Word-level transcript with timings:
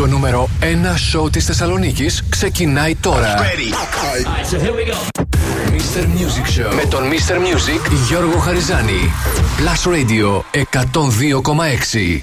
Το 0.00 0.06
νούμερο 0.06 0.48
1 0.60 0.64
σοου 0.96 1.30
της 1.30 1.44
Θεσσαλονίκης 1.44 2.22
ξεκινάει 2.28 2.94
τώρα. 2.94 3.34
Right, 3.36 4.46
so 4.50 4.56
here 4.56 4.74
we 4.74 4.90
go. 4.90 4.96
Mr. 5.70 6.02
Music 6.02 6.46
Show 6.58 6.74
με 6.74 6.84
τον 6.90 7.02
Mr. 7.10 7.34
Music 7.34 7.90
Γιώργο 8.08 8.38
Χαριζάνη. 8.38 9.12
Plus 9.58 9.92
Radio 9.92 10.42
102,6. 10.52 12.22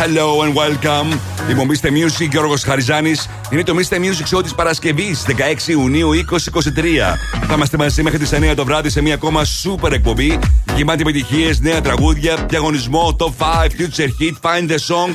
Hello 0.00 0.42
and 0.44 0.54
welcome. 0.54 1.18
Είμαι 1.50 1.60
ο 1.60 1.66
Mr. 1.68 1.86
Music 1.86 2.28
Γιώργος 2.30 2.62
Χαριζάνης. 2.62 3.28
Είναι 3.50 3.62
το 3.62 3.74
Mr. 3.76 3.94
Music 3.96 4.36
Show 4.36 4.42
της 4.42 4.54
Παρασκευής 4.54 5.24
16 5.26 5.68
Ιουνίου 5.68 6.10
2023. 6.12 7.18
Θα 7.46 7.54
είμαστε 7.54 7.76
μαζί 7.76 8.02
μέχρι 8.02 8.18
τις 8.18 8.32
9 8.32 8.54
το 8.54 8.64
βράδυ 8.64 8.90
σε 8.90 9.00
μια 9.00 9.14
ακόμα 9.14 9.42
super 9.44 9.92
εκπομπή. 9.92 10.38
Γεμάτη 10.76 11.00
επιτυχίες, 11.00 11.60
νέα 11.60 11.80
τραγούδια, 11.80 12.46
διαγωνισμό, 12.48 13.16
top 13.18 13.32
5, 13.38 13.66
future 13.66 14.08
hit, 14.20 14.34
find 14.42 14.70
the 14.70 14.78
song. 14.88 15.10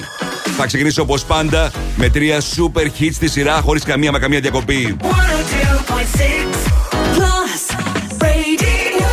Θα 0.58 0.66
ξεκινήσω 0.66 1.02
όπω 1.02 1.16
πάντα 1.28 1.72
με 1.96 2.10
τρία 2.10 2.42
super 2.56 2.86
hits 3.00 3.14
στη 3.14 3.28
σειρά 3.30 3.62
χωρί 3.62 3.80
καμία 3.80 4.12
μα 4.12 4.20
καμία 4.20 4.40
διακοπή. 4.40 4.98
102.6 5.02 5.08
Plus 7.18 7.64
Radio. 8.24 9.12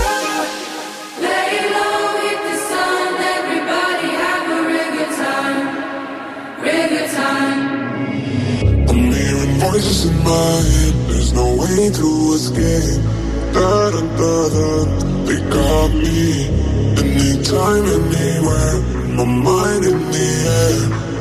Lay 1.24 1.54
low, 1.74 1.98
hit 2.24 2.40
the 2.48 2.56
sun, 2.70 3.10
everybody 3.38 4.08
have 4.24 4.46
a 4.56 4.60
real 4.70 4.90
good 4.96 5.12
time. 5.24 5.66
Real 6.64 6.88
good 6.94 7.10
time. 7.22 7.60
I'm 8.90 9.02
hearing 9.18 9.54
voices 9.66 10.00
in 10.08 10.16
my 10.30 10.54
head. 10.72 10.94
There's 11.08 11.32
no 11.40 11.46
way 11.62 11.80
to 12.00 12.08
escape. 12.38 13.00
Da 13.56 13.72
da 13.94 14.02
da 14.20 14.34
da. 14.54 14.68
They 15.26 15.40
got 15.56 15.90
me. 16.04 16.22
Anytime, 17.02 17.84
anywhere. 17.94 18.76
My 19.18 19.26
mind 19.46 19.82
in 19.92 19.98
the 20.14 20.26
air. 20.60 21.13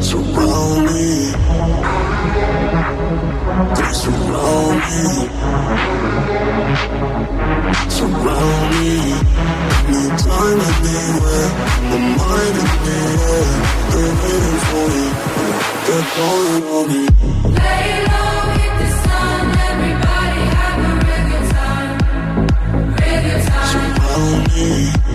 Surround 0.00 0.86
me. 0.86 1.32
They 3.76 3.92
surround 3.92 4.78
me. 4.88 5.04
Surround 7.88 8.64
me. 8.72 8.90
Anytime, 9.88 10.60
anywhere. 10.88 11.48
The. 11.92 13.42
They're 13.92 14.14
waiting 14.22 14.60
for 14.68 14.86
me. 14.92 15.04
They're 15.86 16.08
calling 16.14 16.64
on 16.76 16.84
me. 16.88 17.02
Lay 17.60 17.88
low, 18.10 18.36
hit 18.56 18.72
the 18.80 18.88
sun, 19.02 19.44
everybody 19.68 20.42
have 20.56 20.80
a 20.80 21.00
time. 21.52 21.98
Time. 23.46 23.92
Surround 23.96 24.42
me. 24.54 25.11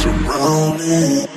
Surround 0.00 0.78
me. 0.78 1.27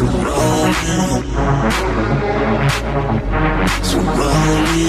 Surround 0.00 0.76
me. 0.80 0.96
Surround 3.82 4.64
me. 4.72 4.88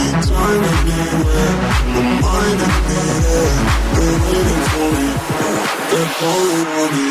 In 0.00 0.16
the 2.58 2.70
air. 2.90 3.50
They're 3.94 4.18
waiting 4.26 4.62
for 4.70 4.88
me. 4.96 5.08
They're 5.90 6.10
me. 6.94 7.04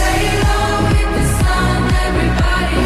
Lay 0.00 0.24
low, 0.42 0.82
hit 0.90 1.10
the 1.14 1.24
sun, 1.38 1.80
everybody 2.06 2.80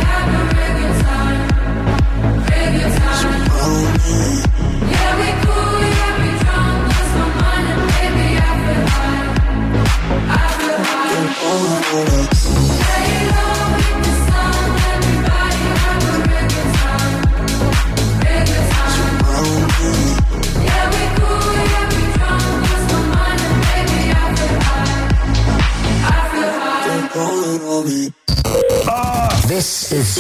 This 29.66 29.92
is 29.92 30.20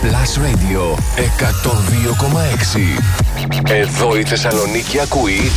Plus 0.00 0.38
Radio 0.38 0.96
102,6. 1.16 3.70
Εδώ 3.70 4.16
η 4.16 4.22
Θεσσαλονίκη 4.22 5.00
ακούει 5.00 5.50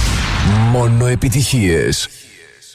μόνο 0.72 1.08
επιτυχίες. 1.08 2.08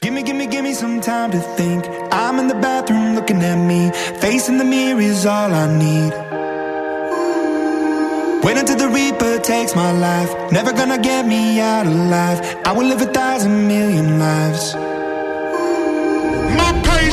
Gimme, 0.03 0.21
gimme, 0.21 0.44
gimme 0.53 0.72
some 0.82 0.99
time 1.00 1.31
to 1.31 1.41
think. 1.59 1.81
I'm 2.21 2.37
in 2.41 2.47
the 2.53 2.59
bathroom 2.66 3.06
looking 3.16 3.41
at 3.53 3.59
me. 3.71 3.81
Facing 4.22 4.56
the 4.62 4.69
mirror 4.75 5.00
is 5.12 5.21
all 5.34 5.50
I 5.65 5.66
need. 5.84 6.12
Wait 8.44 8.56
until 8.62 8.78
the 8.84 8.91
Reaper 8.99 9.34
takes 9.53 9.72
my 9.82 9.91
life. 10.09 10.31
Never 10.59 10.72
gonna 10.81 11.00
get 11.10 11.22
me 11.34 11.43
out 11.72 11.87
alive. 11.87 12.38
I 12.69 12.71
will 12.77 12.88
live 12.93 13.03
a 13.09 13.10
thousand 13.21 13.56
million 13.75 14.06
lives. 14.27 14.65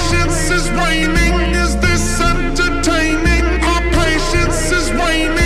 Patience 0.08 0.50
is 0.50 0.70
waning. 0.70 1.34
Is 1.56 1.76
this 1.78 2.20
entertaining? 2.20 3.44
My 3.60 3.80
patience 3.92 4.70
is 4.70 4.90
waning. 4.92 5.45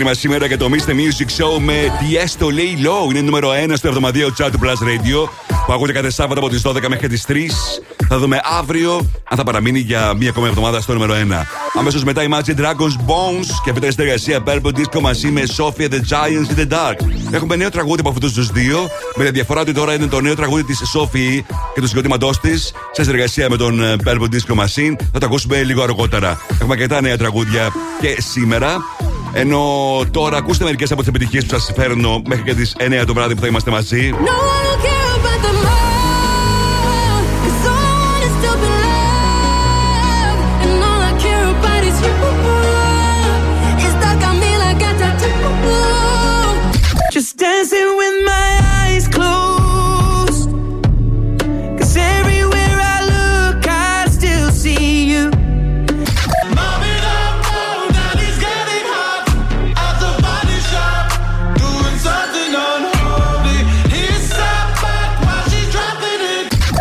Ξεκίνημα 0.00 0.20
σήμερα 0.20 0.46
για 0.46 0.58
το 0.58 0.68
Mr. 0.72 0.90
Music 0.90 1.42
Show 1.42 1.58
με 1.60 1.74
Tiesto 2.00 2.44
Lay 2.44 2.86
Low. 2.86 3.10
Είναι 3.10 3.20
νούμερο 3.20 3.50
1 3.68 3.72
στο 3.74 3.88
εβδομαδιαίο 3.88 4.28
chat 4.28 4.48
του 4.52 4.58
Plus 4.62 4.68
Radio 4.68 5.28
που 5.66 5.72
ακούτε 5.72 5.92
κάθε 5.92 6.10
Σάββατο 6.10 6.40
από 6.40 6.48
τις 6.48 6.62
12 6.66 6.88
μέχρι 6.88 7.08
τις 7.08 7.24
3. 7.28 7.34
Θα 8.08 8.18
δούμε 8.18 8.40
αύριο 8.58 8.94
αν 9.24 9.36
θα 9.36 9.42
παραμείνει 9.42 9.78
για 9.78 10.14
μία 10.14 10.28
ακόμα 10.28 10.46
εβδομάδα 10.46 10.80
στο 10.80 10.92
νούμερο 10.92 11.14
1. 11.14 11.16
Αμέσως 11.78 12.04
μετά 12.04 12.22
η 12.22 12.26
Imagine 12.30 12.60
Dragons 12.60 12.96
Bones 13.06 13.46
και 13.64 13.70
αυτή 13.70 13.86
η 13.86 13.90
συνεργασία 13.90 14.42
Purple 14.46 14.72
Disco 14.76 15.00
μαζί 15.00 15.30
με 15.30 15.42
Sophia 15.56 15.88
the 15.90 16.00
Giants 16.08 16.54
in 16.54 16.60
the 16.60 16.72
Dark. 16.72 16.96
Έχουμε 17.30 17.56
νέο 17.56 17.70
τραγούδι 17.70 18.00
από 18.00 18.08
αυτούς 18.08 18.32
τους 18.32 18.50
δύο. 18.50 18.88
Με 19.16 19.24
τη 19.24 19.30
διαφορά 19.30 19.60
ότι 19.60 19.72
τώρα 19.72 19.94
είναι 19.94 20.06
το 20.06 20.20
νέο 20.20 20.34
τραγούδι 20.34 20.64
της 20.64 20.82
Sophie 20.96 21.40
και 21.74 21.80
του 21.80 21.86
συγκροτήματός 21.86 22.40
της 22.40 22.72
σε 22.92 23.02
συνεργασία 23.02 23.50
με 23.50 23.56
τον 23.56 23.82
ε, 23.82 23.96
Purple 24.04 24.28
Disco 24.34 24.54
Machine. 24.60 24.94
Θα 25.12 25.18
το 25.18 25.26
ακούσουμε 25.26 25.62
λίγο 25.62 25.82
αργότερα. 25.82 26.40
Έχουμε 26.52 26.72
αρκετά 26.72 27.00
νέα 27.00 27.16
τραγούδια 27.16 27.72
και 28.00 28.16
σήμερα. 28.20 28.76
Ενώ 29.32 29.64
τώρα 30.10 30.36
ακούστε 30.36 30.64
μερικές 30.64 30.90
από 30.90 31.00
τις 31.00 31.08
επιτυχίες 31.08 31.46
που 31.46 31.58
σας 31.58 31.72
φέρνω 31.76 32.22
μέχρι 32.26 32.44
και 32.44 32.54
τις 32.54 32.76
9 32.78 33.04
το 33.06 33.14
βράδυ 33.14 33.34
που 33.34 33.40
θα 33.40 33.46
είμαστε 33.46 33.70
μαζί. 33.70 34.10
No, 34.14 34.99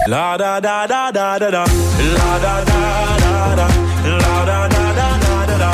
da 0.10 0.38
da 0.38 0.60
da 0.60 0.88
da 1.12 1.38
da. 1.38 1.52
Da. 1.52 1.66
La 2.16 2.40
da 2.40 2.64
da 2.66 3.18
da 3.18 3.56
da. 3.56 3.68
La 4.06 4.46
da 4.46 4.68
da 4.68 4.94
da 4.94 5.08
da 5.22 5.46
da 5.46 5.58
da. 5.58 5.70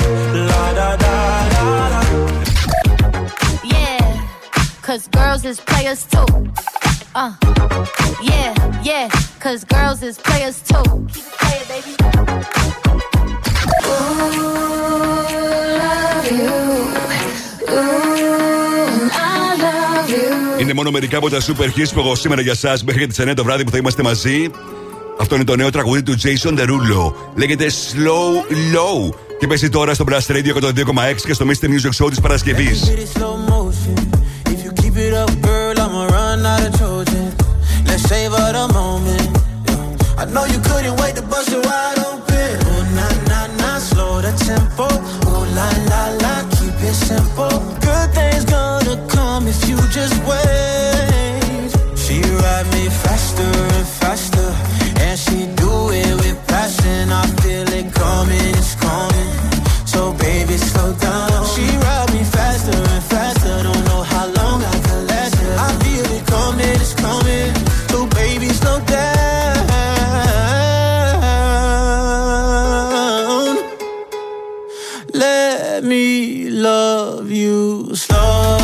La 0.50 0.74
da 0.74 0.90
da 0.98 1.14
da 1.54 1.64
da. 1.94 2.02
Yeah, 3.64 4.04
cause 4.82 5.08
girls 5.08 5.46
is 5.46 5.60
players 5.62 6.06
too. 6.06 6.26
Uh, 7.16 7.34
yeah, 8.22 8.54
yeah, 8.84 9.08
cause 9.40 9.64
girls 9.64 10.04
is 10.04 10.18
players 10.18 10.62
too. 10.62 10.84
Keep 11.14 11.26
it 11.26 11.38
playing, 11.40 11.68
baby. 11.70 11.96
Είναι 20.66 20.74
μόνο 20.74 20.92
μερικά 20.92 21.18
από 21.18 21.30
τα 21.30 21.40
σούπερ 21.40 21.70
που 21.70 22.00
έχω 22.00 22.16
σήμερα 22.16 22.42
για 22.42 22.52
εσά 22.52 22.78
μέχρι 22.86 23.08
τις 23.08 23.20
9 23.20 23.34
το 23.36 23.44
βράδυ 23.44 23.64
που 23.64 23.72
θα 23.72 23.78
είμαστε 23.78 24.04
μαζί. 24.04 24.50
Αυτό 25.20 25.36
είναι 25.36 25.44
το 25.44 25.56
νέο 25.56 25.70
τραγουδί 25.70 26.04
του 26.04 26.16
Jason 26.22 26.60
The 26.60 26.66
Λέγεται 27.36 27.66
Slow 27.66 28.52
Low. 28.76 29.14
Και 29.40 29.48
παίζει 29.48 29.70
τώρα 29.70 29.94
στο 29.94 30.06
Blast 30.10 30.32
Radio 30.32 30.54
102,6 30.62 30.72
και 31.26 31.34
στο 31.34 31.46
Mister 31.50 31.66
Music 31.66 32.04
Show 32.04 32.10
της 32.10 32.20
Παρασκευής. 32.20 32.82
Just 49.96 50.18
wait. 50.28 51.72
She 51.96 52.20
ride 52.22 52.68
me 52.76 52.90
faster 53.04 53.52
and 53.78 53.88
faster. 53.88 54.50
And 55.06 55.18
she 55.18 55.48
do 55.56 55.72
it 56.02 56.14
with 56.22 56.38
passion. 56.48 57.12
I 57.12 57.26
feel 57.42 57.70
it 57.80 57.88
coming, 57.94 58.54
it's 58.60 58.76
coming. 58.76 59.32
So 59.86 60.12
baby, 60.14 60.58
slow 60.58 60.92
down. 60.94 61.46
She 61.56 61.66
ride 61.86 62.12
me 62.14 62.24
faster 62.26 62.78
and 62.94 63.04
faster. 63.04 63.64
Don't 63.64 63.86
know 63.86 64.04
how 64.04 64.26
long 64.40 64.60
I 64.64 64.78
can 64.86 65.08
last. 65.08 65.36
I 65.68 65.70
feel 65.84 66.08
it 66.18 66.26
coming, 66.28 66.76
it's 66.82 66.94
coming. 66.94 67.54
So 67.92 68.06
baby, 68.20 68.50
slow 68.50 68.80
down. 68.82 69.16
Let 75.14 75.86
me 75.86 76.50
love 76.50 77.32
you 77.32 77.96
slow, 77.96 78.58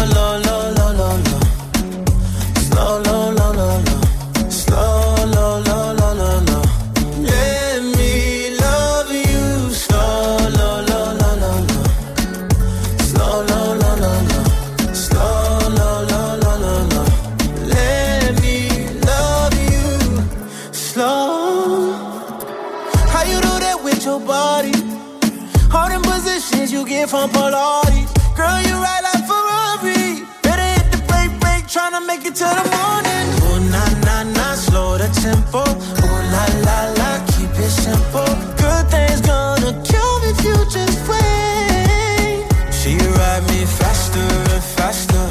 from 27.08 27.30
Pilates. 27.32 28.10
Girl, 28.36 28.62
you 28.62 28.76
ride 28.76 29.04
like 29.08 29.26
Ferrari. 29.26 30.26
Better 30.44 30.68
hit 30.76 30.92
the 30.92 31.00
brake, 31.10 31.34
brake, 31.42 31.66
tryna 31.66 32.06
make 32.06 32.26
it 32.26 32.36
to 32.36 32.46
the 32.46 32.66
morning. 32.78 33.26
Oh, 33.48 33.58
nah, 33.74 33.92
nah, 34.06 34.24
nah, 34.38 34.56
slow 34.56 34.98
the 34.98 35.10
tempo. 35.22 35.64
Oh, 35.66 36.18
la, 36.34 36.46
la, 36.68 36.80
la, 37.00 37.12
keep 37.32 37.50
it 37.58 37.72
simple. 37.72 38.34
Good 38.62 38.86
things 38.94 39.22
gonna 39.22 39.72
come 39.92 40.22
if 40.32 40.38
you 40.46 40.58
just 40.70 41.00
wait. 41.10 42.46
She 42.80 42.98
ride 42.98 43.44
me 43.50 43.66
faster 43.66 44.30
and 44.56 44.64
faster. 44.78 45.26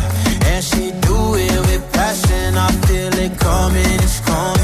And 0.50 0.64
she 0.64 0.90
do 1.06 1.34
it 1.34 1.60
with 1.68 1.84
passion. 1.92 2.56
I 2.56 2.68
feel 2.86 3.14
it 3.14 3.38
coming, 3.38 3.98
it's 4.04 4.20
coming. 4.20 4.59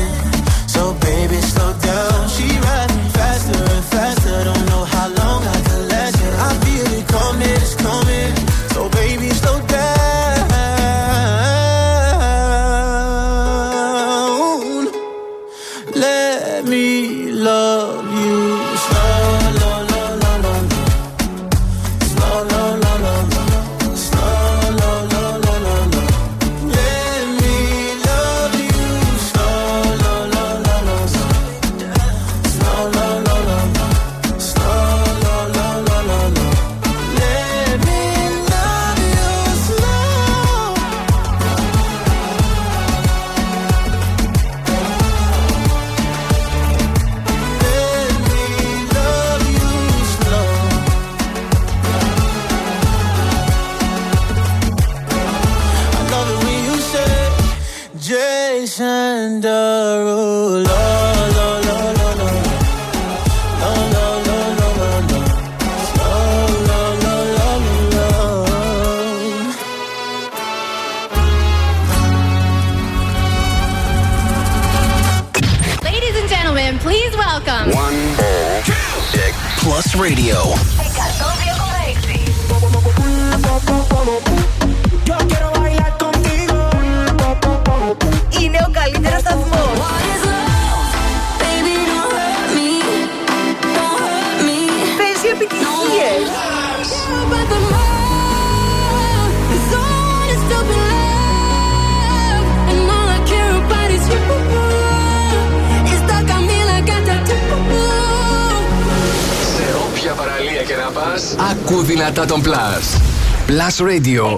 και 111.15 111.15
να 111.15 111.15
πας, 111.15 111.35
άκου 111.51 111.83
δυνατά 111.83 112.25
τον 112.25 112.41
Plus. 112.43 113.01
Plus 113.47 113.85
Radio 113.85 114.37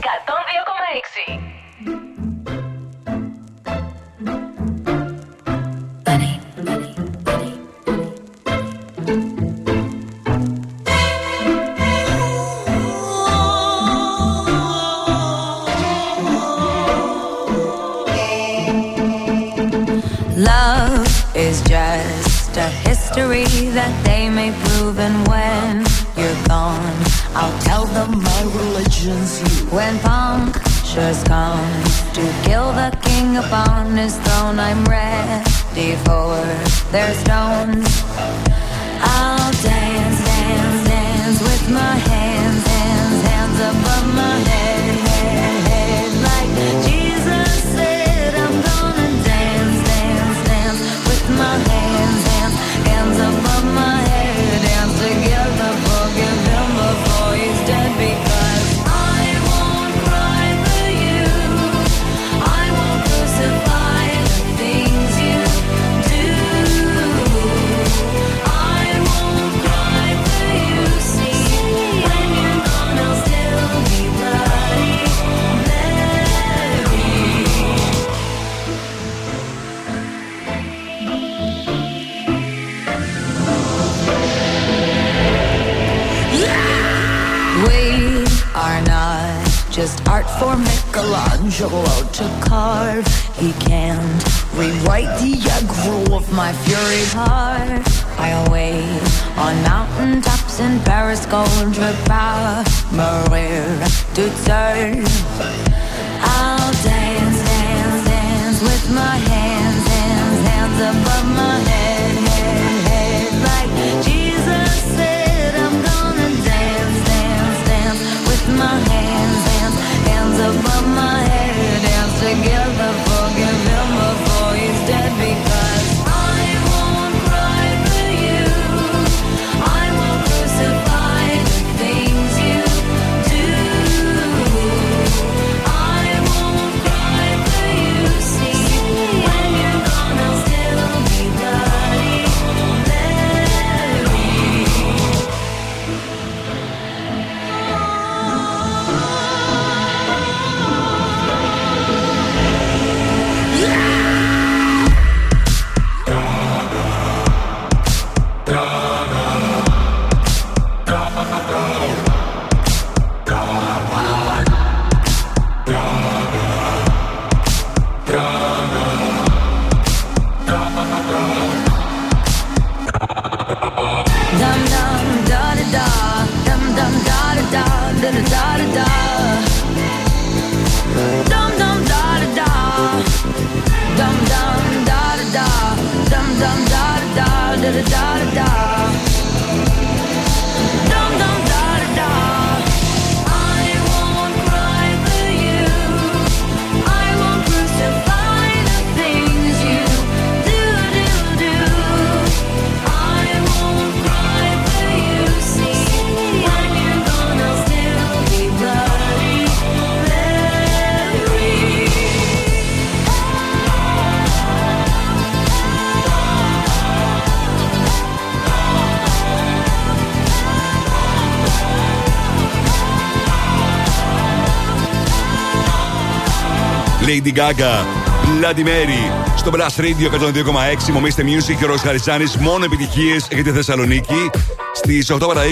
Lady 227.19 227.33
Gaga, 227.33 227.85
Bloody 228.25 228.65
Mary. 228.65 229.13
Στο 229.37 229.51
Blast 229.55 229.81
Radio 229.81 230.11
102,6 230.11 230.93
μομίστε 230.93 231.25
Music 231.27 231.57
και 231.59 231.65
ο 231.65 231.67
Ρος 231.67 231.81
Χαριζάνης. 231.81 232.37
Μόνο 232.37 232.65
επιτυχίες 232.65 233.29
για 233.31 233.43
τη 233.43 233.51
Θεσσαλονίκη. 233.51 234.31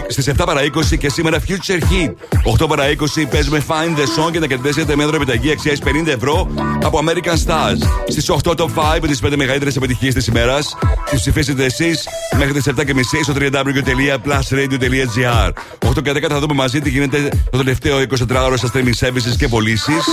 Στις 0.08 0.28
7 0.28 0.46
παρα 0.46 0.62
20 0.62 0.98
και 0.98 1.08
σήμερα 1.08 1.40
Future 1.40 1.80
Hit. 1.80 2.14
8 2.62 2.68
παρα 2.68 2.88
20 2.88 3.26
παίζουμε 3.30 3.64
Find 3.68 3.96
the 3.98 4.02
Song 4.02 4.32
και 4.32 4.38
να 4.38 4.46
κερδίσετε 4.46 4.96
μια 4.96 5.04
δωρεπιταγή 5.04 5.50
αξίας 5.50 5.78
50 5.84 6.06
ευρώ 6.06 6.48
από 6.84 7.00
American 7.04 7.36
Stars. 7.46 7.78
Στις 8.08 8.30
8 8.30 8.56
top 8.56 8.70
5 8.74 9.00
με 9.00 9.08
τις 9.08 9.20
5 9.20 9.36
μεγαλύτερες 9.36 9.76
επιτυχίες 9.76 10.14
της 10.14 10.26
ημέρας. 10.26 10.76
Τις 11.10 11.20
ψηφίσετε 11.20 11.64
εσείς 11.64 12.08
μέχρι 12.36 12.52
τις 12.52 12.66
7.30 12.66 13.22
στο 13.22 13.34
www.plusradio.gr. 13.40 15.50
8 15.88 16.02
και 16.02 16.10
10 16.10 16.28
θα 16.28 16.38
δούμε 16.38 16.54
μαζί 16.54 16.80
τι 16.80 16.90
γίνεται 16.90 17.28
το 17.50 17.58
τελευταίο 17.58 17.98
24ωρο 17.98 18.54
στα 18.56 18.70
streaming 18.72 19.06
services 19.06 19.36
και 19.38 19.48
πωλήσεις. 19.48 20.04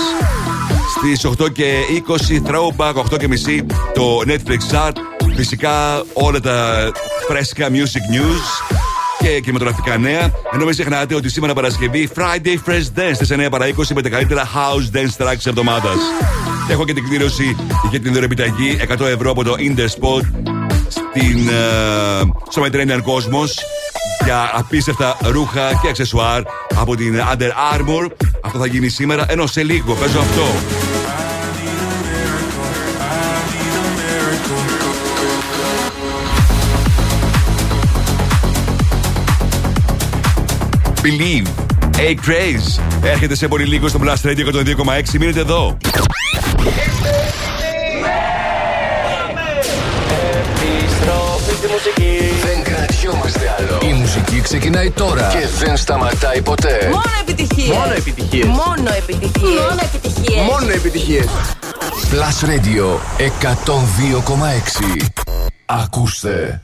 Στις 1.04 1.26
8 1.38 1.52
και 1.52 1.74
20 2.06 2.50
throwback, 2.50 2.94
8 3.12 3.18
και 3.18 3.28
μισή 3.28 3.66
το 3.94 4.20
Netflix 4.26 4.74
chart. 4.74 4.92
Φυσικά 5.36 6.04
όλα 6.12 6.40
τα 6.40 6.90
φρέσκα 7.28 7.68
music 7.68 8.14
news 8.14 8.74
και 9.18 9.40
κινηματογραφικά 9.40 9.96
νέα. 9.98 10.30
Ενώ 10.52 10.64
μην 10.64 10.72
ξεχνάτε 10.72 11.14
ότι 11.14 11.28
σήμερα 11.28 11.54
Παρασκευή 11.54 12.08
Friday 12.14 12.70
Fresh 12.70 12.98
Dance 12.98 13.14
στις 13.14 13.32
9 13.32 13.46
παρα 13.50 13.66
20 13.66 13.72
με 13.94 14.02
τα 14.02 14.08
καλύτερα 14.08 14.48
house 14.54 14.96
dance 14.96 15.24
tracks 15.24 15.36
της 15.36 15.46
εβδομάδας. 15.46 15.96
Έχω 16.68 16.84
και 16.84 16.92
την 16.92 17.08
κλήρωση 17.08 17.56
για 17.90 18.00
την 18.00 18.12
δωρεπιταγή 18.12 18.76
100 18.98 19.00
ευρώ 19.00 19.30
από 19.30 19.44
το 19.44 19.54
Interspot 19.58 20.22
στην, 20.88 21.48
ε, 21.48 22.20
στο 22.48 22.62
Mediterranean 22.62 23.02
Cosmos 23.02 23.50
για 24.24 24.50
απίστευτα 24.54 25.16
ρούχα 25.22 25.78
και 25.82 25.88
αξεσουάρ 25.88 26.42
από 26.74 26.96
την 26.96 27.20
Under 27.32 27.50
Armour. 27.74 28.08
Αυτό 28.40 28.58
θα 28.58 28.66
γίνει 28.66 28.88
σήμερα, 28.88 29.26
ενώ 29.28 29.46
σε 29.46 29.62
λίγο 29.62 29.94
παίζω 29.94 30.18
αυτό. 30.18 30.93
Believe. 41.04 41.48
A 41.98 42.14
Craze. 42.26 42.82
Έρχεται 43.02 43.34
σε 43.34 43.48
πολύ 43.48 43.64
λίγο 43.64 43.88
στο 43.88 44.00
Blast 44.02 44.26
Radio 44.26 44.54
102,6. 44.54 45.18
Μείνετε 45.18 45.40
εδώ. 45.40 45.76
Επιστροφή 50.60 51.54
στη 51.56 51.66
μουσική. 51.66 52.18
Δεν 52.44 52.62
κρατιόμαστε 52.62 53.54
άλλο. 53.58 53.78
Η 53.90 53.92
μουσική 53.92 54.40
ξεκινάει 54.40 54.90
τώρα 54.90 55.28
και 55.32 55.46
δεν 55.64 55.76
σταματάει 55.76 56.42
ποτέ. 56.42 56.88
Μόνο 56.90 57.02
επιτυχίες. 57.20 57.76
Μόνο 57.76 57.92
επιτυχίες. 57.96 58.46
Μόνο 58.46 58.90
επιτυχίες. 58.96 59.60
Μόνο 59.60 59.80
επιτυχίες. 59.82 60.42
Μόνο 60.50 60.72
επιτυχίες. 60.72 61.26
Plus 62.10 62.38
Radio 62.48 62.98
102,6. 63.18 65.06
Ακούστε. 65.66 66.63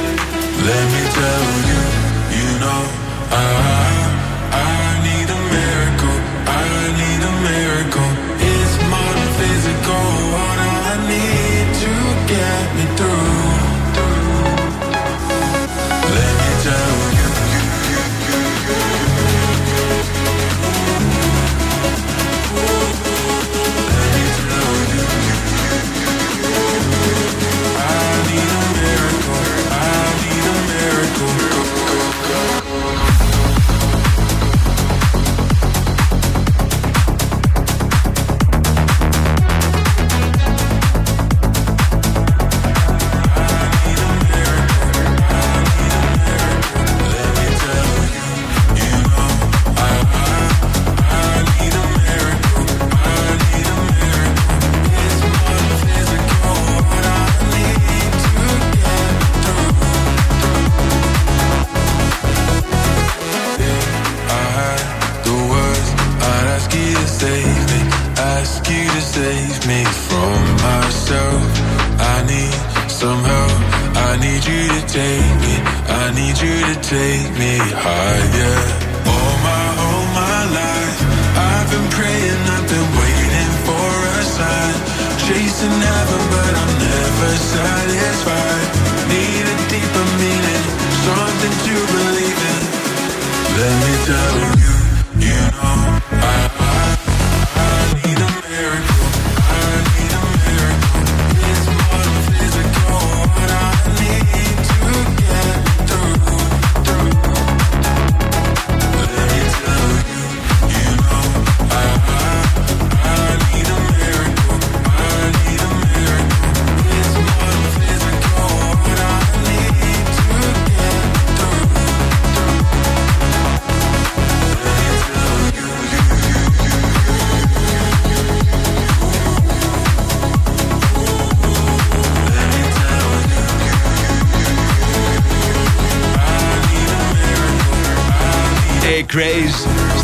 Let 0.63 0.85
me 0.93 1.03
tell 1.09 1.47
you, 1.69 1.81
you 2.37 2.59
know, 2.59 2.81
I, 3.31 4.00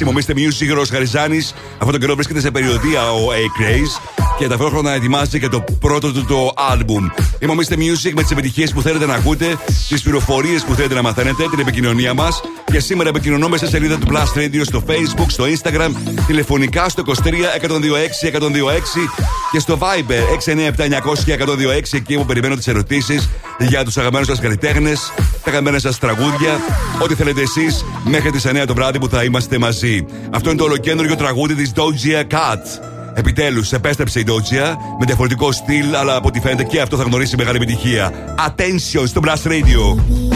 102,6. 0.00 0.04
Μομίστε 0.04 0.32
Music, 0.36 0.74
Ρο 0.74 0.82
Χαριζάνης. 0.90 1.54
Αυτό 1.78 1.92
το 1.92 1.98
καιρό 1.98 2.14
βρίσκεται 2.14 2.40
σε 2.40 2.50
περιοδία 2.50 3.12
ο 3.12 3.28
A 3.30 3.62
Craze 3.62 4.16
και 4.38 4.46
ταυτόχρονα 4.46 4.92
ετοιμάζει 4.92 5.38
και 5.38 5.48
το 5.48 5.64
πρώτο 5.80 6.12
του 6.12 6.24
το 6.24 6.52
album. 6.72 7.22
Η 7.38 7.46
Μομίστε 7.46 7.76
Music 7.78 8.12
με 8.14 8.22
τις 8.22 8.30
επιτυχίες 8.30 8.72
που 8.72 8.82
θέλετε 8.82 9.06
να 9.06 9.14
ακούτε, 9.14 9.58
τις 9.88 10.02
πληροφορίες 10.02 10.64
που 10.64 10.74
θέλετε 10.74 10.94
να 10.94 11.02
μαθαίνετε, 11.02 11.48
την 11.48 11.58
επικοινωνία 11.58 12.14
μας. 12.14 12.40
Και 12.72 12.80
σήμερα 12.80 13.08
επικοινωνούμε 13.08 13.56
σε 13.56 13.66
σελίδα 13.66 13.98
του 13.98 14.06
Blast 14.10 14.38
Radio 14.38 14.60
στο 14.62 14.82
Facebook, 14.86 15.26
στο 15.26 15.44
Instagram, 15.44 15.90
τηλεφωνικά 16.26 16.88
στο 16.88 17.02
23 17.06 17.50
126 17.60 18.26
126 18.26 19.08
και 19.52 19.58
στο 19.58 19.78
Viber 19.80 20.22
697 20.46 20.84
900 20.84 21.32
126 21.32 21.92
εκεί 21.92 22.16
που 22.16 22.24
περιμένω 22.24 22.56
τις 22.56 22.66
ερωτήσεις 22.66 23.28
για 23.58 23.84
τους 23.84 23.96
αγαπημένους 23.96 24.26
σας 24.26 24.40
καλλιτέχνες, 24.40 25.12
τα 25.46 25.52
αγαπημένα 25.52 25.78
σας 25.78 25.98
τραγούδια, 25.98 26.60
ό,τι 27.02 27.14
θέλετε 27.14 27.40
εσείς 27.40 27.84
μέχρι 28.04 28.30
τις 28.30 28.46
9 28.46 28.66
το 28.66 28.74
βράδυ 28.74 28.98
που 28.98 29.08
θα 29.08 29.24
είμαστε 29.24 29.58
μαζί. 29.58 30.06
Αυτό 30.30 30.48
είναι 30.48 30.58
το 30.58 30.64
ολοκέντρο 30.64 31.14
τραγούδι 31.14 31.54
της 31.54 31.72
Doja 31.74 32.34
Cat. 32.34 32.82
Επιτέλους, 33.14 33.72
επέστρεψε 33.72 34.20
η 34.20 34.24
Doja 34.28 34.74
με 34.98 35.04
διαφορετικό 35.06 35.52
στυλ, 35.52 35.94
αλλά 35.94 36.16
από 36.16 36.28
ό,τι 36.28 36.40
φαίνεται 36.40 36.64
και 36.64 36.80
αυτό 36.80 36.96
θα 36.96 37.02
γνωρίσει 37.02 37.36
μεγάλη 37.36 37.56
επιτυχία. 37.56 38.12
Attention 38.48 39.02
στο 39.06 39.20
Blast 39.24 39.50
Radio. 39.50 40.35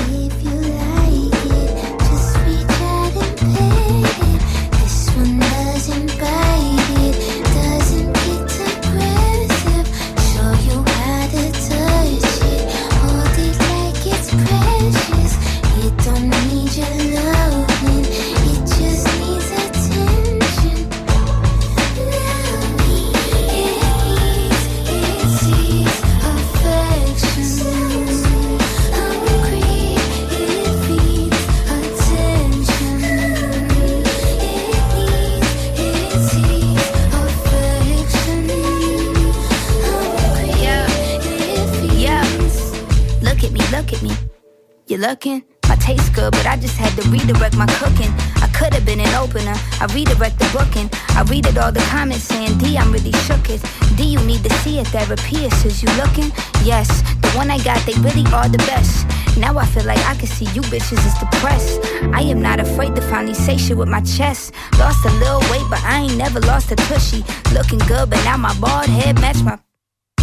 My 45.23 45.77
taste 45.77 46.15
good, 46.15 46.33
but 46.33 46.47
I 46.47 46.57
just 46.57 46.79
had 46.79 46.97
to 46.97 47.07
redirect 47.11 47.55
my 47.55 47.67
cooking. 47.77 48.11
I 48.41 48.49
could 48.55 48.73
have 48.73 48.87
been 48.87 49.01
an 49.01 49.15
opener. 49.15 49.53
I 49.79 49.87
redirect 49.95 50.39
the 50.39 50.49
booking. 50.49 50.89
I 51.11 51.23
read 51.29 51.47
it 51.47 51.59
all 51.59 51.71
the 51.71 51.81
comments 51.93 52.25
saying, 52.25 52.57
D, 52.57 52.79
I'm 52.79 52.91
really 52.91 53.13
shook 53.29 53.51
it. 53.51 53.61
D, 53.97 54.05
you 54.05 54.21
need 54.25 54.43
to 54.45 54.51
see 54.65 54.81
a 54.81 54.85
therapist. 54.85 55.67
Is 55.67 55.83
you 55.83 55.91
looking? 56.01 56.33
Yes, 56.65 56.89
the 57.21 57.29
one 57.37 57.51
I 57.51 57.59
got, 57.59 57.85
they 57.85 57.93
really 58.01 58.25
are 58.33 58.49
the 58.49 58.65
best. 58.65 59.07
Now 59.37 59.59
I 59.59 59.67
feel 59.67 59.85
like 59.85 60.01
I 60.07 60.15
can 60.15 60.27
see 60.27 60.47
you 60.57 60.63
bitches 60.63 61.05
is 61.05 61.15
depressed. 61.19 61.81
I 62.15 62.23
am 62.23 62.41
not 62.41 62.59
afraid 62.59 62.97
to 62.97 63.03
finally 63.03 63.35
say 63.35 63.59
shit 63.59 63.77
with 63.77 63.89
my 63.89 64.01
chest. 64.01 64.55
Lost 64.79 65.05
a 65.05 65.13
little 65.21 65.41
weight, 65.53 65.69
but 65.69 65.85
I 65.85 66.01
ain't 66.01 66.17
never 66.17 66.41
lost 66.41 66.73
a 66.73 66.77
tushy. 66.77 67.25
Looking 67.53 67.81
good, 67.81 68.09
but 68.09 68.25
now 68.25 68.39
my 68.39 68.59
bald 68.59 68.89
head 68.89 69.21
match 69.21 69.43
my 69.43 69.59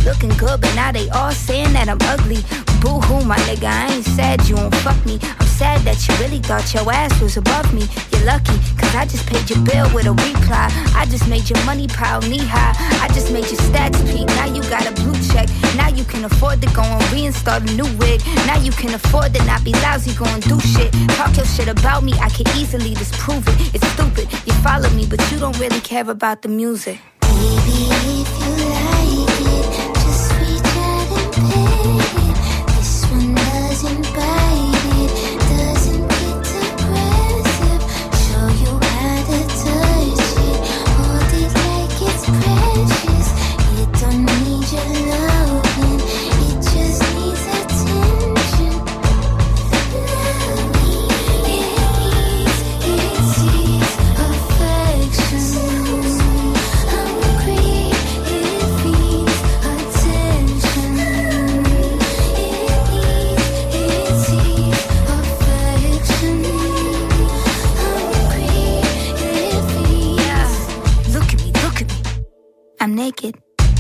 Looking 0.08 0.32
good, 0.38 0.62
but 0.62 0.74
now 0.74 0.94
they 0.94 1.10
all 1.10 1.34
saying 1.34 1.74
that 1.74 1.90
I'm 1.90 2.00
ugly. 2.04 2.40
Boo 2.80 3.04
hoo, 3.04 3.26
my 3.26 3.36
nigga, 3.44 3.68
I 3.68 3.92
ain't 3.92 4.06
sad 4.06 4.48
you 4.48 4.56
won't 4.56 4.74
fuck 4.76 4.96
me. 5.06 5.20
I'm 5.38 5.46
sad 5.46 5.82
that 5.82 6.00
you 6.08 6.16
really 6.24 6.40
thought 6.40 6.74
your 6.74 6.90
ass 6.90 7.12
was 7.20 7.36
above 7.36 7.74
me. 7.74 7.84
You're 8.16 8.24
lucky, 8.24 8.56
cause 8.80 8.96
I 8.96 9.04
just 9.04 9.28
paid 9.28 9.50
your 9.50 9.60
bill 9.68 9.84
with 9.94 10.08
a 10.08 10.16
reply. 10.16 10.72
I 10.96 11.06
just 11.12 11.28
made 11.28 11.50
your 11.50 11.60
money 11.66 11.88
pile 11.90 12.22
knee 12.22 12.40
high. 12.40 12.72
I 13.04 13.10
just 13.10 13.34
made 13.34 13.52
your 13.52 13.60
stats 13.68 14.00
peak. 14.08 14.28
Now 14.40 14.46
you 14.46 14.64
got 14.72 14.88
a 14.88 14.94
blue 14.96 15.20
check. 15.28 15.50
Now 15.76 15.90
you 15.90 16.06
can 16.06 16.24
afford 16.24 16.62
to 16.62 16.70
go 16.72 16.84
and 16.84 17.04
reinstall 17.12 17.60
a 17.60 17.76
new 17.76 17.92
wig. 18.00 18.24
Now 18.48 18.58
you 18.64 18.72
can 18.72 18.96
afford 18.96 19.34
to 19.34 19.44
not 19.44 19.66
be 19.66 19.74
lousy, 19.84 20.16
go 20.16 20.24
and 20.24 20.42
do 20.42 20.58
shit. 20.62 20.94
Talk 21.20 21.36
your 21.36 21.46
shit 21.46 21.68
about 21.68 22.06
me, 22.06 22.14
I 22.24 22.30
can 22.30 22.48
easily 22.56 22.94
disprove 22.94 23.44
it. 23.46 23.76
It's 23.76 23.88
stupid. 23.92 24.32
You 24.48 24.54
follow 24.64 24.90
me, 24.92 25.06
but 25.06 25.20
you 25.34 25.38
don't 25.38 25.60
really 25.60 25.82
care 25.82 26.10
about 26.10 26.44
the 26.44 26.48
music. 26.48 26.98
This 27.20 28.97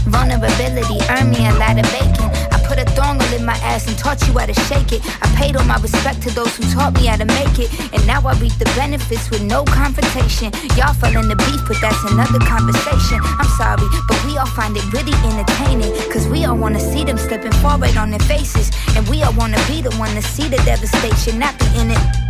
Vulnerability 0.07 1.03
earned 1.09 1.31
me 1.31 1.47
a 1.47 1.53
lot 1.59 1.77
of 1.77 1.83
bacon. 1.91 2.31
I 2.47 2.63
put 2.65 2.79
a 2.79 2.85
thongle 2.95 3.27
in 3.37 3.43
my 3.43 3.57
ass 3.57 3.85
and 3.85 3.97
taught 3.97 4.25
you 4.25 4.31
how 4.39 4.45
to 4.45 4.53
shake 4.53 4.93
it. 4.93 5.01
I 5.21 5.27
paid 5.35 5.57
all 5.57 5.65
my 5.65 5.75
respect 5.81 6.21
to 6.23 6.31
those 6.31 6.55
who 6.55 6.63
taught 6.71 6.93
me 6.93 7.07
how 7.07 7.17
to 7.17 7.25
make 7.25 7.59
it. 7.59 7.67
And 7.91 8.07
now 8.07 8.21
I 8.21 8.39
reap 8.39 8.53
the 8.53 8.71
benefits 8.77 9.29
with 9.29 9.43
no 9.43 9.65
confrontation. 9.65 10.53
Y'all 10.77 10.93
fell 10.93 11.11
into 11.11 11.35
beef, 11.35 11.59
but 11.67 11.75
that's 11.81 12.01
another 12.09 12.39
conversation. 12.39 13.19
I'm 13.21 13.51
sorry, 13.59 13.83
but 14.07 14.17
we 14.23 14.37
all 14.37 14.47
find 14.47 14.77
it 14.77 14.85
really 14.93 15.15
entertaining. 15.27 15.91
Cause 16.09 16.25
we 16.29 16.45
all 16.45 16.55
wanna 16.55 16.79
see 16.79 17.03
them 17.03 17.17
slipping 17.17 17.51
forward 17.59 17.97
on 17.97 18.11
their 18.11 18.23
faces. 18.31 18.71
And 18.95 19.05
we 19.09 19.23
all 19.23 19.33
wanna 19.33 19.59
be 19.67 19.81
the 19.81 19.91
one 19.97 20.15
to 20.15 20.21
see 20.21 20.47
the 20.47 20.57
devastation, 20.63 21.37
not 21.37 21.59
be 21.59 21.67
in 21.75 21.91
it. 21.91 22.26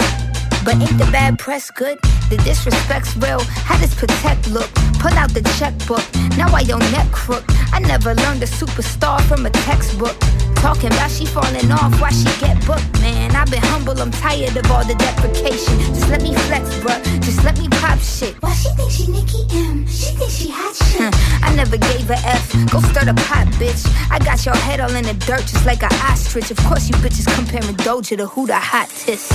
But 0.67 0.81
ain't 0.81 0.97
the 0.97 1.07
bad 1.13 1.39
press 1.39 1.71
good? 1.71 1.97
The 2.29 2.35
disrespect's 2.43 3.15
real. 3.15 3.39
How 3.63 3.79
does 3.79 3.95
protect 3.95 4.49
look? 4.49 4.69
Pull 4.99 5.15
out 5.15 5.29
the 5.29 5.39
checkbook. 5.55 6.03
Now 6.35 6.53
I 6.53 6.59
your 6.59 6.79
neck 6.91 7.09
crook. 7.13 7.45
I 7.71 7.79
never 7.79 8.13
learned 8.13 8.43
a 8.43 8.45
superstar 8.45 9.21
from 9.21 9.45
a 9.45 9.49
textbook. 9.49 10.19
Talking 10.55 10.91
about 10.91 11.09
she 11.09 11.25
falling 11.25 11.71
off, 11.71 11.95
why 12.01 12.09
she 12.09 12.27
get 12.43 12.59
booked, 12.67 12.91
man. 12.99 13.33
I've 13.33 13.49
been 13.49 13.63
humble, 13.63 13.97
I'm 13.97 14.11
tired 14.11 14.57
of 14.57 14.69
all 14.69 14.83
the 14.83 14.95
deprecation. 14.95 15.79
Just 15.95 16.09
let 16.09 16.21
me 16.21 16.35
flex, 16.51 16.67
bruh. 16.83 16.99
Just 17.23 17.45
let 17.45 17.57
me 17.57 17.69
pop 17.69 17.99
shit. 17.99 18.35
Why 18.43 18.51
she 18.51 18.67
think 18.75 18.91
she 18.91 19.07
Nicki 19.09 19.47
M? 19.55 19.87
She 19.87 20.11
think 20.19 20.31
she 20.31 20.49
hot 20.51 20.75
shit. 20.75 21.15
I 21.47 21.55
never 21.55 21.77
gave 21.77 22.09
a 22.09 22.19
F. 22.27 22.51
Go 22.73 22.81
stir 22.81 23.05
the 23.05 23.15
pot, 23.23 23.47
bitch. 23.55 23.87
I 24.11 24.19
got 24.19 24.45
your 24.45 24.57
head 24.57 24.81
all 24.81 24.93
in 24.93 25.05
the 25.05 25.13
dirt 25.13 25.47
just 25.47 25.65
like 25.65 25.81
an 25.81 25.93
ostrich. 26.11 26.51
Of 26.51 26.57
course, 26.67 26.89
you 26.89 26.95
bitches 26.95 27.33
comparing 27.35 27.77
Doja 27.87 28.17
to 28.17 28.27
who 28.27 28.47
the 28.47 28.59
hottest 28.59 29.31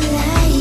light. 0.00 0.51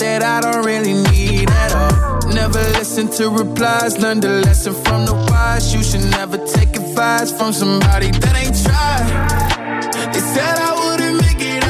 That 0.00 0.22
I 0.22 0.40
don't 0.40 0.64
really 0.64 0.94
need 1.12 1.50
at 1.50 1.74
all. 1.74 2.32
Never 2.32 2.58
listen 2.78 3.08
to 3.18 3.28
replies. 3.30 3.98
Learn 3.98 4.20
the 4.20 4.40
lesson 4.46 4.72
from 4.72 5.04
the 5.04 5.14
wise. 5.14 5.74
You 5.74 5.82
should 5.82 6.10
never 6.10 6.38
take 6.38 6.74
advice 6.74 7.30
from 7.30 7.52
somebody 7.52 8.10
that 8.10 8.34
ain't 8.42 8.56
tried. 8.64 10.12
They 10.12 10.20
said 10.20 10.56
I 10.58 10.72
wouldn't 10.80 11.16
make 11.20 11.40
it 11.40 11.69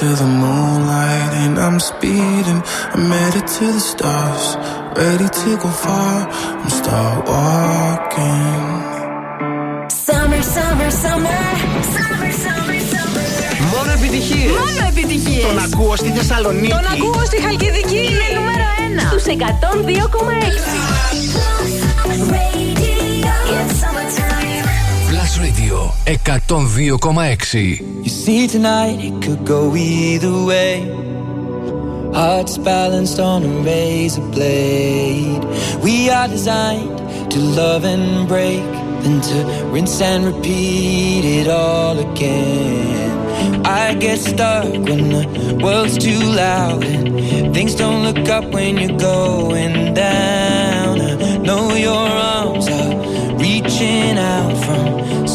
to 0.00 0.04
the 0.04 0.26
moonlight 0.26 1.32
and 1.42 1.58
I'm 1.58 1.80
speeding. 1.80 2.60
I'm 2.94 3.10
headed 3.18 3.46
to 3.56 3.66
the 3.76 3.80
stars, 3.92 4.44
ready 5.00 5.28
to 5.40 5.50
go 5.62 5.70
far 5.84 6.16
and 6.62 6.70
start 6.80 7.18
walking. 7.32 8.62
Summer, 10.06 10.42
summer, 10.56 10.90
summer. 11.04 11.40
Summer, 11.96 12.30
summer, 12.44 12.78
summer. 12.92 13.24
Μόνο 13.72 13.90
επιτυχίε. 13.92 14.48
Μόνο 14.48 14.86
επιτυχίε. 14.88 15.42
Τον 15.46 15.58
ακούω 15.58 15.96
στη 15.96 16.10
Θεσσαλονίκη. 16.10 16.68
Τον 16.68 16.86
ακούω 16.92 17.24
στη 17.24 17.40
Χαλκιδική. 17.40 17.96
Είναι 17.96 18.28
νούμερο 18.34 18.64
1 18.96 19.00
στους 19.10 19.24
102,6. 19.24 19.36
Plus 21.32 22.04
Plus 22.04 22.46
Radio 25.38 25.88
102,6. 26.06 28.04
You 28.04 28.08
see 28.08 28.46
tonight 28.46 28.98
it 29.00 29.22
could 29.22 29.44
go 29.44 29.74
either 29.76 30.44
way. 30.44 30.82
Hearts 32.14 32.56
balanced 32.58 33.18
on 33.18 33.44
a 33.44 33.48
razor 33.62 34.22
blade. 34.22 35.44
We 35.82 36.08
are 36.08 36.28
designed 36.28 37.30
to 37.30 37.38
love 37.38 37.84
and 37.84 38.26
break, 38.26 38.62
then 39.02 39.20
to 39.20 39.64
rinse 39.72 40.00
and 40.00 40.24
repeat 40.24 41.24
it 41.24 41.48
all 41.48 41.98
again. 41.98 43.66
I 43.66 43.94
get 43.94 44.18
stuck 44.18 44.64
when 44.64 45.10
the 45.10 45.60
world's 45.62 45.98
too 45.98 46.20
loud 46.20 46.84
and 46.84 47.52
things 47.54 47.74
don't 47.74 48.02
look 48.02 48.28
up 48.28 48.44
when 48.52 48.78
you're 48.78 48.98
going 48.98 49.92
down. 49.92 51.00
I 51.00 51.36
know 51.38 51.74
your 51.74 51.92
arms 51.92 52.68
are 52.68 53.36
reaching 53.38 54.16
out 54.18 54.65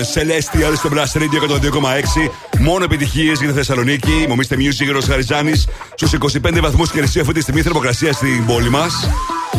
Celestial 0.00 0.72
στο 0.76 0.88
Blast 0.92 1.18
Radio 1.18 1.40
102,6. 1.52 2.30
Μόνο 2.58 2.84
επιτυχίες 2.84 3.38
για 3.38 3.48
τη 3.48 3.54
Θεσσαλονίκη. 3.54 4.26
Μομίστε 4.28 4.56
Music, 4.58 4.92
Ρο 4.92 5.00
Χαριζάνης. 5.00 5.66
Στους 5.94 6.12
25 6.12 6.60
βαθμούς 6.60 6.90
Κελσίου 6.90 7.20
αυτή 7.20 7.32
τη 7.32 7.40
στιγμή 7.40 7.62
θερμοκρασία 7.62 8.12
στην 8.12 8.46
πόλη 8.46 8.70
μας. 8.70 9.08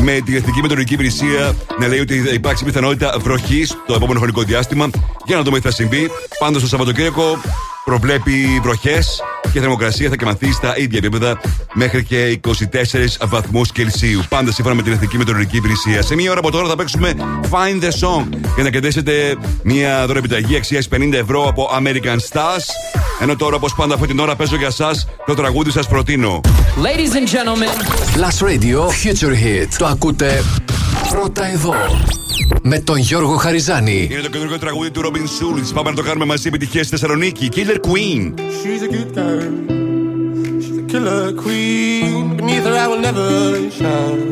Με 0.01 0.19
τη 0.25 0.35
Εθνική 0.35 0.61
Μετεωρική 0.61 0.93
Υπηρεσία 0.93 1.55
να 1.79 1.87
λέει 1.87 1.99
ότι 1.99 2.21
θα 2.21 2.33
υπάρξει 2.33 2.63
πιθανότητα 2.63 3.15
βροχής 3.19 3.77
το 3.87 3.93
επόμενο 3.93 4.19
χρονικό 4.19 4.41
διάστημα. 4.41 4.89
Για 5.25 5.35
να 5.35 5.41
δούμε 5.41 5.57
τι 5.59 5.63
θα 5.63 5.71
συμβεί. 5.71 6.11
Πάντως 6.39 6.61
το 6.61 6.67
Σαββατοκύριακο 6.67 7.41
προβλέπει 7.87 8.59
βροχές 8.63 9.21
και 9.51 9.57
η 9.57 9.61
θερμοκρασία 9.61 10.09
θα 10.09 10.15
κεμαθεί 10.15 10.51
στα 10.51 10.77
ίδια 10.77 10.97
επίπεδα 10.97 11.39
μέχρι 11.73 12.03
και 12.03 12.39
24 12.47 12.51
βαθμούς 13.27 13.71
Κελσίου. 13.71 14.23
Πάντα 14.29 14.51
σύμφωνα 14.51 14.75
με 14.75 14.81
την 14.81 14.91
Εθνική 14.91 15.17
Μετεωρική 15.17 15.57
Υπηρεσία. 15.57 16.01
Σε 16.01 16.15
μία 16.15 16.29
ώρα 16.31 16.39
από 16.39 16.51
τώρα 16.51 16.67
θα 16.67 16.75
παίξουμε 16.75 17.13
Find 17.51 17.83
the 17.83 17.89
Song 17.89 18.27
για 18.55 18.63
να 18.63 18.69
κερδίσετε 18.69 19.35
μία 19.63 20.05
δωρεπιταγή 20.07 20.55
αξίας 20.55 20.87
50 20.91 21.13
ευρώ 21.13 21.47
από 21.47 21.69
American 21.81 22.17
Stars. 22.31 22.65
Ενώ 23.21 23.35
τώρα, 23.35 23.55
όπως 23.55 23.75
πάντα, 23.75 23.93
αυτή 23.93 24.07
την 24.07 24.19
ώρα 24.19 24.35
παίζω 24.35 24.55
για 24.55 24.67
εσά 24.67 24.91
το 25.25 25.33
τραγούδι 25.33 25.71
σας 25.71 25.87
προτείνω. 25.87 26.41
Ladies 26.83 27.13
and 27.15 27.27
gentlemen. 27.27 27.73
Plus 28.15 28.47
Radio 28.47 28.79
Future 28.79 29.33
Hit. 29.33 29.67
Το 29.77 29.85
ακούτε 29.85 30.43
πρώτα 31.09 31.45
εδώ. 31.45 31.73
Με 32.61 32.79
τον 32.79 32.97
Γιώργο 32.97 33.35
Χαριζάνη. 33.35 34.07
Είναι 34.11 34.21
το 34.21 34.29
καινούργιο 34.29 34.59
τραγούδι 34.59 34.91
του 34.91 35.01
Robin 35.05 35.17
Schulz. 35.17 35.73
Πάμε 35.73 35.89
να 35.89 35.95
το 35.95 36.03
κάνουμε 36.03 36.25
μαζί 36.25 36.47
επιτυχία 36.47 36.83
στη 36.83 36.91
Θεσσαλονίκη. 36.91 37.49
Killer 37.55 37.77
Queen. 37.89 38.33
She's 38.39 38.81
a 38.81 38.89
good 38.95 39.13
girl. 39.15 39.53
She's 40.63 40.77
a 40.81 40.85
killer 40.91 41.33
queen. 41.43 42.35
Beneath 42.37 42.65
her, 42.69 42.75
I 42.83 42.87
will 42.91 43.03
never 43.09 43.27
shine. 43.77 44.25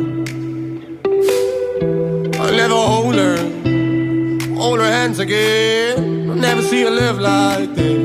I'll 2.41 2.57
never 2.63 2.79
hold 2.91 3.15
her. 3.23 3.37
Hold 4.61 4.79
her 4.83 4.91
hands 4.97 5.19
again. 5.25 5.95
I'll 6.29 6.43
never 6.49 6.61
see 6.69 6.81
her 6.85 6.93
live 7.01 7.17
like 7.31 7.71
this. 7.79 8.03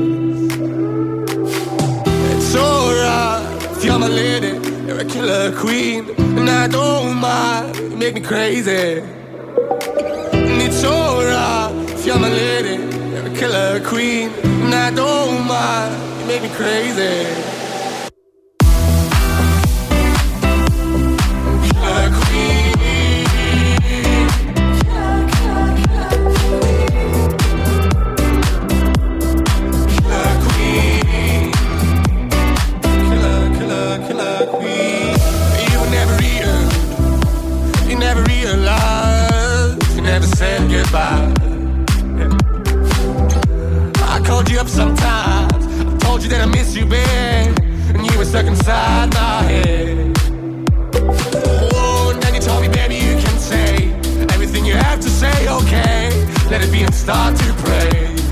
It's 2.31 2.51
alright 2.55 3.43
if 3.75 3.83
you're 3.85 3.99
my 4.05 4.11
lady. 4.21 4.60
You're 4.91 4.99
a 4.99 5.05
killer 5.05 5.57
queen. 5.57 6.09
And 6.19 6.49
I 6.49 6.67
don't 6.67 7.15
mind. 7.15 7.77
You 7.77 7.95
make 7.95 8.13
me 8.13 8.19
crazy. 8.19 8.99
And 8.99 10.61
it's 10.61 10.83
alright 10.83 11.73
if 11.91 12.05
you're 12.05 12.19
my 12.19 12.27
lady. 12.27 12.83
You're 13.13 13.25
a 13.25 13.33
killer 13.33 13.79
queen. 13.87 14.31
And 14.43 14.75
I 14.75 14.91
don't 14.91 15.47
mind. 15.47 15.95
You 16.19 16.27
make 16.27 16.41
me 16.41 16.49
crazy. 16.49 17.60
get. 40.71 40.93
I 44.03 44.21
called 44.25 44.49
you 44.49 44.59
up 44.59 44.67
sometimes. 44.67 45.65
I 45.79 45.97
told 45.97 46.23
you 46.23 46.29
that 46.29 46.41
I 46.41 46.45
miss 46.45 46.75
you, 46.75 46.85
babe. 46.85 47.57
And 47.93 48.05
you 48.09 48.17
were 48.17 48.25
stuck 48.25 48.45
inside 48.45 49.13
my 49.13 49.43
head. 49.43 50.17
Oh, 51.73 52.17
now 52.21 52.33
you 52.33 52.39
told 52.39 52.61
me, 52.61 52.69
baby, 52.69 52.95
you 52.95 53.19
can 53.19 53.37
say 53.37 53.91
everything 54.33 54.65
you 54.65 54.75
have 54.75 54.99
to 55.01 55.09
say, 55.09 55.47
okay? 55.49 56.09
Let 56.49 56.63
it 56.63 56.71
be 56.71 56.83
and 56.83 56.93
start 56.93 57.37
to 57.37 57.53
pray. 57.65 58.30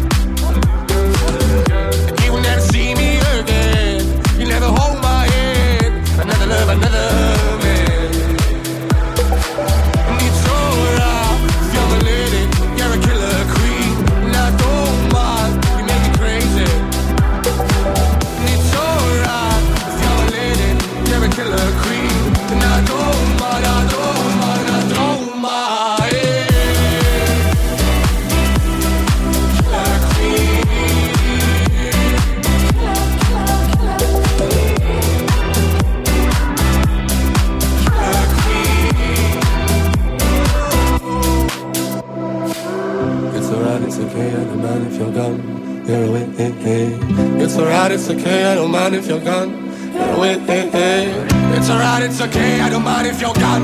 hey. 46.79 47.43
It's 47.43 47.57
alright, 47.57 47.91
it's 47.91 48.09
okay, 48.09 48.45
I 48.45 48.55
don't 48.55 48.71
mind 48.71 48.95
if 48.95 49.07
you're 49.07 49.23
gone. 49.23 49.49
Eh, 49.95 50.69
eh. 50.73 51.57
It's 51.57 51.69
alright, 51.69 52.03
it's 52.03 52.21
okay, 52.21 52.61
I 52.61 52.69
don't 52.69 52.83
mind 52.83 53.07
if 53.07 53.19
you're 53.21 53.33
gone. 53.33 53.63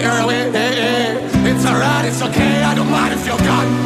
Eh, 0.00 0.10
it's 1.50 1.66
alright, 1.66 2.04
it's 2.04 2.22
okay, 2.22 2.62
I 2.62 2.74
don't 2.74 2.90
mind 2.90 3.14
if 3.14 3.26
you're 3.26 3.38
gone. 3.38 3.85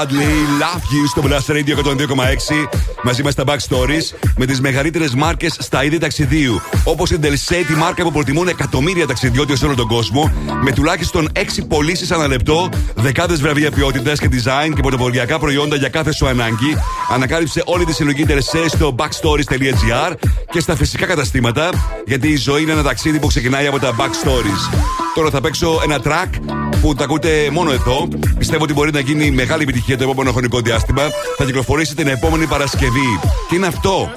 Hadley 0.00 0.62
Love 0.62 0.82
You 0.92 1.08
στο 1.08 1.22
Blast 1.24 1.52
Radio 1.52 1.84
102,6 1.84 2.68
μαζί 3.02 3.22
μας 3.22 3.32
στα 3.32 3.44
Backstories 3.46 4.28
με 4.36 4.46
τις 4.46 4.60
μεγαλύτερες 4.60 5.14
μάρκες 5.14 5.56
στα 5.58 5.84
είδη 5.84 5.98
ταξιδίου. 5.98 6.60
Όπως 6.84 7.10
η 7.10 7.18
Delsay, 7.22 7.64
τη 7.66 7.74
μάρκα 7.74 8.02
που 8.02 8.12
προτιμούν 8.12 8.48
εκατομμύρια 8.48 9.06
ταξιδιώτες 9.06 9.58
σε 9.58 9.64
όλο 9.64 9.74
τον 9.74 9.86
κόσμο, 9.86 10.32
με 10.62 10.72
τουλάχιστον 10.72 11.28
6 11.32 11.66
πωλήσεις 11.68 12.10
ανά 12.10 12.28
λεπτό, 12.28 12.68
δεκάδες 12.94 13.40
βραβεία 13.40 13.70
ποιότητας 13.70 14.18
και 14.18 14.28
design 14.32 14.72
και 14.74 14.80
πρωτοποριακά 14.80 15.38
προϊόντα 15.38 15.76
για 15.76 15.88
κάθε 15.88 16.12
σου 16.12 16.26
ανάγκη. 16.26 16.76
Ανακάλυψε 17.10 17.62
όλη 17.64 17.84
τη 17.84 17.92
συλλογή 17.92 18.24
Delsay 18.28 18.66
στο 18.68 18.94
backstories.gr 18.98 20.14
και 20.50 20.60
στα 20.60 20.76
φυσικά 20.76 21.06
καταστήματα, 21.06 21.70
γιατί 22.06 22.28
η 22.28 22.36
ζωή 22.36 22.62
είναι 22.62 22.72
ένα 22.72 22.82
ταξίδι 22.82 23.18
που 23.18 23.26
ξεκινάει 23.26 23.66
από 23.66 23.78
τα 23.78 23.94
Backstories. 23.96 24.78
Τώρα 25.14 25.30
θα 25.30 25.40
παίξω 25.40 25.80
ένα 25.84 25.98
track 26.04 26.49
που 26.80 26.94
τα 26.94 27.04
ακούτε 27.04 27.50
μόνο 27.52 27.72
εδώ. 27.72 28.08
Πιστεύω 28.38 28.62
ότι 28.62 28.72
μπορεί 28.72 28.92
να 28.92 29.00
γίνει 29.00 29.30
μεγάλη 29.30 29.62
επιτυχία 29.62 29.96
το 29.96 30.02
επόμενο 30.02 30.32
χρονικό 30.32 30.60
διάστημα. 30.60 31.02
Θα 31.36 31.44
κυκλοφορήσει 31.44 31.94
την 31.94 32.06
επόμενη 32.06 32.46
Παρασκευή. 32.46 33.20
Τι 33.48 33.56
είναι 33.56 33.66
αυτό; 33.66 34.10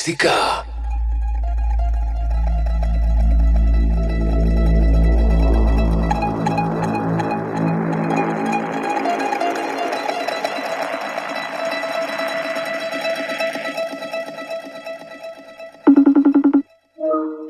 Αποκλειστικά. 0.00 0.64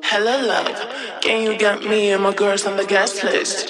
Hello, 0.02 0.40
love. 0.46 0.80
Can 1.20 1.42
you 1.44 1.57
get 1.57 1.84
me 1.84 2.11
and 2.11 2.22
my 2.24 2.32
girls 2.32 2.66
on 2.66 2.76
the 2.76 2.86
guest 2.86 3.22
list? 3.22 3.69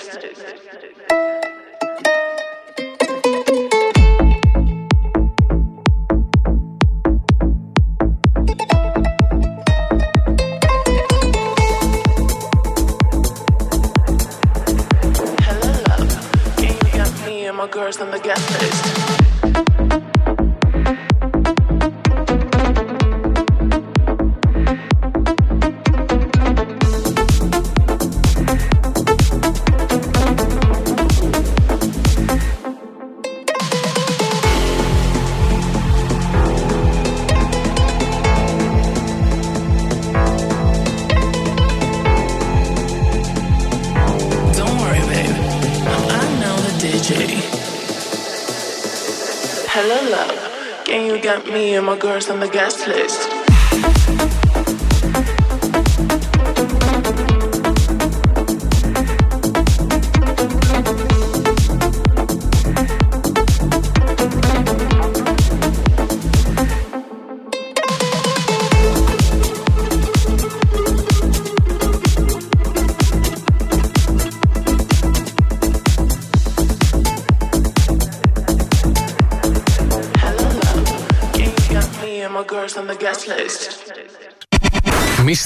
on 52.32 52.40
the 52.40 52.48
guest 52.48 52.88
list. 52.88 53.11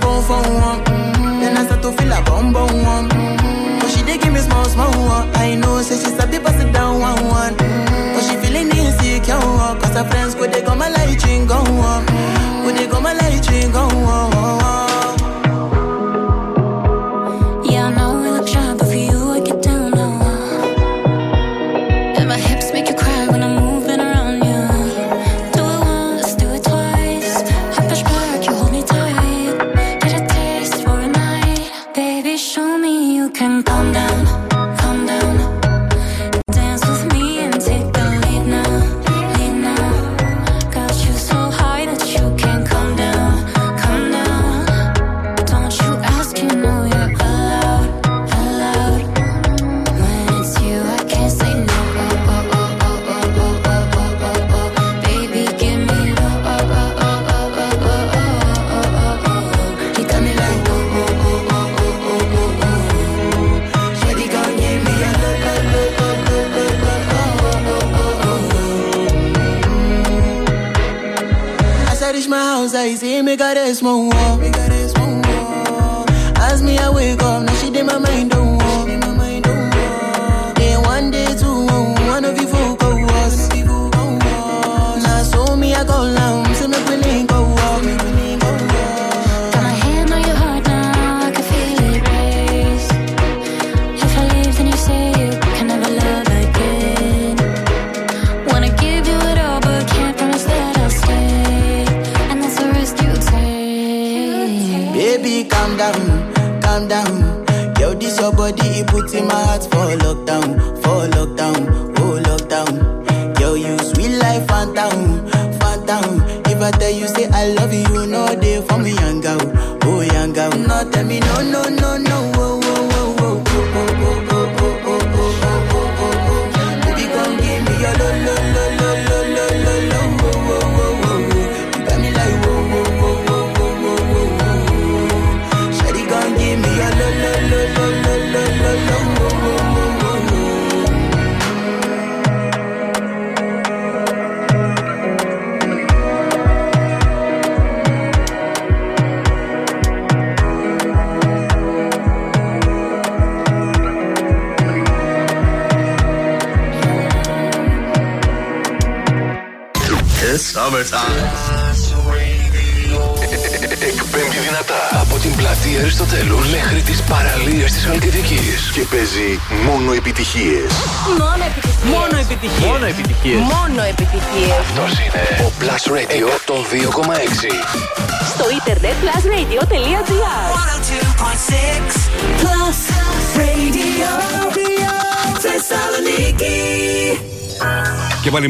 phone 0.00 0.22
for 0.28 0.42
one. 0.66 0.80
Then 1.40 1.56
I 1.56 1.64
start 1.64 1.82
to 1.82 1.92
feel 1.92 2.12
a 2.12 2.20
bum 2.22 2.52
bum 2.52 2.72
one. 2.82 3.08
But 3.78 3.88
she 3.90 4.02
did 4.02 4.20
give 4.22 4.32
me 4.32 4.40
small 4.40 4.64
small 4.64 4.92
one. 5.06 5.26
I 5.36 5.54
know 5.54 5.82
say 5.82 5.96
she's 6.02 6.18
a 6.22 6.26
bit 6.26 6.42
pass 6.44 6.60
it 6.62 6.72
down 6.72 7.00
one 7.00 7.22
one. 7.26 7.54
But 7.56 8.22
she 8.26 8.36
feeling 8.42 8.70
insecure 8.70 9.38
cause 9.80 9.94
her 9.96 10.04
friends 10.10 10.34
could 10.34 10.52
they 10.52 10.62
come 10.62 10.82
and 10.82 10.92
light 10.94 11.22
ring 11.24 11.46
go 11.46 11.58
on. 11.58 12.06
Could 12.64 12.76
they 12.76 12.86
come 12.86 13.06
and 13.06 13.18
light 13.18 13.46
ring 13.50 13.70
go 13.72 13.84
on. 13.88 14.59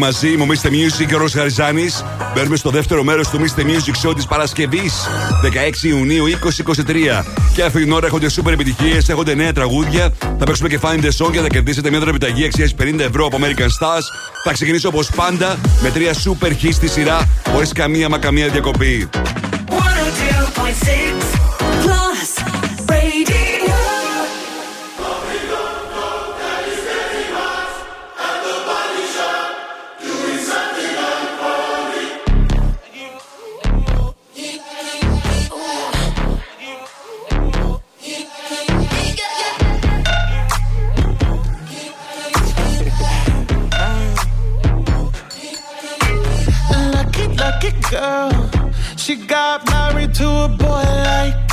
μαζί 0.00 0.36
μου, 0.36 0.46
Mr. 0.46 0.66
Music, 0.66 1.20
ο 1.24 1.28
Χαριζάνης. 1.32 2.04
Μπαίνουμε 2.34 2.56
στο 2.56 2.70
δεύτερο 2.70 3.02
μέρος 3.02 3.28
του 3.28 3.38
Mr. 3.38 3.60
Music 3.60 4.08
Show 4.08 4.14
της 4.14 4.26
Παρασκευής, 4.26 4.94
16 5.42 5.88
Ιουνίου 5.88 6.26
2023. 6.26 7.24
Και 7.54 7.62
αυτή 7.62 7.82
την 7.82 7.92
ώρα 7.92 8.06
έχονται 8.06 8.28
σούπερ 8.28 8.52
επιτυχίες, 8.52 9.08
έχονται 9.08 9.34
νέα 9.34 9.52
τραγούδια. 9.52 10.12
Θα 10.38 10.44
παίξουμε 10.44 10.68
και 10.68 10.78
Find 10.82 11.00
the 11.00 11.24
Song 11.24 11.30
και 11.32 11.40
θα 11.40 11.46
κερδίσετε 11.46 11.90
μια 11.90 12.00
τραπεζική 12.00 12.44
αξίας 12.44 12.74
50 12.78 12.98
ευρώ 12.98 13.26
από 13.26 13.38
American 13.40 13.68
Stars. 13.78 14.04
Θα 14.44 14.52
ξεκινήσω 14.52 14.88
όπως 14.88 15.10
πάντα 15.16 15.58
με 15.82 15.90
τρία 15.90 16.14
σούπερ 16.14 16.52
χι 16.52 16.72
στη 16.72 16.88
σειρά, 16.88 17.28
χωρίς 17.52 17.72
καμία 17.72 18.08
μα 18.08 18.18
καμία 18.18 18.48
διακοπή. 18.48 19.08
102.6 19.68 21.49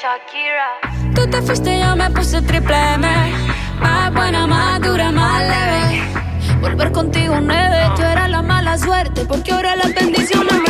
Shakira. 0.00 1.12
Tú 1.14 1.28
te 1.28 1.42
fuiste, 1.42 1.78
yo 1.78 1.94
me 1.94 2.08
puse 2.10 2.40
triple 2.40 2.74
M. 2.94 3.06
Más 3.80 4.14
buena, 4.14 4.46
más 4.46 4.80
dura, 4.80 5.10
más 5.10 5.42
leve. 5.42 6.02
Volver 6.62 6.90
contigo 6.90 7.38
nueve, 7.38 7.82
tú 7.96 8.02
eras 8.02 8.30
la 8.30 8.40
mala 8.40 8.78
suerte. 8.78 9.26
Porque 9.26 9.52
ahora 9.52 9.76
las 9.76 9.94
bendiciones 9.94 10.54
me 10.66 10.69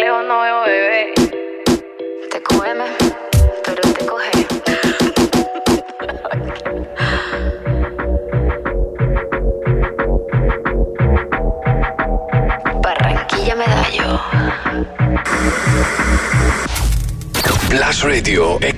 Lejos 0.00 0.24
no 0.26 0.40
veo 0.40 0.60
bebé. 0.62 1.12
Te 2.30 2.42
come, 2.42 2.70
pero 3.64 3.82
te 3.96 4.06
coge. 4.10 4.32
Barranquilla 12.84 13.54
Medallo. 13.62 14.10
Plus 17.68 17.98
Radio 18.02 18.58
102,6 18.58 18.70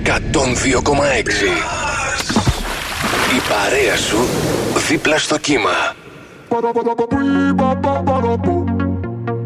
Η 3.35 3.39
παρέα 3.49 3.97
σου 3.97 4.17
δίπλα 4.87 5.17
στο 5.17 5.37
κύμα. 5.37 5.95
Yo 6.49 6.59
quiero 6.59 6.73
bailar 6.73 6.95
contigo. 6.95 7.65
Yo 7.81 7.91
quiero 8.03 8.21
romper 8.21 8.43
contigo. 8.43 8.65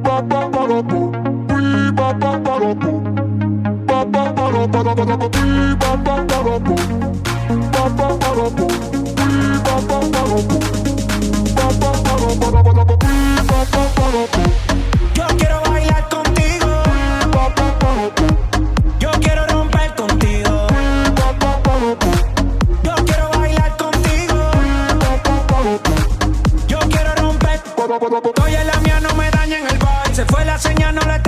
Yo 0.03 0.27
quiero 0.27 0.49
bailar 0.51 1.46
Estoy 28.23 28.55
en 28.55 28.67
la 28.67 28.79
mía, 28.79 28.99
no 28.99 29.13
me 29.15 29.29
dañen 29.31 29.67
el 29.67 29.77
vibe. 29.77 30.15
Se 30.15 30.25
fue 30.25 30.45
la 30.45 30.57
señal, 30.57 30.95
no 30.95 31.01
le 31.01 31.26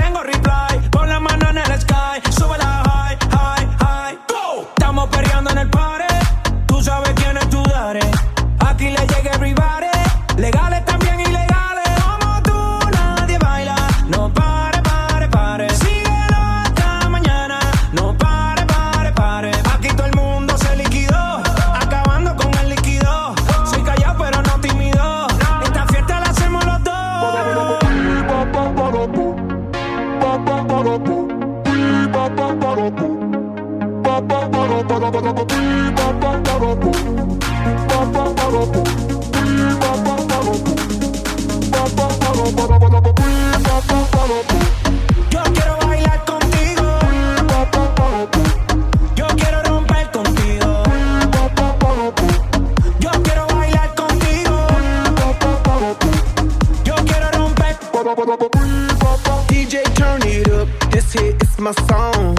DJ, 59.47 59.83
turn 59.95 60.21
it 60.23 60.49
up. 60.49 60.67
This 60.91 61.15
is 61.15 61.59
my 61.59 61.71
song. 61.87 62.35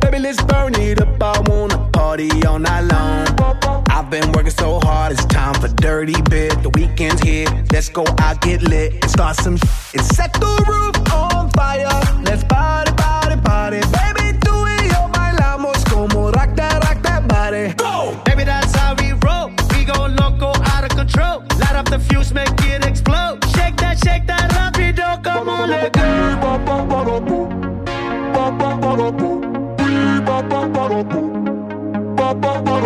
Baby, 0.00 0.18
let's 0.20 0.42
burn 0.44 0.74
it 0.76 1.00
up. 1.02 1.17
Party 2.18 2.46
all 2.46 2.58
night 2.58 2.80
long. 2.80 3.84
I've 3.90 4.10
been 4.10 4.32
working 4.32 4.50
so 4.50 4.80
hard, 4.80 5.12
it's 5.12 5.24
time 5.26 5.54
for 5.54 5.68
dirty 5.68 6.20
bit. 6.22 6.60
The 6.64 6.70
weekend's 6.70 7.22
here, 7.22 7.46
let's 7.70 7.88
go 7.88 8.04
out, 8.18 8.40
get 8.40 8.60
lit, 8.62 8.94
and 8.94 9.08
start 9.08 9.36
some 9.36 9.54
and 9.54 10.04
set 10.04 10.32
the 10.32 10.64
roof 10.66 10.96
on 11.14 11.48
fire. 11.50 11.86
Let's 12.24 12.42
party, 12.42 12.90
party, 12.96 13.36
party. 13.40 13.80
Baby, 13.92 14.36
tú 14.40 14.50
y 14.66 14.88
yo 14.88 15.08
bailamos 15.12 15.84
como 15.84 16.32
rock 16.32 16.56
that, 16.56 16.82
rock 16.82 17.00
that 17.04 17.28
body. 17.28 17.72
Go! 17.74 18.20
Baby, 18.24 18.42
that's 18.42 18.74
how 18.74 18.96
we 18.96 19.12
roll. 19.24 19.50
We 19.70 19.84
go 19.84 20.06
loco, 20.06 20.50
out 20.72 20.90
of 20.90 20.96
control. 20.96 21.44
Light 21.60 21.76
up 21.76 21.88
the 21.88 22.00
fuse, 22.00 22.32
make 22.32 22.50
it 22.64 22.84
explode. 22.84 23.44
Shake 23.54 23.76
that, 23.76 23.96
shake 24.04 24.26
that 24.26 24.50
rapido, 24.50 25.22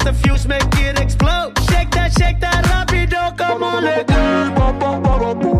control. 0.00 0.12
The 0.12 0.28
fuse, 0.28 0.46
make 0.46 0.62
it 0.78 1.00
explode. 1.00 1.58
Shake 1.70 1.90
that, 1.92 2.12
shake 2.18 2.40
that 2.40 2.64
rapido, 2.64 3.36
come 3.36 3.62
on, 3.62 5.59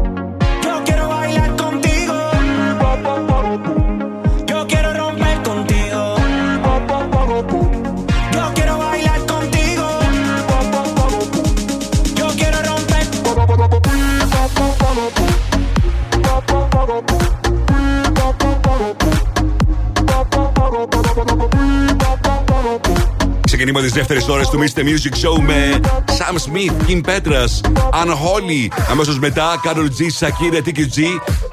δεύτερε 23.91 24.21
ώρε 24.29 24.43
του 24.43 24.59
Mr. 24.59 24.81
Music 24.81 25.15
Show 25.15 25.41
με 25.41 25.81
Sam 26.07 26.35
Smith, 26.35 26.91
Kim 26.91 27.01
Petras, 27.01 27.71
Unholy. 28.05 28.69
Αμέσω 28.91 29.17
μετά 29.21 29.61
Carol 29.65 29.89
G, 29.99 30.27
Shakira, 30.27 30.69
TQG. 30.69 31.03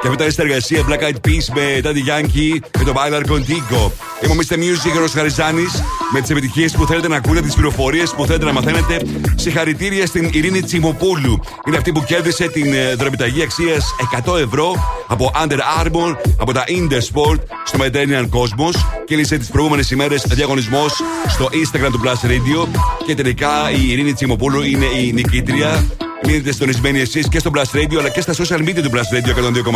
Και 0.01 0.09
μετά 0.09 0.25
η 0.25 0.29
συνεργασία 0.31 0.85
Black 0.87 1.01
Eyed 1.01 1.27
Peas 1.27 1.45
με 1.53 1.79
Daddy 1.83 2.09
Yankee 2.09 2.59
και 2.71 2.83
το 2.83 2.93
Bailar 2.95 3.25
Contigo. 3.31 3.91
Είμαι 4.23 4.33
ο 4.33 4.35
Mr. 4.39 4.53
Music, 4.53 5.03
ο 5.03 5.07
Χαριζάνης. 5.13 5.83
Με 6.13 6.21
τις 6.21 6.29
επιτυχίες 6.29 6.71
που 6.71 6.85
θέλετε 6.85 7.07
να 7.07 7.15
ακούτε, 7.15 7.41
τις 7.41 7.53
πληροφορίες 7.53 8.13
που 8.13 8.25
θέλετε 8.25 8.45
να 8.45 8.53
μαθαίνετε. 8.53 9.01
Συγχαρητήρια 9.35 10.05
στην 10.05 10.29
Ειρήνη 10.33 10.61
Τσιμοπούλου. 10.61 11.39
Είναι 11.67 11.77
αυτή 11.77 11.91
που 11.91 12.03
κέρδισε 12.03 12.47
την 12.47 12.73
ε, 12.73 12.95
δρομηταγή 12.95 13.41
αξίας 13.41 13.95
100 14.25 14.39
ευρώ 14.39 14.73
από 15.07 15.31
Under 15.43 15.57
Armour, 15.83 16.15
από 16.37 16.53
τα 16.53 16.63
Intersport 16.67 17.39
στο 17.65 17.79
Mediterranean 17.81 18.29
Cosmos. 18.29 18.75
Κύλησε 19.05 19.37
τις 19.37 19.47
προηγούμενες 19.49 19.91
ημέρες 19.91 20.23
διαγωνισμός 20.27 21.01
στο 21.27 21.49
Instagram 21.51 21.89
του 21.91 22.01
Plus 22.03 22.27
Radio. 22.27 22.67
Και 23.05 23.15
τελικά 23.15 23.71
η 23.71 23.91
Ειρήνη 23.91 24.13
Τσιμοπούλου 24.13 24.63
είναι 24.63 24.85
η 24.85 25.13
νικήτρια. 25.13 25.85
Μείνετε 26.25 26.51
συντονισμένοι 26.51 26.99
εσείς 26.99 27.29
και 27.29 27.39
στο 27.39 27.51
Blast 27.53 27.77
Radio 27.77 27.97
αλλά 27.99 28.09
και 28.09 28.21
στα 28.21 28.33
social 28.33 28.59
media 28.59 28.81
του 28.83 28.91
Blast 28.91 29.15
Radio 29.15 29.29
102,6 29.29 29.75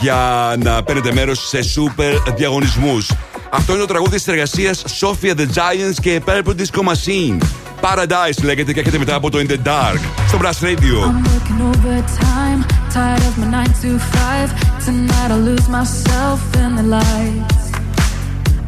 για 0.00 0.54
να 0.62 0.82
παίρνετε 0.82 1.12
μέρος 1.12 1.48
σε 1.48 1.58
super 1.58 2.34
διαγωνισμούς. 2.36 3.10
Αυτό 3.56 3.72
είναι 3.72 3.80
το 3.80 3.86
τραγούδι 3.86 4.20
τη 4.20 4.32
εργασία 4.32 4.74
Sophia 4.74 5.34
the 5.36 5.46
Giants 5.54 5.94
και 6.00 6.22
Purple 6.26 6.54
Disco 6.56 6.80
Machine. 6.80 7.38
Paradise 7.80 8.42
λέγεται 8.42 8.72
και 8.72 8.78
έρχεται 8.78 8.98
μετά 8.98 9.14
από 9.14 9.30
το 9.30 9.38
In 9.38 9.50
the 9.50 9.58
Dark 9.66 9.98
στο 10.28 10.38
Blast 10.42 10.64
Radio. 10.64 10.96
I'm 11.06 11.22
working 11.32 11.60
overtime, 11.72 12.60
tired 12.94 13.24
of 13.30 13.34
my 13.38 13.46
9 13.46 13.66
to 13.82 13.98
5. 13.98 14.50
Tonight 14.86 15.30
I 15.30 15.38
lose 15.48 15.68
myself 15.68 16.40
in 16.62 16.70
the 16.78 16.86
lights. 16.96 17.64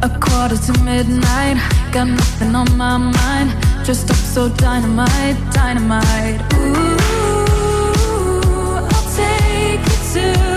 A 0.07 0.09
quarter 0.25 0.57
to 0.67 0.73
midnight, 0.89 1.57
got 1.95 2.07
nothing 2.19 2.53
on 2.61 2.69
my 2.83 2.97
mind. 3.19 3.49
Just 3.87 4.05
up 4.13 4.21
so 4.33 4.43
dynamite, 4.65 5.37
dynamite. 5.57 6.39
Ooh, 6.59 6.97
I'll 8.93 9.07
take 9.21 9.81
you 9.91 9.99
to 10.13 10.56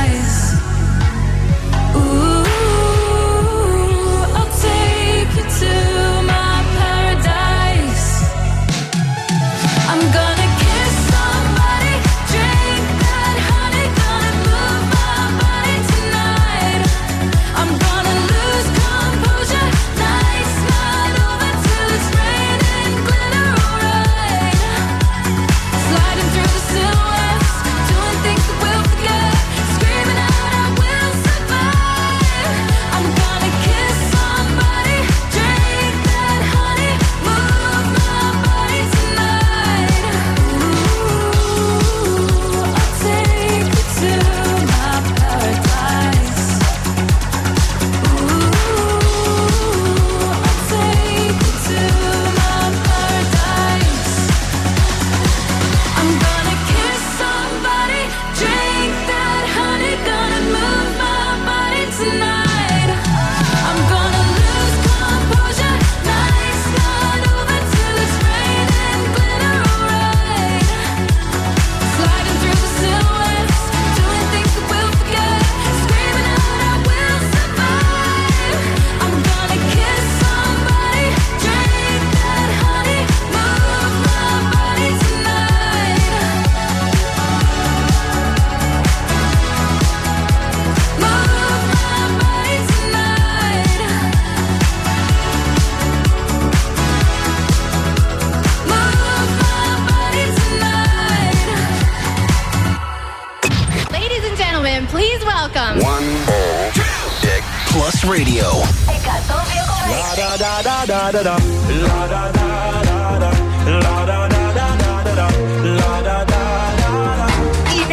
Είναι 111.11 111.23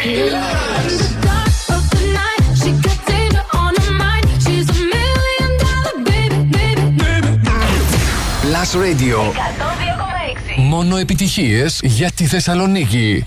Plus 8.42 8.70
Radio. 8.76 9.18
Μόνο 10.56 10.96
επιτυχίες 10.96 11.80
για 11.82 12.10
τη 12.10 12.24
Θεσσαλονίκη. 12.26 13.26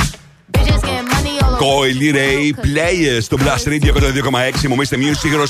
Κόιλι 1.57 2.09
Ρέι, 2.09 2.55
players 2.57 3.23
του 3.29 3.37
το 3.37 3.93
102,6. 4.63 4.67
Μου 4.67 4.75
μέσετε 4.75 4.97
μειού, 4.97 5.15
σύγχρονο. 5.15 5.45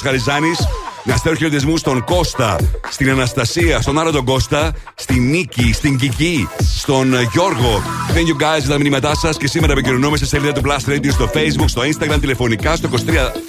Να 1.03 1.15
στέλνω 1.15 1.37
χαιρετισμού 1.37 1.77
στον 1.77 2.03
Κώστα, 2.03 2.55
στην 2.89 3.09
Αναστασία, 3.09 3.81
στον 3.81 3.99
Άρα 3.99 4.11
τον 4.11 4.25
Κώστα, 4.25 4.71
στην 4.95 5.29
Νίκη, 5.29 5.73
στην 5.73 5.97
Κική, 5.97 6.47
στον 6.77 7.13
ε, 7.13 7.27
Γιώργο. 7.31 7.83
Thank 8.13 8.27
you 8.27 8.43
guys 8.43 8.59
για 8.59 8.69
τα 8.69 8.77
μηνύματά 8.77 9.15
σας 9.15 9.37
και 9.37 9.47
σήμερα 9.47 9.71
επικοινωνούμε 9.71 10.17
σε 10.17 10.25
σελίδα 10.25 10.51
του 10.51 10.61
Blast 10.65 10.89
Radio 10.89 11.11
στο 11.11 11.29
Facebook, 11.33 11.65
στο 11.65 11.81
Instagram, 11.81 12.17
τηλεφωνικά 12.19 12.75
στο 12.75 12.89
23 12.91 12.95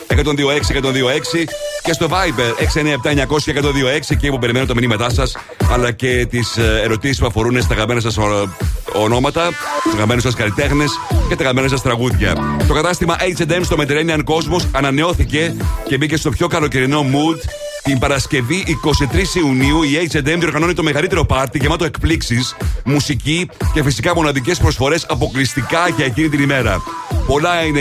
126 0.09 0.17
126 0.17 1.49
και 1.83 1.93
στο 1.93 2.09
Viber 2.11 2.65
697 3.05 3.17
900 3.17 4.13
126 4.13 4.17
και 4.19 4.31
που 4.31 4.39
περιμένω 4.39 4.67
τα 4.67 4.75
μηνύματά 4.75 5.11
σας 5.11 5.37
αλλά 5.73 5.91
και 5.93 6.27
τις 6.31 6.57
ερωτήσεις 6.57 7.19
που 7.19 7.27
αφορούν 7.27 7.63
στα 7.63 7.75
αγαπημένα 7.75 8.01
σας 8.01 8.19
ονόματα, 8.93 9.49
του 9.83 9.91
αγαπημένου 9.93 10.21
σας 10.21 10.35
καλλιτέχνες 10.35 10.91
και 11.29 11.37
τα 11.37 11.43
αγαπημένα 11.43 11.69
σας 11.69 11.83
τραγούδια. 11.83 12.35
Το 12.69 12.75
κατάστημα 12.75 13.17
H&M 13.37 13.61
στο 13.63 13.77
Mediterranean 13.79 14.19
Cosmos 14.25 14.67
ανανεώθηκε 14.73 15.55
και 15.89 15.97
μπήκε 15.97 16.17
στο 16.17 16.31
πιο 16.31 16.47
καλοκαιρινό 16.47 17.05
mood 17.13 17.42
την 17.83 17.99
Παρασκευή 17.99 18.65
23 19.35 19.37
Ιουνίου 19.37 19.83
η 19.83 20.11
H&M 20.13 20.37
διοργανώνει 20.39 20.73
το 20.73 20.83
μεγαλύτερο 20.83 21.25
πάρτι 21.25 21.59
γεμάτο 21.59 21.85
εκπλήξεις, 21.85 22.57
μουσική 22.85 23.49
και 23.75 23.83
φυσικά 23.83 24.15
μοναδικές 24.15 24.59
προσφορές 24.59 25.07
αποκλειστικά 25.09 25.89
για 25.89 26.05
εκείνη 26.05 26.29
την 26.29 26.43
ημέρα. 26.43 26.83
Πολλά 27.27 27.65
είναι 27.65 27.81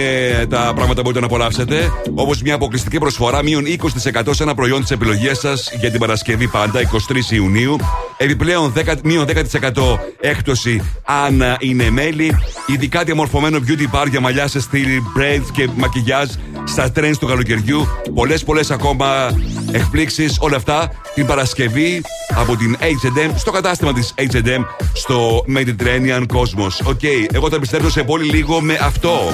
τα 0.49 0.71
πράγματα 0.75 0.93
που 0.93 1.01
μπορείτε 1.01 1.19
να 1.19 1.25
απολαύσετε, 1.25 1.91
όπως 2.15 2.41
μια 2.41 2.55
αποκλειστική 2.55 2.97
προσφορά 2.97 3.43
μείον 3.43 3.63
20% 3.65 4.21
σε 4.29 4.43
ένα 4.43 4.55
προϊόν 4.55 4.81
της 4.81 4.91
επιλογής 4.91 5.39
σας 5.39 5.71
για 5.79 5.91
την 5.91 5.99
Παρασκευή 5.99 6.47
πάντα, 6.47 6.79
23 6.81 7.31
Ιουνίου. 7.31 7.75
Επιπλέον 8.17 8.73
10, 8.77 8.93
μείον 9.03 9.25
10% 9.27 9.99
έκπτωση 10.19 10.81
αν 11.03 11.41
ε, 11.41 11.55
είναι 11.59 11.89
μέλη. 11.89 12.37
Ειδικά 12.65 13.03
διαμορφωμένο 13.03 13.59
beauty 13.67 13.95
bar 13.95 14.07
για 14.09 14.19
μαλλιά 14.19 14.47
σε 14.47 14.59
στυλ 14.61 15.01
braids 15.17 15.49
και 15.51 15.69
μακιγιάζ 15.75 16.29
στα 16.63 16.91
trends 16.95 17.15
του 17.19 17.27
καλοκαιριού. 17.27 17.87
Πολλές 18.13 18.43
πολλές 18.43 18.71
ακόμα 18.71 19.37
εκπλήξεις, 19.71 20.37
όλα 20.39 20.55
αυτά 20.55 20.91
την 21.13 21.25
Παρασκευή 21.25 22.01
από 22.35 22.55
την 22.55 22.77
H&M 22.79 23.31
στο 23.35 23.51
κατάστημα 23.51 23.93
της 23.93 24.13
H&M 24.17 24.65
στο 24.93 25.45
Mediterranean 25.55 26.21
Cosmos. 26.21 26.85
OK, 26.85 27.03
εγώ 27.31 27.49
θα 27.49 27.55
επιστρέψω 27.55 27.89
σε 27.89 28.03
πολύ 28.03 28.29
λίγο 28.29 28.61
με 28.61 28.77
αυτό. 28.81 29.30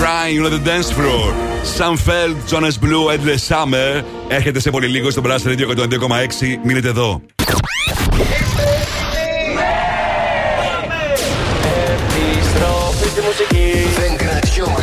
Crying 0.00 0.44
on 0.44 0.50
the 0.50 0.58
dance 0.58 0.90
floor. 0.90 1.24
Sam 1.64 1.96
Feldt, 1.96 2.36
Jonas 2.48 2.76
Blue, 2.76 3.04
Endless 3.14 3.42
Summer. 3.48 4.02
Έρχεται 4.28 4.60
σε 4.60 4.70
πολύ 4.70 4.86
λίγο 4.86 5.10
στο 5.10 5.22
Blast 5.24 5.46
Radio 5.46 5.66
102,6. 5.76 6.58
Μείνετε 6.64 6.88
εδώ. 6.88 7.20
Επιστροφή 11.94 13.08
στη 13.08 13.20
μουσική. 13.20 13.65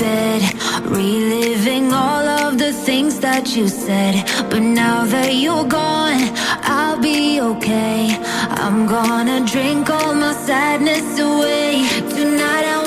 Bed, 0.00 0.42
reliving 0.84 1.92
all 1.92 2.26
of 2.42 2.58
the 2.58 2.72
things 2.72 3.20
that 3.20 3.54
you 3.54 3.68
said. 3.68 4.14
But 4.50 4.62
now 4.62 5.04
that 5.04 5.34
you're 5.34 5.68
gone, 5.82 6.22
I'll 6.62 7.00
be 7.00 7.40
okay. 7.40 8.16
I'm 8.62 8.86
gonna 8.86 9.40
drink 9.46 9.90
all 9.90 10.14
my 10.14 10.32
sadness 10.32 11.18
away. 11.18 11.86
Tonight 12.16 12.66
I 12.76 12.79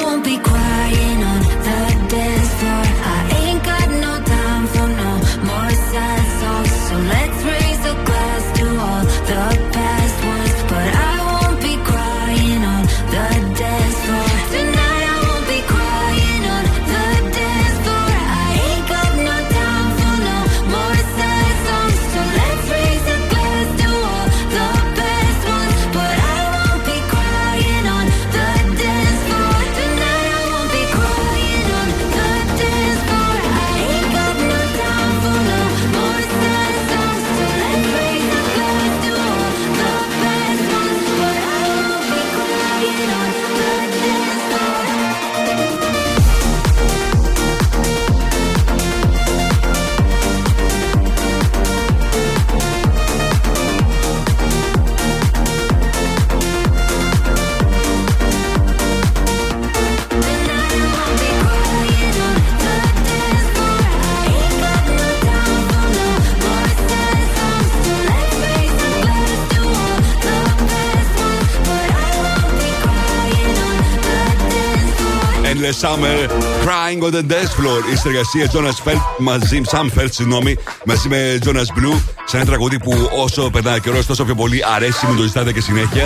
Endless 75.64 75.80
Summer, 75.80 76.27
Crying 76.65 77.02
on 77.03 77.11
the 77.11 77.23
Dance 77.34 77.53
Floor. 77.57 77.94
Η 77.94 77.95
συνεργασία 77.98 78.52
Jonas 78.53 78.90
Felt 78.90 79.02
μαζί, 79.18 79.61
Sam 79.72 79.99
Felt, 79.99 80.07
συγγνώμη, 80.10 80.56
μαζί 80.85 81.07
με 81.10 81.38
Jonas 81.45 81.49
Blue. 81.80 82.02
Σε 82.26 82.35
ένα 82.38 82.45
τραγούδι 82.45 82.80
που 82.80 83.10
όσο 83.23 83.49
περνάει 83.49 83.80
καιρός, 83.80 84.06
τόσο 84.06 84.23
πιο 84.26 84.35
πολύ 84.35 84.60
αρέσει, 84.76 85.06
μου 85.06 85.15
το 85.15 85.23
ζητάτε 85.23 85.52
και 85.52 85.61
συνέχεια. 85.61 86.03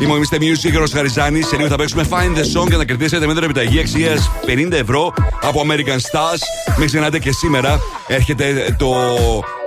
Είμαι 0.00 0.12
ο 0.12 0.16
Mr. 0.16 0.36
Music, 0.36 0.82
ο 0.86 0.90
Χαριζάνης. 0.94 1.46
Σε 1.46 1.56
λίγο 1.56 1.68
θα 1.68 1.76
παίξουμε 1.76 2.04
Find 2.10 2.38
the 2.38 2.60
Song 2.62 2.66
για 2.68 2.76
να 2.76 2.84
κερδίσετε 2.84 3.26
μέτρα 3.26 3.44
επιταγή 3.44 3.78
αξίας 3.78 4.30
50 4.46 4.72
ευρώ 4.72 5.12
από 5.42 5.62
American 5.66 5.96
Stars. 6.10 6.40
Μην 6.78 6.86
ξεχνάτε 6.86 7.18
και 7.18 7.32
σήμερα 7.32 7.80
έρχεται 8.06 8.74
το 8.78 8.94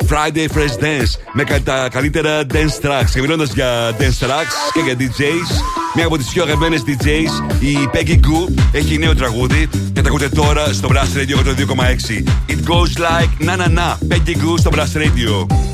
Friday 0.10 0.48
Fresh 0.58 0.84
Dance 0.84 1.12
με 1.34 1.44
κα- 1.44 1.62
τα 1.62 1.88
καλύτερα 1.92 2.42
dance 2.54 2.86
tracks. 2.88 3.10
Και 3.14 3.22
μιλώντας 3.22 3.54
για 3.54 3.92
dance 4.00 4.26
tracks 4.26 4.54
και 4.74 4.80
για 4.80 4.96
DJs, 5.00 5.52
μία 5.96 6.06
από 6.06 6.18
τις 6.18 6.28
πιο 6.28 6.44
αγαπημένες 6.44 6.84
DJs, 6.86 7.60
η 7.60 7.90
Peggy 7.94 8.16
Goo, 8.16 8.54
έχει 8.72 8.98
νέο 8.98 9.16
τραγούδι 9.16 9.70
και 9.94 10.02
τα 10.02 10.08
ακούτε 10.10 10.30
τώρα 10.30 10.74
στο 10.74 10.90
Blast 10.92 11.18
Radio 11.18 11.38
102,6. 11.38 12.24
It 12.48 12.66
goes 12.66 12.98
like 12.98 13.46
na 13.46 13.56
na 13.58 13.68
na. 13.68 13.98
Peggy 14.08 14.36
Goo 14.36 14.60
στο 14.60 14.70
Blast 14.74 14.98
Radio. 14.98 15.71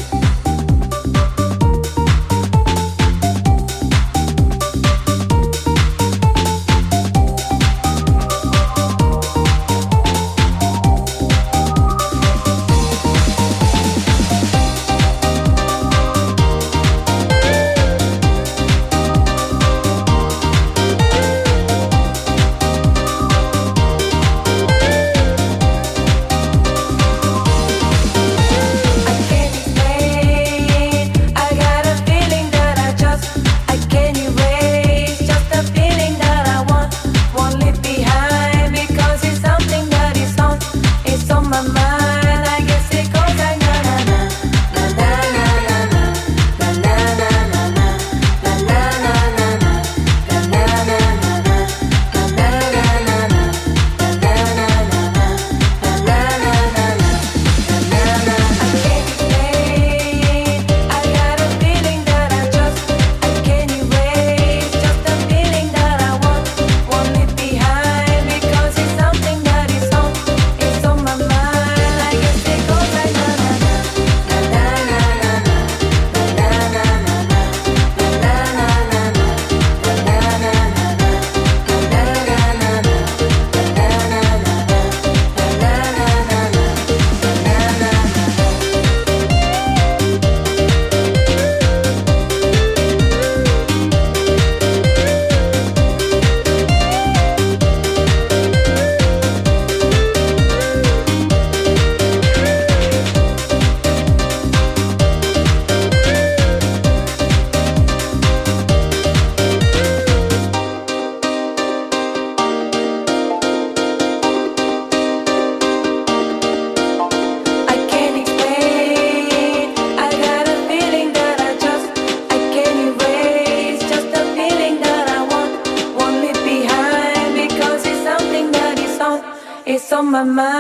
My. 130.26 130.57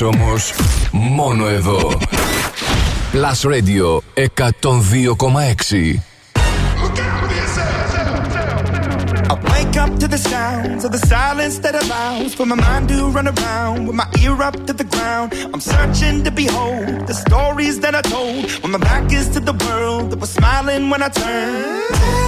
Μουσικές 0.00 0.02
όμως 0.02 0.52
μόνο 0.92 1.48
εδώ. 1.48 1.98
Plus 3.12 3.40
Radio 3.52 4.00
102,6 4.14 6.00
Up 9.84 9.96
to 10.04 10.08
the 10.16 10.22
sounds 10.32 10.82
of 10.86 10.90
the 10.96 11.02
silence 11.14 11.56
that 11.64 11.74
allows 11.82 12.30
for 12.38 12.46
my 12.52 12.58
mind 12.66 12.84
to 12.92 12.98
run 13.16 13.28
around 13.34 13.78
with 13.86 13.96
my 14.02 14.08
ear 14.22 14.36
up 14.48 14.56
to 14.68 14.72
the 14.80 14.88
ground. 14.94 15.28
I'm 15.52 15.62
searching 15.72 16.16
to 16.26 16.30
behold 16.42 16.88
the 17.10 17.16
stories 17.24 17.76
that 17.84 17.94
I 18.00 18.02
told 18.14 18.40
when 18.62 18.70
my 18.76 18.82
back 18.90 19.06
is 19.20 19.26
to 19.34 19.40
the 19.50 19.56
world 19.64 20.04
that 20.10 20.18
was 20.24 20.32
smiling 20.38 20.82
when 20.90 21.00
I 21.08 21.10
turned. 21.22 22.27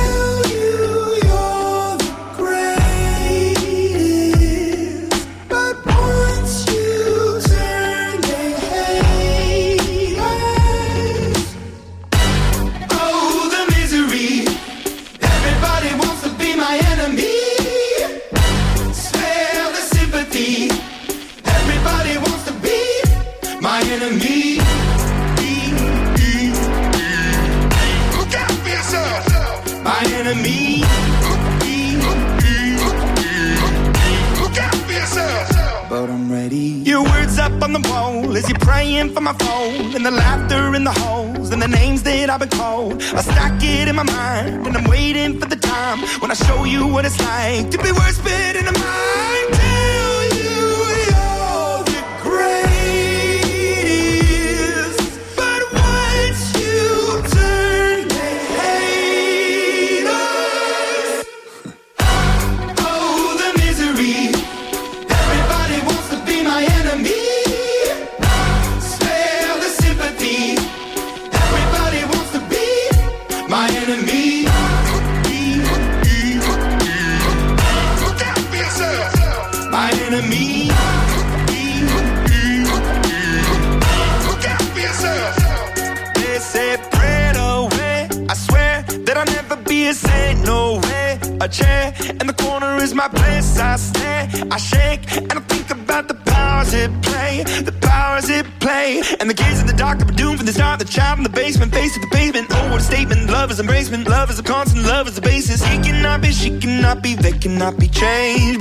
they 107.20 107.32
cannot 107.32 107.78
be 107.78 107.88
changed 107.88 108.60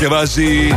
διασκευάζει 0.00 0.74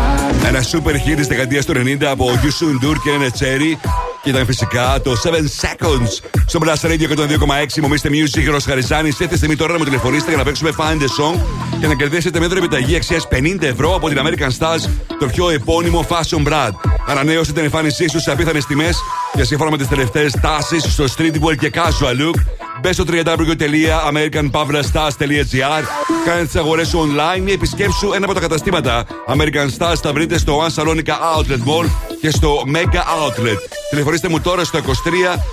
ένα 0.48 0.64
super 0.72 0.94
hit 0.94 1.16
της 1.16 1.28
δεκαετίας 1.28 1.66
του 1.66 1.74
90 1.74 2.04
από 2.04 2.30
You 2.30 2.45
Soon 2.45 2.86
Dur 2.86 2.95
και 3.04 3.10
ένα 3.10 3.28
Cherry. 3.40 3.90
Και 4.24 4.30
ήταν 4.30 4.45
φυσικά 4.45 5.02
το 5.04 5.12
7 5.24 5.28
Seconds 5.28 6.08
στο 6.45 6.60
Blast 6.64 6.82
Radio 6.88 7.18
102,6. 7.18 7.82
Μομίστε 7.82 8.10
Music, 8.10 8.50
Ρος 8.50 8.66
Χαριζάνη. 8.66 9.08
Ήρθε 9.08 9.36
στιγμή 9.36 9.56
τώρα 9.56 9.72
να 9.72 9.78
μου 9.78 9.84
τηλεφωνήσετε 9.84 10.30
για 10.30 10.38
να 10.38 10.44
παίξουμε 10.44 10.72
Find 10.78 11.02
the 11.02 11.08
Song 11.20 11.36
και 11.80 11.88
να 11.88 11.94
κερδίσετε 11.94 12.40
μέτρο 12.40 12.58
επιταγή 12.58 12.95
αξίας 12.95 13.28
50 13.32 13.62
ευρώ 13.62 13.95
από 13.95 14.10
την 14.10 14.20
American 14.24 14.50
Stars, 14.60 14.90
το 15.20 15.26
πιο 15.26 15.50
επώνυμο 15.50 16.06
fashion 16.10 16.44
brand. 16.48 16.72
Ανανέωσε 17.08 17.54
την 17.54 17.64
εμφάνισή 17.64 18.10
σου 18.10 18.20
σε 18.20 18.32
απίθανες 18.32 18.66
τιμές 18.66 18.98
και 19.34 19.44
σύμφωνα 19.44 19.72
με 19.72 19.78
τις 19.78 19.88
τελευταίες 19.88 20.34
τάσεις 20.41 20.84
στο 20.84 21.06
streetwear 21.18 21.56
και 21.60 21.72
casual 21.74 22.18
look. 22.22 22.36
Μπες 22.82 22.95
στο 22.95 23.04
www.americanpavlastars.gr 23.08 25.84
Κάνε 26.26 26.45
τις 26.45 26.56
αγορές 26.56 26.88
σου 26.88 27.00
online 27.00 27.48
ή 27.50 27.52
επισκέψου 27.52 28.14
ένα 28.14 28.26
από 28.26 28.34
τα 28.34 28.40
καταστήματα. 28.40 29.06
American 29.28 29.68
Stars 29.78 29.95
θα 30.02 30.14
βρείτε 30.14 30.38
στο 30.38 30.62
One 30.66 30.82
Salonica 30.82 31.14
Outlet 31.38 31.58
Mall 31.68 31.90
και 32.22 32.30
στο 32.30 32.64
Mega 32.74 32.98
Outlet. 32.98 33.58
Τηλεφωνήστε 33.90 34.30
μου 34.30 34.40
τώρα 34.41 34.64
στο 34.64 34.80
23 34.80 34.82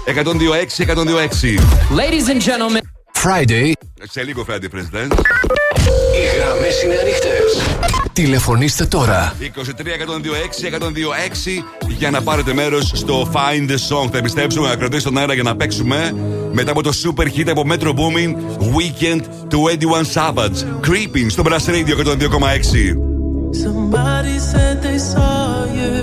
126 0.07 0.87
126. 0.87 0.95
Ladies 1.99 2.29
and 2.29 2.41
gentlemen. 2.41 2.81
Friday. 3.25 3.73
Σε 4.11 4.23
λίγο 4.23 4.47
Friday 4.49 4.77
President. 4.77 5.13
Οι 6.15 6.37
γραμμές 6.39 6.83
είναι 6.83 6.95
ανοιχτές. 7.01 7.77
Τηλεφωνήστε 8.13 8.85
τώρα. 8.85 9.35
23 9.41 9.41
126 9.41 10.67
126 10.67 11.65
για 11.89 12.11
να 12.11 12.23
πάρετε 12.23 12.55
μέρος 12.55 12.93
στο 12.95 13.31
Find 13.35 13.71
the 13.71 13.75
Song. 13.75 14.09
Θα 14.13 14.19
επιστρέψουμε 14.19 14.69
να 14.69 14.77
κρατήσουμε 14.77 15.13
τον 15.13 15.21
αέρα 15.21 15.35
για 15.35 15.43
να 15.43 15.57
παίξουμε 15.57 16.15
μετά 16.53 16.71
από 16.71 16.83
το 16.83 16.91
super 17.05 17.25
hit 17.25 17.49
από 17.49 17.65
Metro 17.71 17.89
Booming 17.89 18.35
Weekend 18.77 19.21
του 19.49 19.65
21 20.15 20.21
Savage. 20.21 20.87
Creeping 20.87 21.27
στο 21.29 21.43
Brass 21.47 21.69
Radio 21.69 21.95
102,6. 21.97 23.11
Somebody 23.53 24.39
said 24.51 24.75
they 24.83 24.99
saw 25.13 25.65
you. 25.79 25.95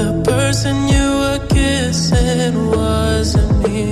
The 0.00 0.10
person 0.32 0.74
you 0.94 1.06
were 1.22 1.42
kissing 1.56 2.54
wasn't 2.78 3.52
me. 3.64 3.82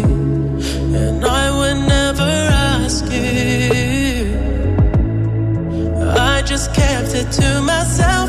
And 1.03 1.25
I 1.43 1.45
would 1.59 1.81
never 1.97 2.33
ask 2.79 3.05
you. 3.11 4.33
I 6.33 6.43
just 6.51 6.67
kept 6.81 7.11
it 7.21 7.29
to 7.39 7.49
myself. 7.73 8.29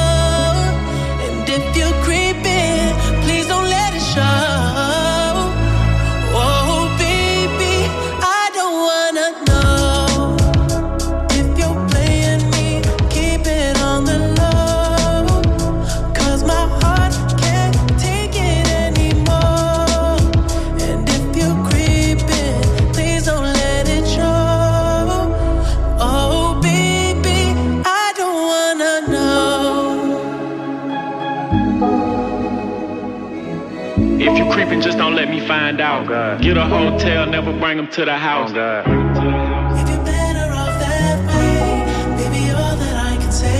Find 35.51 35.79
out. 35.89 36.05
Get 36.45 36.57
a 36.65 36.67
hotel, 36.77 37.21
never 37.37 37.51
bring 37.61 37.77
them 37.79 37.89
to 37.97 38.01
the 38.09 38.17
house. 38.29 38.51
Baby, 42.19 42.43
all 42.61 42.75
that 42.83 42.95
I 43.09 43.13
can 43.21 43.31
say. 43.41 43.59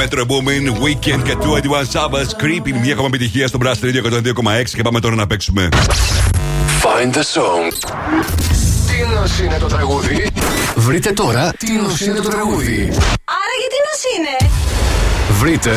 Metro 0.00 0.24
Boomin, 0.30 0.64
Weekend 0.84 1.22
και 1.24 1.34
21 1.40 1.86
Savage 1.94 2.32
Creeping. 2.42 2.76
Μια 2.82 2.92
ακόμα 2.92 3.06
επιτυχία 3.06 3.46
στο 3.46 3.58
Blast 3.62 3.80
Radio 3.84 4.02
102,6 4.04 4.64
και 4.74 4.82
πάμε 4.82 5.00
τώρα 5.00 5.14
να 5.14 5.26
παίξουμε. 5.26 5.68
Find 6.82 7.12
the 7.14 7.24
song. 7.34 7.72
Τι 8.88 9.14
νος 9.14 9.38
είναι 9.40 9.58
το 9.58 9.66
τραγούδι; 9.66 10.26
Βρείτε 10.76 11.12
τώρα 11.12 11.52
τι 11.58 11.72
νος 11.72 12.00
είναι 12.00 12.20
το 12.20 12.28
τραγούδι. 12.28 12.78
Άρα 13.24 13.54
γιατί 13.60 13.76
νος 13.86 14.02
είναι; 14.16 14.50
Βρείτε. 15.40 15.70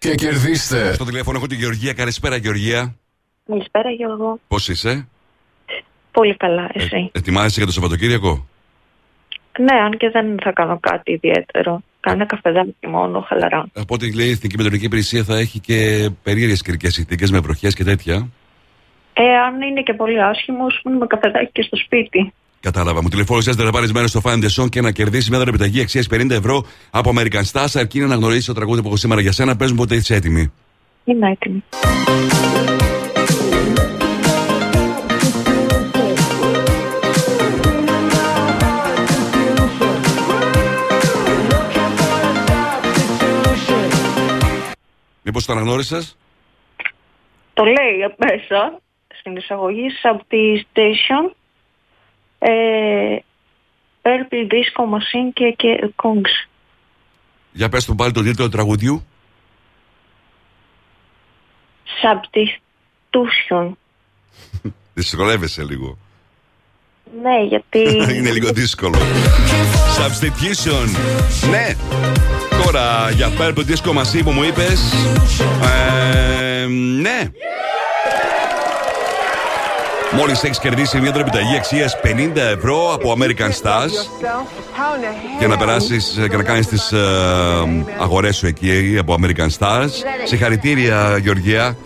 Και 0.00 0.14
κερδίστε. 0.14 0.92
Στο 0.92 1.04
τηλέφωνο 1.04 1.36
έχω 1.36 1.46
τη 1.46 1.54
Γεωργία. 1.54 1.92
Καλησπέρα, 1.92 2.36
Γεωργία. 2.36 2.94
Καλησπέρα 3.46 3.90
Γιώργο. 3.90 4.38
Πώς 4.48 4.68
είσαι, 4.68 5.08
Πολύ 6.12 6.36
καλά, 6.36 6.70
εσύ. 6.72 7.10
Ετοιμάζεσαι 7.12 7.56
για 7.56 7.66
το 7.66 7.72
Σαββατοκύριακο; 7.72 8.46
Ναι, 9.58 9.74
αν 9.84 9.96
και 9.96 10.10
δεν 10.10 10.36
θα 10.42 10.52
κάνω 10.52 10.78
κάτι 10.80 11.12
ιδιαίτερο. 11.12 11.82
Κάνω 12.00 12.16
ένα 12.16 12.26
καφεδάκι 12.26 12.86
μόνο, 12.86 13.20
χαλαρά. 13.20 13.66
Από 13.72 13.94
ό,τι 13.94 14.14
λέει 14.14 14.26
η 14.26 14.30
Εθνική 14.30 14.56
Μετεωρική 14.56 14.84
Υπηρεσία 14.84 15.24
θα 15.24 15.38
έχει 15.38 15.60
και 15.60 16.10
περίεργες 16.22 16.62
καιρικές 16.62 16.92
συνθήκες 16.94 17.30
με 17.30 17.38
βροχές 17.38 17.74
και 17.74 17.84
τέτοια. 17.84 18.28
Ε, 19.12 19.36
αν 19.46 19.60
είναι 19.60 19.82
και 19.82 19.94
πολύ 19.94 20.22
άσχημος, 20.22 20.80
με 20.98 21.06
καφεδάκι 21.06 21.50
και 21.52 21.62
στο 21.62 21.76
σπίτι. 21.76 22.32
Κατάλαβα. 22.60 23.02
Μου 23.02 23.08
τηλεφώνησε 23.08 23.52
να 23.56 23.70
πάρεις 23.70 23.92
μέρος 23.92 24.10
στο 24.10 24.20
Find 24.24 24.44
the 24.44 24.62
Song 24.62 24.68
και 24.68 24.80
να 24.80 24.90
κερδίσεις 24.90 25.28
μια 25.28 25.38
δωρεπιταγή 25.38 25.80
αξίας 25.80 26.06
50 26.10 26.30
ευρώ 26.30 26.66
από 26.90 27.12
American 27.16 27.42
Stars. 27.52 27.72
Αρκεί 27.74 27.98
να 27.98 28.04
αναγνωρίσεις 28.04 28.44
το 28.44 28.52
τραγούδι 28.52 28.80
που 28.80 28.86
έχω 28.86 28.96
σήμερα 28.96 29.20
για 29.20 29.32
σένα. 29.32 29.56
Πες 29.56 29.70
μου 29.70 29.76
πότε 29.76 29.94
είσαι 29.94 30.14
έτοιμη. 30.14 30.52
Είμαι 31.04 31.30
έτοιμη. 31.30 31.62
Μήπως 45.22 45.44
το 45.44 45.52
αναγνώρισες; 45.52 46.16
Το 47.52 47.64
λέει 47.64 48.14
μέσα 48.16 48.80
στην 49.18 49.36
εισαγωγή 49.36 49.86
από 50.02 50.24
τη 50.28 50.62
Station. 50.72 51.34
Ε, 52.42 53.16
Purple 54.02 54.46
Disco 54.52 54.84
Machine 54.84 55.30
και, 55.32 55.54
και 55.56 55.92
Kongs. 56.02 56.48
Για 57.52 57.68
πες 57.68 57.84
του 57.84 57.94
πάλι 57.94 58.12
τον 58.12 58.24
τίτλο 58.24 58.44
του 58.44 58.50
τραγουδιού. 58.50 59.04
Substitution. 62.02 63.72
Δυσκολεύεσαι 64.94 65.64
λίγο. 65.64 65.98
Ναι, 67.22 67.44
γιατί... 67.48 67.80
Είναι 68.16 68.30
λίγο 68.30 68.52
δύσκολο. 68.52 68.98
Substitution. 69.98 70.88
Ναι. 71.50 71.76
Τώρα 72.64 73.10
για 73.10 73.28
Purple 73.38 73.64
Disco 73.66 73.98
Machine 73.98 74.22
που 74.24 74.30
μου 74.30 74.42
είπες. 74.42 74.92
Ε, 75.62 76.66
ναι. 77.00 77.30
Μόλις 80.16 80.42
έχεις 80.42 80.58
κερδίσει 80.58 81.00
μια 81.00 81.10
δωρεπιταγή 81.12 81.56
αξίας 81.56 81.96
50 82.02 82.36
ευρώ 82.36 82.94
από 82.94 83.16
American 83.18 83.50
Stars 83.62 83.90
για 85.38 85.48
να 85.48 85.56
περάσεις 85.56 86.18
και 86.30 86.36
να 86.36 86.42
κάνεις 86.42 86.66
τις 86.66 86.92
αγορές 88.00 88.36
σου 88.36 88.46
εκεί 88.46 88.96
από 89.00 89.16
American 89.20 89.48
Stars. 89.58 89.90
Συγχαρητήρια, 90.24 91.18
Γεωργία. 91.22 91.76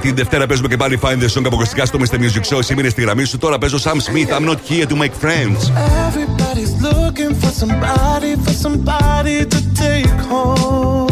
Την 0.00 0.14
Δευτέρα 0.14 0.46
παίζουμε 0.46 0.68
και 0.68 0.76
πάλι 0.76 0.98
Find 1.02 1.18
the 1.22 1.38
Song 1.38 1.42
αποκλειστικά 1.46 1.86
στο 1.86 1.98
Mr. 1.98 2.14
Music 2.14 2.56
Show. 2.56 2.58
Σήμερα 2.60 2.90
στη 2.90 3.00
γραμμή 3.00 3.24
σου. 3.24 3.38
Τώρα 3.38 3.58
παίζω 3.58 3.78
Sam 3.82 3.96
Smith. 3.96 4.36
I'm 4.36 4.46
not 4.48 4.58
here 4.68 4.86
to 4.86 4.96
make 4.96 5.14
friends. 5.24 5.70
Everybody's 6.08 6.74
looking 6.88 7.32
for 7.40 7.52
somebody, 7.60 8.32
for 8.44 8.54
somebody 8.64 9.46
to 9.46 9.60
take 9.74 10.18
home. 10.30 11.11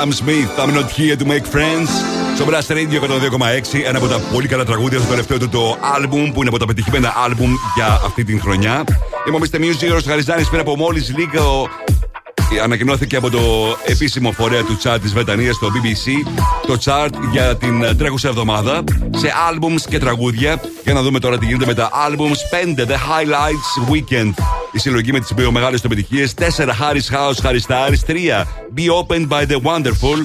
Sam 0.00 0.12
Smith, 0.12 0.58
I'm 0.58 0.72
not 0.72 0.90
here 0.90 1.14
to 1.14 1.26
make 1.26 1.44
friends. 1.54 1.90
Στο 2.34 2.44
Blast 2.48 2.70
Radio 2.70 3.00
102,6, 3.00 3.84
ένα 3.84 3.98
από 3.98 4.06
τα 4.06 4.18
πολύ 4.32 4.48
καλά 4.48 4.64
τραγούδια 4.64 4.98
στο 4.98 5.08
τελευταίο 5.08 5.38
του 5.38 5.48
το 5.48 5.76
album, 5.96 6.30
που 6.32 6.40
είναι 6.40 6.48
από 6.48 6.58
τα 6.58 6.66
πετυχημένα 6.66 7.12
album 7.26 7.48
για 7.74 8.00
αυτή 8.04 8.24
την 8.24 8.40
χρονιά. 8.40 8.84
Είμαι 9.28 9.36
ο 9.36 9.40
Mr. 9.42 9.56
Music, 9.56 9.96
ο 9.96 10.08
Χαριζάνης, 10.08 10.48
πριν 10.48 10.60
από 10.60 10.76
μόλις 10.76 11.14
λίγο 11.16 11.68
ανακοινώθηκε 12.62 13.16
από 13.16 13.30
το 13.30 13.40
επίσημο 13.84 14.32
φορέα 14.32 14.62
του 14.62 14.78
chart 14.82 14.98
της 15.02 15.12
Βρετανίας, 15.12 15.58
το 15.58 15.68
BBC, 15.74 16.30
το 16.66 16.76
chart 16.84 17.12
για 17.32 17.56
την 17.56 17.82
ε, 17.82 17.94
τρέχουσα 17.94 18.28
εβδομάδα 18.28 18.84
σε 19.16 19.32
albums 19.50 19.80
και 19.88 19.98
τραγούδια. 19.98 20.60
Για 20.84 20.92
να 20.92 21.02
δούμε 21.02 21.18
τώρα 21.18 21.38
τι 21.38 21.46
γίνεται 21.46 21.66
με 21.66 21.74
τα 21.74 21.90
albums. 22.08 22.76
5 22.76 22.80
The 22.80 22.92
Highlights 22.92 23.92
Weekend. 23.92 24.59
Η 24.72 24.78
συλλογή 24.78 25.12
με 25.12 25.20
τις 25.20 25.34
πιο 25.34 25.50
μεγάλες 25.50 25.82
επιτυχίες. 25.82 26.34
4 26.34 26.72
Harris 26.80 27.14
House 27.14 27.44
Harry 27.44 27.60
Styles. 27.68 28.04
3 28.06 28.46
Be 28.74 28.86
Opened 28.88 29.28
by 29.28 29.44
the 29.46 29.58
Wonderful 29.62 30.18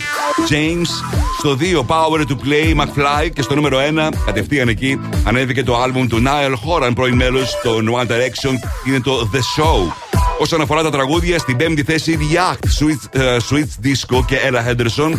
James. 0.50 0.90
Στο 1.38 1.58
2 1.60 1.86
Power 1.88 2.20
to 2.20 2.34
Play 2.34 2.82
McFly. 2.82 3.30
Και 3.34 3.42
στο 3.42 3.56
νούμερο 3.56 3.78
1 3.78 4.10
κατευθείαν 4.26 4.68
εκεί 4.68 5.00
ανέβηκε 5.24 5.64
το 5.64 5.84
album 5.84 6.06
του 6.10 6.24
Niall 6.26 6.52
Horan, 6.52 6.92
πρώην 6.96 7.16
μέλος 7.16 7.60
των 7.64 7.90
One 7.94 8.08
Direction. 8.08 8.54
Είναι 8.88 9.00
το 9.02 9.30
The 9.34 9.62
Show. 9.62 9.92
Όσον 10.40 10.62
αφορά 10.62 10.84
τα 10.84 10.90
τραγούδια, 10.90 11.40
στην 11.40 11.58
πέμπτη 11.58 11.84
θέση 11.84 12.18
React, 12.22 12.84
Sweet, 12.84 13.20
uh, 13.20 13.38
Sweet 13.50 13.86
Disco 13.86 14.26
και 14.26 14.38
Ella 14.50 14.70
Henderson. 14.70 15.14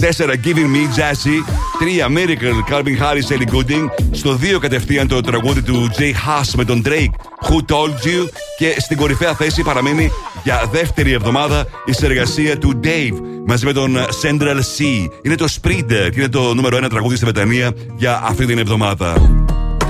4 0.00 0.34
Giving 0.44 0.70
Me 0.74 0.82
Jazzy. 0.96 1.44
3 1.78 2.08
Miracle, 2.08 2.62
Calvin 2.70 2.96
Harris, 2.96 3.30
Ellie 3.30 3.50
Gooding. 3.54 3.86
Στο 4.10 4.38
2 4.56 4.58
κατευθείαν 4.60 5.08
το 5.08 5.20
τραγούδι 5.20 5.62
του 5.62 5.90
Jay 5.98 6.12
Huss 6.12 6.50
με 6.56 6.64
τον 6.64 6.82
Drake, 6.86 7.14
Who 7.48 7.56
Told 7.74 8.06
You. 8.06 8.28
Και 8.58 8.76
στην 8.78 8.96
κορυφαία 8.96 9.34
θέση 9.34 9.62
παραμένει 9.62 10.10
για 10.42 10.68
δεύτερη 10.72 11.12
εβδομάδα 11.12 11.66
η 11.84 11.92
συνεργασία 11.92 12.58
του 12.58 12.80
Dave 12.84 13.20
μαζί 13.46 13.64
με 13.64 13.72
τον 13.72 13.96
Central 14.22 14.56
C. 14.56 15.08
Είναι 15.22 15.34
το 15.34 15.46
Spreader 15.60 16.08
και 16.10 16.16
είναι 16.16 16.28
το 16.28 16.54
νούμερο 16.54 16.78
1 16.84 16.88
τραγούδι 16.88 17.16
στη 17.16 17.24
Βρετανία 17.24 17.72
για 17.96 18.20
αυτή 18.24 18.46
την 18.46 18.58
εβδομάδα. 18.58 19.14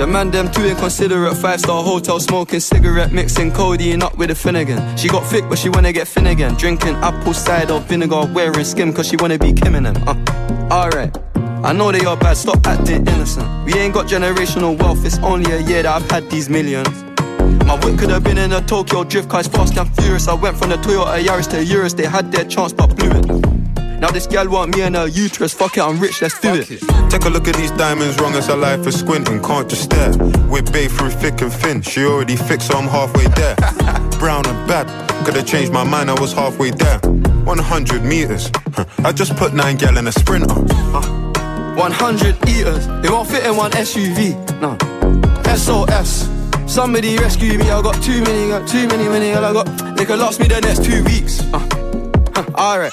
The 0.00 0.06
man 0.06 0.30
them 0.30 0.50
too 0.50 0.64
inconsiderate. 0.64 1.36
Five 1.36 1.60
star 1.60 1.84
hotel 1.84 2.18
smoking 2.20 2.60
cigarette, 2.60 3.12
mixing 3.12 3.52
codeine 3.52 4.02
up 4.02 4.16
with 4.16 4.30
a 4.30 4.34
Finnegan. 4.34 4.96
She 4.96 5.08
got 5.08 5.26
thick, 5.26 5.44
but 5.46 5.58
she 5.58 5.68
wanna 5.68 5.92
get 5.92 6.08
Finnegan. 6.08 6.54
Drinking 6.54 6.94
apple 7.04 7.34
cider 7.34 7.78
vinegar, 7.80 8.24
wearing 8.32 8.64
skim, 8.64 8.94
cause 8.94 9.08
she 9.08 9.16
wanna 9.16 9.36
be 9.36 9.52
Kim 9.52 9.74
and 9.74 9.84
them. 9.84 10.08
Uh, 10.08 10.14
Alright. 10.72 11.14
I 11.62 11.74
know 11.74 11.92
they 11.92 12.02
are 12.06 12.16
bad, 12.16 12.38
stop 12.38 12.66
acting 12.66 13.06
innocent. 13.08 13.46
We 13.66 13.74
ain't 13.74 13.92
got 13.92 14.06
generational 14.06 14.74
wealth, 14.78 15.04
it's 15.04 15.18
only 15.18 15.52
a 15.52 15.60
year 15.60 15.82
that 15.82 16.02
I've 16.02 16.10
had 16.10 16.30
these 16.30 16.48
millions. 16.48 16.88
My 17.66 17.78
whip 17.84 17.98
could 17.98 18.08
have 18.08 18.24
been 18.24 18.38
in 18.38 18.52
a 18.52 18.62
Tokyo 18.62 19.04
drift 19.04 19.28
car, 19.28 19.40
it's 19.40 19.50
fast 19.50 19.76
and 19.76 19.94
furious. 19.96 20.28
I 20.28 20.32
went 20.32 20.56
from 20.56 20.70
the 20.70 20.76
Toyota 20.76 21.22
Yaris 21.22 21.50
to 21.50 21.62
Urus, 21.62 21.92
they 21.92 22.06
had 22.06 22.32
their 22.32 22.46
chance 22.46 22.72
but 22.72 22.96
blew 22.96 23.10
it. 23.10 23.59
Now 24.00 24.10
this 24.10 24.26
gal 24.26 24.48
want 24.48 24.74
me 24.74 24.80
and 24.80 24.96
her 24.96 25.06
uterus, 25.06 25.52
fuck 25.52 25.76
it, 25.76 25.82
I'm 25.82 26.00
rich, 26.00 26.22
let's 26.22 26.40
do 26.40 26.54
it. 26.54 26.66
Take 27.10 27.26
a 27.26 27.28
look 27.28 27.46
at 27.46 27.54
these 27.56 27.70
diamonds, 27.72 28.18
wrong 28.18 28.32
as 28.32 28.46
her 28.46 28.56
life 28.56 28.86
is 28.86 28.98
squinting. 28.98 29.42
Can't 29.42 29.68
just 29.68 29.82
stare. 29.82 30.16
With 30.48 30.72
bae 30.72 30.88
through 30.88 31.10
thick 31.10 31.42
and 31.42 31.52
thin. 31.52 31.82
She 31.82 32.06
already 32.06 32.36
fixed, 32.36 32.68
so 32.68 32.78
I'm 32.78 32.88
halfway 32.88 33.26
there. 33.28 33.56
Brown 34.18 34.46
and 34.46 34.66
bad. 34.66 34.86
Could 35.26 35.36
have 35.36 35.46
changed 35.46 35.70
my 35.70 35.84
mind, 35.84 36.10
I 36.10 36.18
was 36.18 36.32
halfway 36.32 36.70
there. 36.70 36.98
100 36.98 38.02
meters. 38.02 38.50
Huh. 38.72 38.86
I 39.04 39.12
just 39.12 39.36
put 39.36 39.52
nine 39.52 39.76
gal 39.76 39.98
in 39.98 40.06
a 40.06 40.12
sprinter. 40.12 40.54
100 40.54 42.48
eaters, 42.48 42.86
it 43.04 43.10
won't 43.10 43.28
fit 43.28 43.44
in 43.44 43.54
one 43.54 43.70
SUV. 43.72 44.34
No. 44.62 44.78
SOS. 45.54 46.26
Somebody 46.72 47.18
rescue 47.18 47.58
me, 47.58 47.70
I 47.70 47.82
got 47.82 48.02
too 48.02 48.22
many, 48.22 48.48
got 48.48 48.66
too 48.66 48.88
many, 48.88 49.10
many, 49.10 49.32
I 49.34 49.52
got. 49.52 49.66
They 49.96 50.06
could 50.06 50.18
last 50.18 50.40
me 50.40 50.46
the 50.46 50.58
next 50.62 50.84
two 50.84 51.04
weeks. 51.04 51.42
Uh. 51.52 51.58
Huh. 52.34 52.44
Alright. 52.54 52.92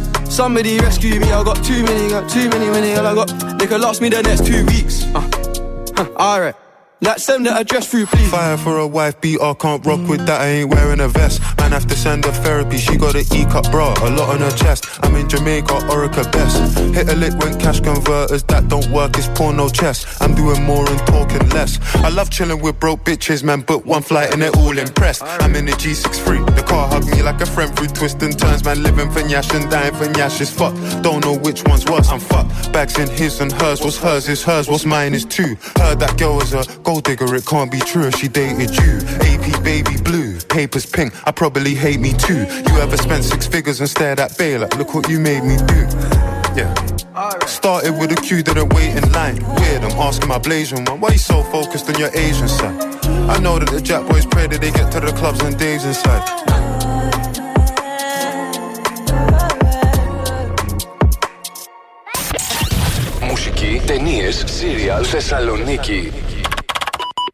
Somebody 0.31 0.79
rescue 0.79 1.19
me, 1.19 1.29
I 1.29 1.43
got 1.43 1.61
too 1.61 1.83
many, 1.83 2.07
got 2.07 2.29
too 2.29 2.47
many, 2.47 2.69
many, 2.69 2.91
and 2.93 3.05
I 3.05 3.13
got. 3.13 3.59
They 3.59 3.67
could 3.67 3.81
last 3.81 4.01
me 4.01 4.07
the 4.07 4.21
next 4.23 4.45
two 4.45 4.65
weeks. 4.65 5.03
Uh. 5.13 5.29
Huh, 5.93 6.07
Alright. 6.15 6.55
Like 7.03 7.17
send 7.17 7.47
the 7.47 7.51
address 7.51 7.89
through, 7.89 8.05
please. 8.05 8.29
Fire 8.29 8.57
for 8.57 8.77
a 8.77 8.85
wife 8.85 9.19
beater, 9.21 9.55
can't 9.55 9.83
rock 9.83 10.07
with 10.07 10.23
that, 10.27 10.39
I 10.39 10.47
ain't 10.61 10.69
wearing 10.69 10.99
a 10.99 11.07
vest. 11.07 11.41
Man, 11.57 11.71
have 11.71 11.87
to 11.87 11.95
send 11.95 12.25
her 12.25 12.31
therapy, 12.31 12.77
she 12.77 12.95
got 12.95 13.15
an 13.15 13.25
E 13.33 13.43
cup 13.45 13.71
bra, 13.71 13.95
a 14.03 14.09
lot 14.11 14.29
on 14.29 14.41
her 14.41 14.51
chest. 14.51 14.85
I'm 15.01 15.15
in 15.15 15.27
Jamaica, 15.27 15.73
Orica 15.89 16.31
best. 16.31 16.77
Hit 16.93 17.09
a 17.09 17.15
lick 17.15 17.33
when 17.39 17.59
cash 17.59 17.79
converters 17.79 18.43
that 18.43 18.67
don't 18.67 18.87
work, 18.91 19.17
it's 19.17 19.27
porno 19.29 19.67
chess. 19.69 20.21
I'm 20.21 20.35
doing 20.35 20.61
more 20.63 20.87
and 20.87 20.99
talking 21.07 21.49
less. 21.49 21.79
I 21.95 22.09
love 22.09 22.29
chilling 22.29 22.61
with 22.61 22.79
broke 22.79 23.03
bitches, 23.03 23.43
man, 23.43 23.61
but 23.61 23.83
one 23.83 24.03
flight 24.03 24.31
and 24.31 24.39
they're 24.39 24.55
all 24.57 24.77
impressed. 24.77 25.23
I'm 25.23 25.55
in 25.55 25.65
the 25.65 25.71
G63, 25.71 26.55
the 26.55 26.61
car 26.61 26.87
hugged 26.87 27.09
me 27.09 27.23
like 27.23 27.41
a 27.41 27.47
friend 27.47 27.75
through 27.75 27.87
twists 27.87 28.21
and 28.21 28.37
turns, 28.37 28.63
man, 28.63 28.83
living 28.83 29.09
for 29.09 29.21
Nyash 29.21 29.51
and 29.59 29.71
dying 29.71 29.95
for 29.95 30.05
Nyash 30.05 30.39
is 30.39 30.51
fucked. 30.51 30.77
Don't 31.01 31.25
know 31.25 31.35
which 31.35 31.63
one's 31.63 31.83
worse, 31.87 32.09
I'm 32.09 32.19
fucked. 32.19 32.71
Bags 32.71 32.99
in 32.99 33.09
his 33.09 33.41
and 33.41 33.51
hers, 33.51 33.81
what's 33.81 33.97
hers 33.97 34.29
is 34.29 34.43
hers, 34.43 34.69
what's 34.69 34.85
mine 34.85 35.15
is 35.15 35.25
two. 35.25 35.55
Heard 35.77 35.99
that 35.99 36.15
girl 36.19 36.35
was 36.35 36.53
a 36.53 36.63
gold 36.90 37.04
digger, 37.04 37.34
it 37.34 37.46
can't 37.46 37.70
be 37.70 37.80
true 37.80 38.06
if 38.06 38.16
she 38.16 38.28
dated 38.28 38.70
you. 38.76 38.92
AP 39.28 39.62
baby 39.62 39.96
blue, 40.02 40.38
papers 40.48 40.86
pink, 40.86 41.12
I 41.26 41.30
probably 41.32 41.74
hate 41.74 42.00
me 42.00 42.12
too. 42.12 42.44
You 42.68 42.74
ever 42.78 42.96
spent 42.96 43.24
six 43.24 43.46
figures 43.46 43.80
and 43.80 43.88
stared 43.88 44.20
at 44.20 44.36
Bay 44.38 44.58
like, 44.58 44.76
look 44.76 44.94
what 44.94 45.08
you 45.08 45.18
made 45.18 45.44
me 45.44 45.56
do. 45.56 45.80
Yeah. 46.56 46.72
Started 47.46 47.92
with 47.98 48.12
a 48.12 48.16
queue, 48.16 48.42
didn't 48.42 48.72
wait 48.74 48.94
in 48.96 49.10
line. 49.12 49.36
Weird, 49.56 49.84
I'm 49.84 49.98
asking 49.98 50.28
my 50.28 50.38
Blasian 50.38 50.88
one, 50.88 51.00
why 51.00 51.10
you 51.10 51.18
so 51.18 51.42
focused 51.44 51.88
on 51.88 51.98
your 51.98 52.10
Asian 52.14 52.48
side? 52.48 52.78
I 53.28 53.38
know 53.38 53.58
that 53.58 53.70
the 53.70 53.80
Jack 53.80 54.06
boys 54.08 54.26
pray 54.26 54.46
that 54.46 54.60
they 54.60 54.70
get 54.70 54.90
to 54.92 55.00
the 55.00 55.12
clubs 55.12 55.40
and 55.40 55.58
Dave's 55.58 55.84
inside. 55.84 56.22
Μουσική, 63.28 63.82
ταινίε, 63.86 64.30
σύριαλ, 64.30 65.04
Θεσσαλονίκη. 65.04 66.12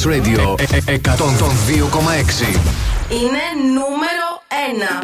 Plus 0.00 0.14
Radio 0.18 0.54
ε- 0.58 0.92
ε- 0.92 0.98
102,6. 0.98 2.46
Είναι 3.10 3.44
νούμερο 3.74 4.42
ένα. 4.68 5.02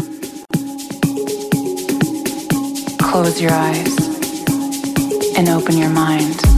Close 3.02 3.40
your 3.40 3.50
eyes 3.50 3.94
and 5.38 5.48
open 5.48 5.76
your 5.76 5.90
mind. 5.90 6.55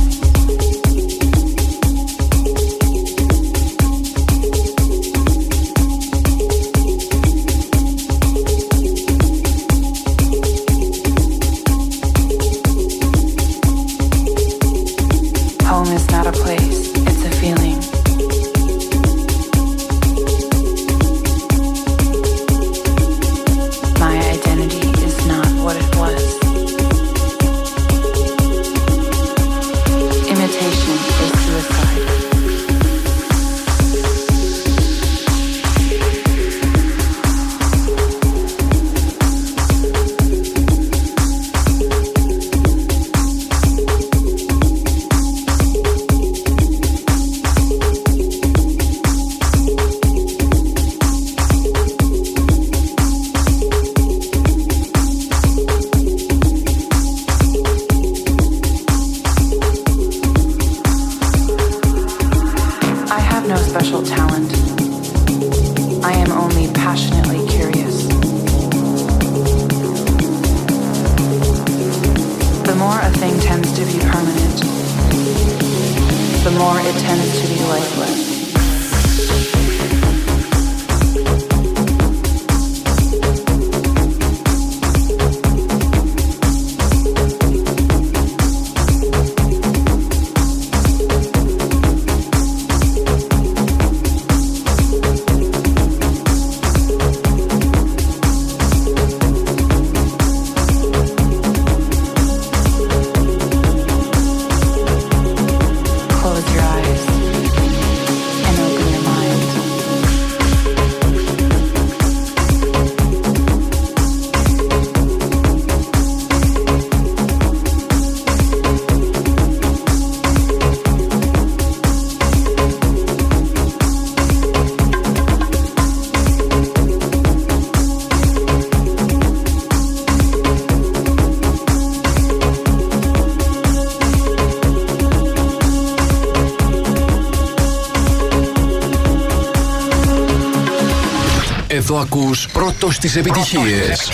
ακούς 142.01 142.47
πρώτος 142.53 142.95
στις 142.95 143.17
επιτυχίες. 143.17 144.11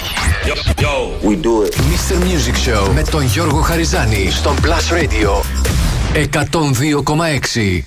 Yo, 0.47 0.83
yo. 0.83 1.29
We 1.29 1.35
do 1.47 1.67
it. 1.67 1.75
Mr. 1.77 2.17
Music 2.25 2.57
Show 2.69 2.89
με 2.95 3.03
τον 3.03 3.25
Γιώργο 3.25 3.61
Χαριζάνη 3.61 4.31
στον 4.31 4.57
Plus 4.63 4.93
Radio 4.93 5.43
102,6. 6.15 7.85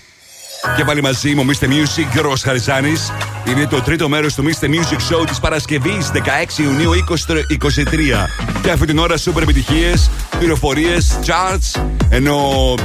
Και 0.76 0.84
πάλι 0.84 1.02
μαζί 1.02 1.36
μου, 1.36 1.45
Mr. 1.45 1.65
Music, 1.65 2.06
Γιώργος 2.14 2.41
Χαριζάνης. 2.41 3.11
Είναι 3.48 3.68
το 3.68 3.82
τρίτο 3.82 4.10
μέρος 4.10 4.34
του 4.34 4.44
Mr. 4.44 4.65
Music 4.65 5.14
Show 5.14 5.28
της 5.28 5.40
Παρασκευής, 5.40 6.11
16 6.11 6.64
Ιουνίου 6.64 6.91
2023. 6.91 8.30
Και 8.61 8.72
αυτή 8.72 8.86
την 8.86 8.98
ώρα, 8.98 9.18
σούπερ 9.18 9.44
επιτυχίες, 9.44 10.10
πληροφορίες, 10.38 11.19
charts. 11.26 11.82
Ενώ 12.10 12.40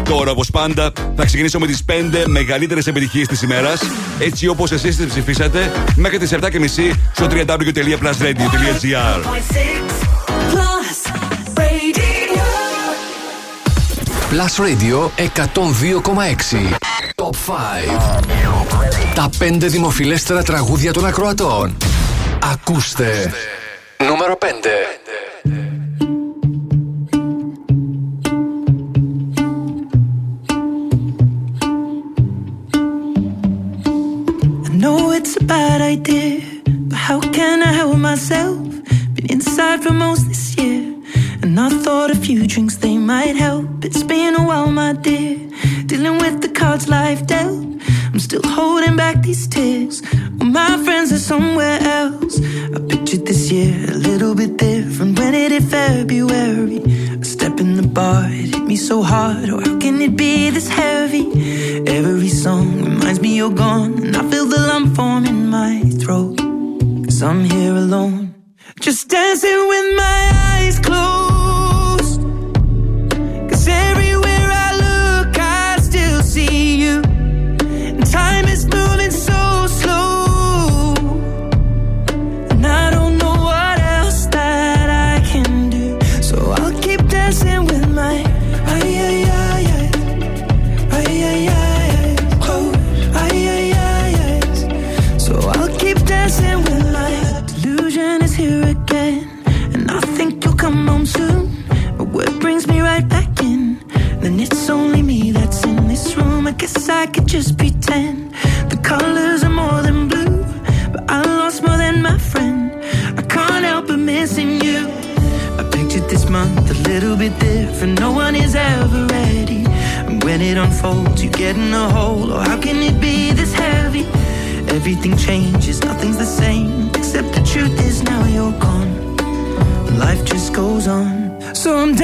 τώρα, 0.04 0.30
όπως 0.30 0.50
πάντα, 0.50 0.92
θα 1.16 1.24
ξεκινήσω 1.24 1.58
με 1.58 1.66
τις 1.66 1.84
5 1.84 2.24
μεγαλύτερες 2.26 2.86
επιτυχίες 2.86 3.26
της 3.26 3.42
ημέρας 3.42 3.80
έτσι 4.24 4.46
όπως 4.46 4.72
εσείς 4.72 4.96
τι 4.96 5.06
ψηφίσατε 5.06 5.72
μέχρι 5.96 6.18
τις 6.18 6.30
7.30 6.32 6.38
στο 7.14 7.26
www.plusradio.gr. 7.30 9.20
Plus 14.30 14.54
Radio 14.56 14.98
102,6 15.16 15.52
Top 17.14 17.30
5 17.30 17.34
Τα 19.14 19.30
5 19.38 19.56
δημοφιλέστερα 19.58 20.42
τραγούδια 20.42 20.92
των 20.92 21.06
ακροατών. 21.06 21.76
Ακούστε. 22.52 23.32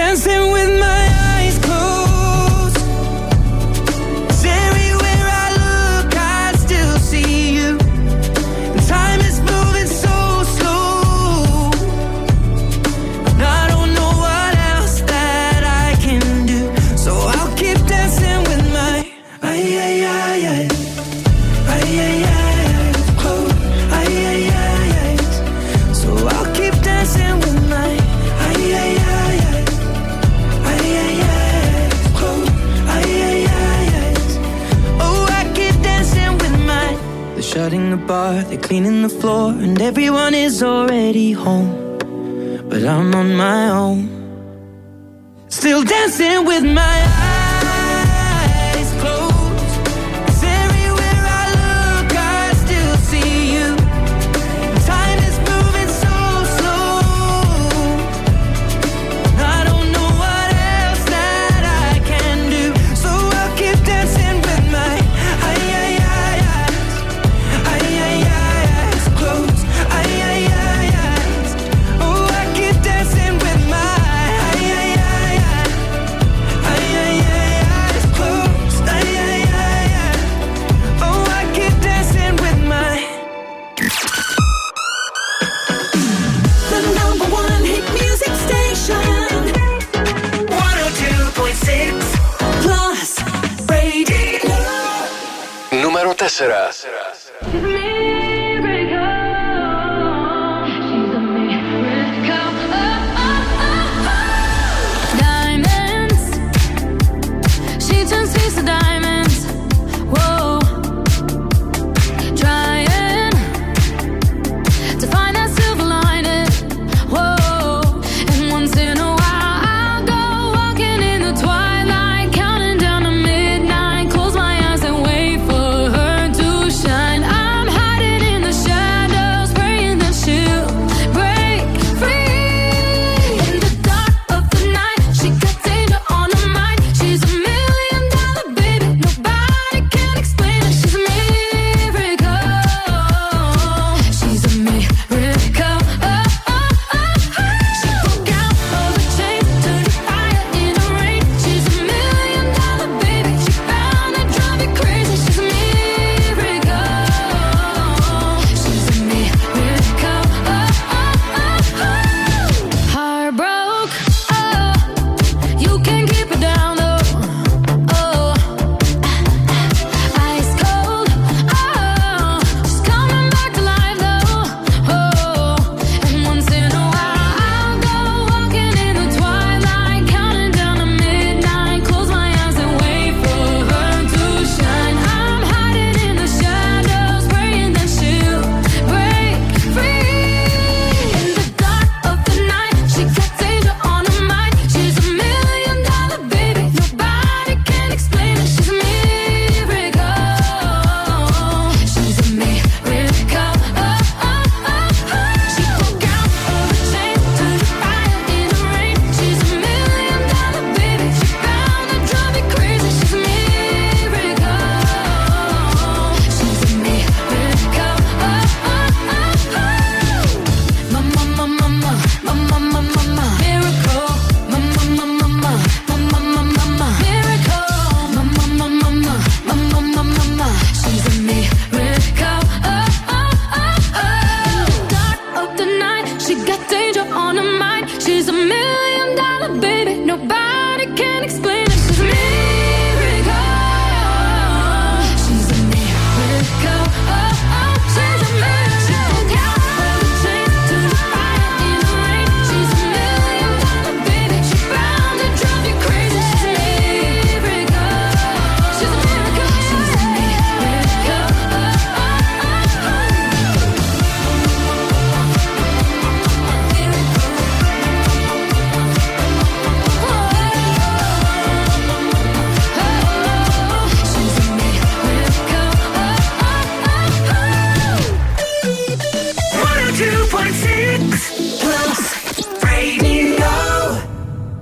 dancing 0.08 0.52
with 0.52 0.67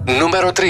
Νούμερο 0.05 0.49
3 0.49 0.63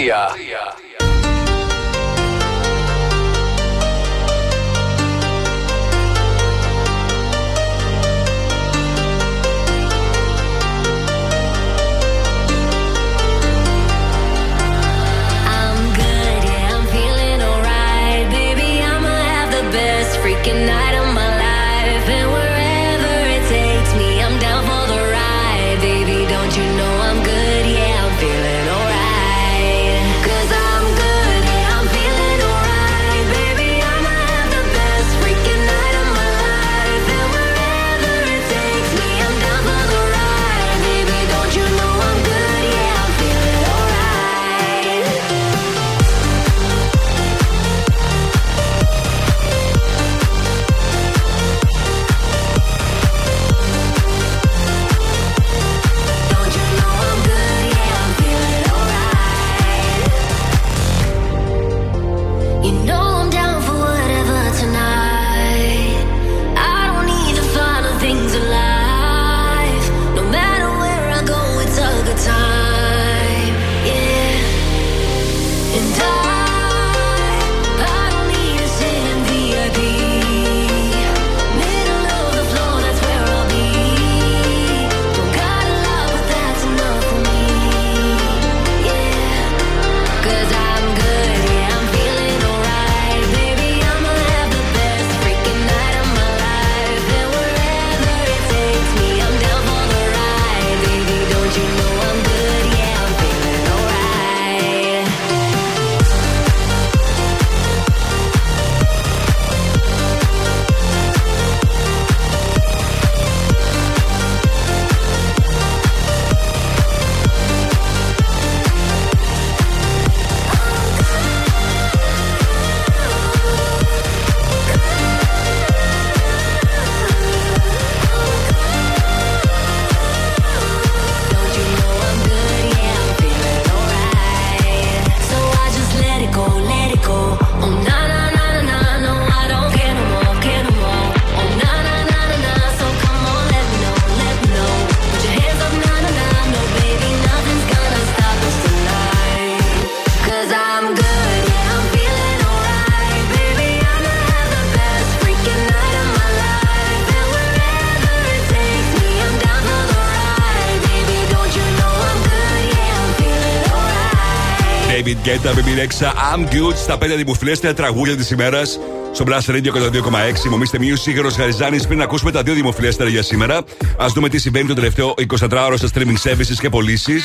τα 165.46 165.52
BB6 165.52 166.02
I'm 166.34 166.42
Good 166.44 166.76
στα 166.76 166.98
5 166.98 166.98
δημοφιλέστερα 167.16 167.74
τραγούδια 167.74 168.16
της 168.16 168.30
ημέρας. 168.30 168.78
Στο 169.12 169.24
Blaster 169.28 169.50
Radio 169.50 169.72
102,6. 169.72 170.48
Μομίστε, 170.50 170.78
μείου 170.78 170.96
Σίγερο 170.96 171.28
Γαριζάνης. 171.38 171.86
Πριν 171.86 172.02
ακούσουμε 172.02 172.30
τα 172.30 172.42
δύο 172.42 172.54
δημοφιλέστερα 172.54 173.10
για 173.10 173.22
σήμερα, 173.22 173.62
ας 173.98 174.12
δούμε 174.12 174.28
τι 174.28 174.38
συμβαίνει 174.38 174.66
το 174.66 174.74
τελευταίο 174.74 175.14
24ωρο 175.28 175.74
στα 175.74 175.88
streaming 175.94 176.30
services 176.30 176.56
και 176.60 176.68
πωλήσεις. 176.68 177.24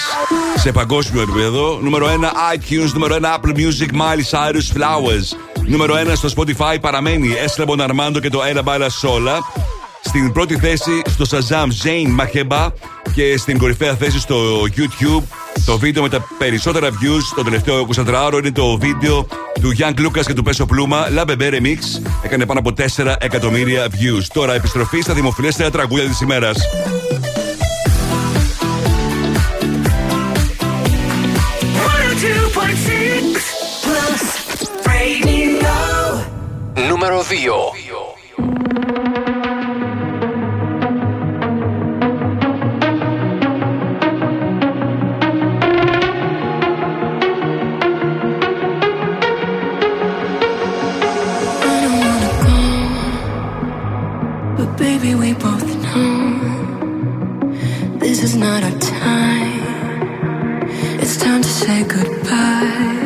Σε 0.56 0.72
παγκόσμιο 0.72 1.22
επίπεδο, 1.22 1.80
νούμερο 1.82 2.08
1 2.08 2.56
iTunes, 2.56 2.92
νούμερο 2.94 3.16
1 3.16 3.26
Apple 3.26 3.56
Music, 3.56 3.92
Miley 3.94 4.30
Cyrus 4.32 4.78
Flowers. 4.78 5.38
Νούμερο 5.66 5.96
1 5.96 6.16
στο 6.16 6.30
Spotify 6.38 6.78
παραμένει 6.82 7.30
Eslemon 7.46 7.88
Armando 7.88 8.22
και 8.22 8.30
το 8.30 8.42
Ella 8.54 8.64
Bala 8.64 8.88
Sola. 9.02 9.38
Στην 10.04 10.32
πρώτη 10.32 10.56
θέση 10.58 11.02
στο 11.06 11.26
Shazam 11.30 11.68
Jane 11.84 12.22
Makeba 12.22 12.68
και 13.14 13.38
στην 13.38 13.58
κορυφαία 13.58 13.96
θέση 13.96 14.20
στο 14.20 14.64
YouTube 14.76 15.24
το 15.66 15.78
βίντεο 15.78 16.04
με 16.04 16.10
τα 16.10 16.28
περισσότερα 16.38 16.90
views 16.90 17.34
το 17.36 17.44
τελευταίο 17.44 17.88
24ωρο 17.96 18.38
είναι 18.40 18.52
το 18.52 18.78
βίντεο 18.78 19.28
του 19.62 19.72
Young 19.78 20.00
Lucas 20.00 20.26
και 20.26 20.34
του 20.34 20.44
Πέσο 20.44 20.66
Πλούμα, 20.66 21.08
La 21.18 21.26
Bebe 21.26 21.54
Έκανε 22.22 22.46
πάνω 22.46 22.60
από 22.60 22.74
4 22.98 23.16
εκατομμύρια 23.20 23.88
views. 23.88 24.26
Τώρα 24.34 24.54
επιστροφή 24.54 25.02
στα 25.02 25.14
δημοφιλέστερα 25.14 25.70
τραγούδια 25.70 26.08
της 26.08 26.22
ημέρας. 26.22 26.58
Νούμερο 36.88 37.22
2 37.22 37.81
goodbye. 61.84 63.01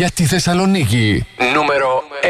για 0.00 0.10
τη 0.10 0.24
Θεσσαλονίκη. 0.24 1.26
Νούμερο 1.54 2.02
1. 2.22 2.26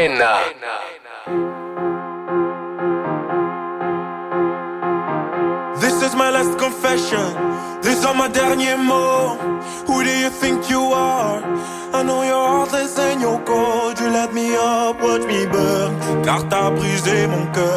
This 5.81 5.95
is 6.05 6.13
my 6.21 6.29
last 6.35 6.53
confession. 6.65 7.27
These 7.85 8.01
are 8.07 8.15
my 8.21 8.29
derniers 8.37 8.81
mots. 8.89 9.41
Who 9.87 9.95
do 10.07 10.13
you 10.23 10.31
think 10.41 10.57
you 10.73 10.83
are? 11.15 11.39
I 11.97 11.99
know 12.07 12.19
you're 12.29 12.47
heartless 12.53 12.93
and 13.07 13.17
you're 13.23 13.43
cold. 13.51 13.95
You 14.01 14.09
let 14.19 14.31
me 14.37 14.47
up, 14.73 14.95
watch 15.05 15.25
me 15.31 15.41
burn. 15.53 15.91
Car 16.25 16.41
t'as 16.51 16.69
brisé 16.77 17.17
mon 17.33 17.45
cœur. 17.55 17.70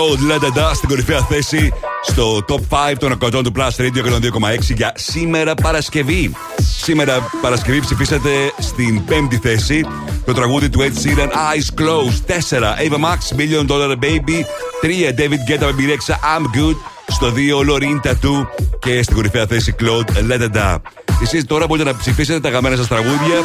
Gold 0.00 0.20
La 0.30 0.38
Da 0.38 0.58
Da 0.58 0.70
στην 0.74 0.88
κορυφαία 0.88 1.20
θέση 1.22 1.72
στο 2.02 2.44
top 2.48 2.90
5 2.90 2.94
των 2.98 3.12
ακροατών 3.12 3.42
του 3.42 3.52
Plus 3.56 3.80
Radio 3.80 4.04
102,6 4.04 4.74
για 4.74 4.92
σήμερα 4.96 5.54
Παρασκευή. 5.54 6.32
Σήμερα 6.80 7.30
Παρασκευή 7.42 7.80
ψηφίσατε 7.80 8.30
στην 8.58 9.04
πέμπτη 9.04 9.38
θέση 9.42 9.86
το 10.24 10.32
τραγούδι 10.32 10.68
του 10.68 10.80
Ed 10.80 10.84
Sheeran 10.84 11.28
Eyes 11.28 11.80
Closed. 11.80 12.40
4 12.50 12.62
Ava 12.62 12.96
Max 12.96 13.36
Million 13.38 13.66
Dollar 13.66 13.90
Baby. 13.90 14.44
3 14.82 15.14
David 15.18 15.50
Guetta 15.50 15.72
με 15.74 15.96
I'm 16.08 16.56
Good. 16.56 16.76
Στο 17.06 17.32
2 17.36 17.70
Lorin 17.70 18.08
Tattoo. 18.08 18.46
Και 18.78 19.02
στην 19.02 19.14
κορυφαία 19.14 19.46
θέση 19.46 19.74
Claude 19.80 20.32
La 20.32 20.40
Da 20.40 20.56
Da. 20.56 20.76
Εσείς 21.22 21.44
τώρα 21.44 21.66
μπορείτε 21.66 21.90
να 21.90 21.96
ψηφίσετε 21.96 22.40
τα 22.40 22.48
γαμμένα 22.48 22.76
σας 22.76 22.88
τραγούδια 22.88 23.44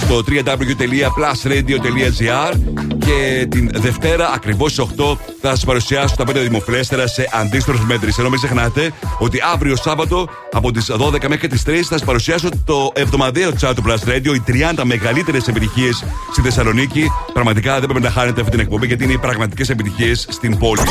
στο 0.00 0.24
www.plusradio.gr 0.28 2.52
και 2.98 3.46
την 3.50 3.70
Δευτέρα 3.74 4.30
ακριβώς 4.34 4.72
στις 4.72 4.86
8 4.96 5.16
θα 5.40 5.48
σας 5.48 5.64
παρουσιάσω 5.64 6.14
τα 6.16 6.24
5 6.24 6.34
δημοφιλέστερα 6.34 7.06
σε 7.06 7.28
αντίστροφη 7.32 7.84
μέτρη. 7.84 8.10
Ενώ 8.18 8.28
μην 8.28 8.38
ξεχνάτε 8.38 8.92
ότι 9.18 9.38
αύριο 9.52 9.76
Σάββατο 9.76 10.28
από 10.52 10.70
τις 10.70 10.90
12 10.90 11.28
μέχρι 11.28 11.48
τις 11.48 11.62
3 11.66 11.70
θα 11.74 11.82
σας 11.82 12.04
παρουσιάσω 12.04 12.48
το 12.64 12.92
εβδομαδιαίο 12.94 13.50
chat 13.60 13.72
του 13.74 13.82
Plus 13.86 13.98
Radio, 14.08 14.34
οι 14.34 14.42
30 14.46 14.84
μεγαλύτερες 14.84 15.48
επιτυχίες 15.48 16.04
στη 16.32 16.40
Θεσσαλονίκη. 16.40 17.10
Πραγματικά 17.32 17.80
δεν 17.80 17.88
πρέπει 17.88 18.04
να 18.04 18.10
χάνετε 18.10 18.40
αυτή 18.40 18.52
την 18.52 18.60
εκπομπή 18.60 18.86
γιατί 18.86 19.04
είναι 19.04 19.12
οι 19.12 19.18
πραγματικές 19.18 19.68
επιτυχίες 19.68 20.26
στην 20.30 20.58
πόλη. 20.58 20.82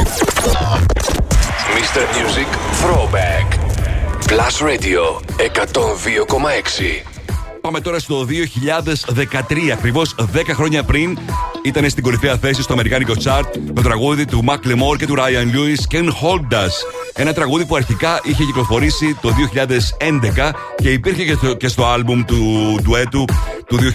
Mr. 1.78 2.04
Music 2.18 2.50
Throwback 2.82 3.48
Plus 4.30 4.56
Radio 4.62 5.02
102,6 5.38 7.13
Πάμε 7.64 7.80
τώρα 7.80 8.00
στο 8.00 8.28
2013, 9.16 9.70
ακριβώς 9.74 10.16
10 10.18 10.26
χρόνια 10.54 10.84
πριν. 10.84 11.18
Ήταν 11.64 11.90
στην 11.90 12.04
κορυφαία 12.04 12.38
θέση 12.38 12.62
στο 12.62 12.74
αμερικάνικο 12.74 13.14
chart 13.24 13.44
το 13.74 13.82
τραγούδι 13.82 14.26
του 14.26 14.44
Mac 14.48 14.68
Lemore 14.68 14.98
και 14.98 15.06
του 15.06 15.16
Ryan 15.18 15.56
Lewis, 15.56 15.96
Ken 15.96 16.06
Hold 16.06 16.68
Ένα 17.14 17.34
τραγούδι 17.34 17.66
που 17.66 17.76
αρχικά 17.76 18.20
είχε 18.24 18.44
κυκλοφορήσει 18.44 19.18
το 19.22 19.30
2011 20.50 20.52
και 20.76 20.92
υπήρχε 20.92 21.26
και 21.26 21.34
στο, 21.34 21.54
και 21.54 21.68
στο 21.68 21.86
άλμπουμ 21.86 22.24
του 22.24 22.80
ντουέτου 22.82 23.26
του 23.78 23.94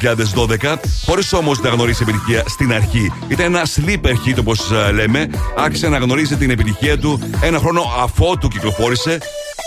2012, 0.63 0.75
χωρίς 1.05 1.33
όμως 1.33 1.61
να 1.61 1.69
γνωρίσει 1.69 2.03
επιτυχία 2.03 2.43
στην 2.47 2.73
αρχή. 2.73 3.13
Ήταν 3.29 3.47
ένα 3.47 3.67
sleeper 3.77 4.13
hit, 4.27 4.39
όπως 4.39 4.71
λέμε. 4.95 5.31
Άρχισε 5.57 5.89
να 5.89 5.99
γνωρίζει 5.99 6.37
την 6.37 6.51
επιτυχία 6.51 6.99
του 6.99 7.21
ένα 7.41 7.59
χρόνο 7.59 7.83
αφότου 8.03 8.49
κυκλοφόρησε 8.49 9.19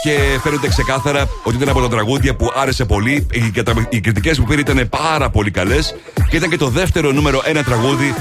και 0.03 0.39
φαίνεται 0.43 0.67
ξεκάθαρα 0.67 1.27
ότι 1.43 1.55
ήταν 1.55 1.69
από 1.69 1.81
τα 1.81 1.87
τραγούδια 1.87 2.35
που 2.35 2.51
άρεσε 2.55 2.85
πολύ. 2.85 3.27
Οι, 3.31 3.53
οι 3.89 3.99
κριτικές 3.99 4.37
που 4.37 4.43
πήρε 4.43 4.59
ήταν 4.61 4.89
πάρα 4.89 5.29
πολύ 5.29 5.51
καλές 5.51 5.95
και 6.29 6.35
ήταν 6.35 6.49
και 6.49 6.57
το 6.57 6.67
δεύτερο 6.67 7.11
νούμερο 7.11 7.41
ένα 7.45 7.63
τραγούδι 7.63 8.13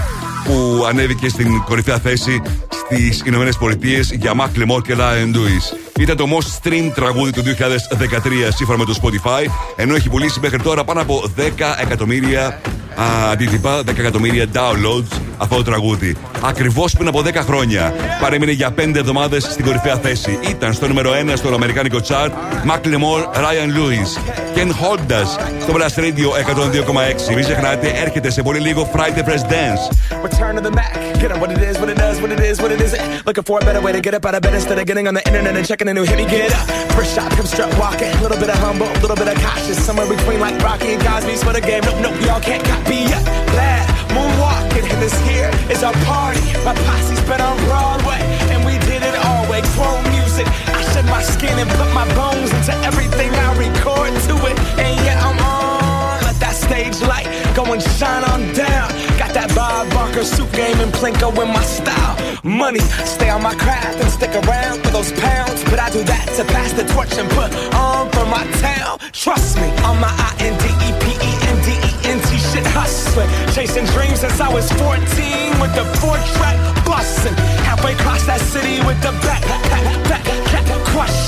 που 0.44 0.84
ανέβηκε 0.88 1.28
στην 1.28 1.62
κορυφαία 1.64 1.98
θέση 1.98 2.42
στις 2.90 3.22
Ηνωμένες 3.24 3.56
Πολιτείες 3.56 4.10
για 4.12 4.32
Mac 4.34 4.58
Lemore 4.58 4.82
και 4.82 4.94
Lion 4.98 5.36
Lewis. 5.36 5.76
Ήταν 6.00 6.16
το 6.16 6.26
most 6.36 6.68
streamed 6.68 6.92
τραγούδι 6.94 7.32
του 7.32 7.42
2013 7.42 7.48
σύμφωνα 8.54 8.78
με 8.78 8.84
το 8.84 8.94
Spotify, 9.02 9.44
ενώ 9.76 9.94
έχει 9.94 10.08
πουλήσει 10.08 10.40
μέχρι 10.40 10.62
τώρα 10.62 10.84
πάνω 10.84 11.00
από 11.00 11.22
10 11.36 11.40
εκατομμύρια 11.80 12.60
α, 13.02 13.30
αντίτυπα, 13.30 13.80
10 13.80 13.98
εκατομμύρια 13.98 14.46
downloads 14.54 15.20
αυτό 15.38 15.56
το 15.56 15.62
τραγούδι. 15.62 16.16
Ακριβώ 16.44 16.84
πριν 16.96 17.08
από 17.08 17.22
10 17.26 17.34
χρόνια 17.34 17.92
παρέμεινε 18.20 18.52
για 18.52 18.74
5 18.78 18.96
εβδομάδε 18.96 19.40
στην 19.40 19.64
κορυφαία 19.64 19.96
θέση. 19.96 20.38
Ήταν 20.48 20.72
στο 20.72 20.88
νούμερο 20.88 21.10
1 21.32 21.32
στο 21.36 21.54
Αμερικάνικο 21.54 21.98
chart 22.08 22.30
Mac 22.70 22.86
Lemore, 22.86 23.24
Ryan 23.44 23.70
Lewis. 23.76 24.10
Ken 24.54 24.70
Hold 24.80 25.12
Us 25.20 25.30
στο 25.60 25.72
Blast 25.76 25.98
Radio 25.98 26.28
102,6. 27.28 27.34
Μην 27.34 27.44
ξεχνάτε, 27.44 27.92
έρχεται 28.04 28.30
σε 28.30 28.42
πολύ 28.42 28.58
λίγο 28.58 28.90
Friday 28.94 29.24
Fresh 29.28 29.44
Dance. 29.52 29.82
Return 30.26 30.54
to 30.56 30.62
the 30.68 30.74
Mac. 30.78 30.92
Get 31.22 31.30
on 31.32 31.38
what 31.42 31.50
it 31.56 31.62
is, 31.68 31.74
what 31.80 31.90
it 31.94 31.98
does, 32.04 32.16
what 32.22 32.30
it 32.36 32.40
is, 32.50 32.56
what 32.62 32.70
it 32.74 32.80
isn't. 32.86 33.02
Looking 33.28 33.46
for 33.48 33.56
a 33.62 33.64
better 33.68 33.82
way 33.86 33.92
to 33.96 34.00
get 34.06 34.14
up 34.18 34.24
out 34.28 34.34
of 34.38 34.42
bed 34.46 34.54
instead 34.60 34.78
of 34.80 34.84
getting 34.90 35.06
on 35.10 35.14
the 35.18 35.24
internet 35.30 35.52
and 35.58 35.64
checking 35.70 35.88
a 35.92 35.94
new 35.98 36.06
hit. 36.10 36.16
Me 36.20 36.26
get 36.34 36.52
up. 36.58 36.66
First 36.96 37.10
shot, 37.16 37.30
come 37.38 37.48
strut 37.54 37.70
walking. 37.82 38.12
A 38.18 38.22
little 38.24 38.40
bit 38.44 38.50
of 38.54 38.58
humble, 38.66 38.90
a 38.98 39.00
little 39.04 39.18
bit 39.22 39.28
of 39.32 39.36
cautious. 39.46 39.78
Somewhere 39.88 40.08
between 40.16 40.38
like 40.46 40.56
Rocky 40.68 40.90
and 40.94 41.02
Cosby's 41.06 41.42
for 41.46 41.52
the 41.58 41.64
game. 41.70 41.82
Nope, 41.88 42.00
nope, 42.04 42.18
y'all 42.26 42.42
can't 42.48 42.64
copy 42.72 42.89
yet. 42.96 43.24
Glad 43.50 43.86
moonwalking, 44.10 44.86
and 44.90 45.00
this 45.02 45.14
here 45.22 45.50
is 45.70 45.82
our 45.82 45.94
party. 46.04 46.42
My 46.64 46.74
posse's 46.74 47.20
been 47.28 47.40
on 47.40 47.56
Broadway, 47.66 48.20
and 48.50 48.64
we 48.64 48.78
did 48.86 49.02
it 49.02 49.16
all 49.24 49.48
way. 49.50 49.62
Chrome 49.76 50.02
music. 50.10 50.46
I 50.66 50.82
shed 50.92 51.06
my 51.06 51.22
skin 51.22 51.56
and 51.58 51.70
put 51.70 51.92
my 51.94 52.06
bones 52.14 52.50
into 52.52 52.74
everything 52.84 53.30
I 53.34 53.56
record 53.56 54.12
to 54.28 54.34
it. 54.50 54.56
And 54.78 54.94
yeah, 55.04 55.20
I'm 55.22 55.38
on. 55.38 56.22
Let 56.24 56.36
that 56.40 56.56
stage 56.56 57.00
light 57.02 57.28
go 57.54 57.64
and 57.72 57.82
shine 57.82 58.24
on 58.24 58.40
down. 58.54 58.88
Got 59.18 59.32
that 59.34 59.52
Bob 59.54 59.90
Barker 59.90 60.24
suit 60.24 60.50
game 60.52 60.78
and 60.80 60.92
Plinko 60.92 61.30
in 61.42 61.48
my 61.48 61.62
style. 61.62 62.16
Money, 62.42 62.80
stay 63.04 63.30
on 63.30 63.42
my 63.42 63.54
craft 63.54 64.00
and 64.00 64.10
stick 64.10 64.32
around 64.44 64.82
for 64.82 64.90
those 64.90 65.12
pounds. 65.12 65.62
But 65.64 65.78
I 65.78 65.90
do 65.90 66.02
that 66.04 66.26
to 66.36 66.44
pass 66.44 66.72
the 66.72 66.84
torch 66.92 67.16
and 67.18 67.28
put 67.30 67.52
on 67.74 68.10
for 68.10 68.26
my 68.26 68.44
town. 68.60 68.98
Trust 69.12 69.56
me, 69.56 69.68
on 69.84 70.00
my 70.00 70.08
I 70.08 70.30
shit 72.52 72.66
hustling. 72.66 73.30
Chasing 73.54 73.86
dreams 73.94 74.20
since 74.20 74.40
I 74.40 74.52
was 74.52 74.70
14 74.72 75.60
with 75.62 75.72
the 75.74 75.84
four 75.98 76.16
track 76.34 76.58
busting. 76.84 77.34
Halfway 77.64 77.94
across 77.94 78.26
that 78.26 78.40
city 78.40 78.82
with 78.86 79.00
the 79.02 79.12
back, 79.22 79.42
back, 79.42 79.64
back, 79.70 79.84
back, 80.08 80.40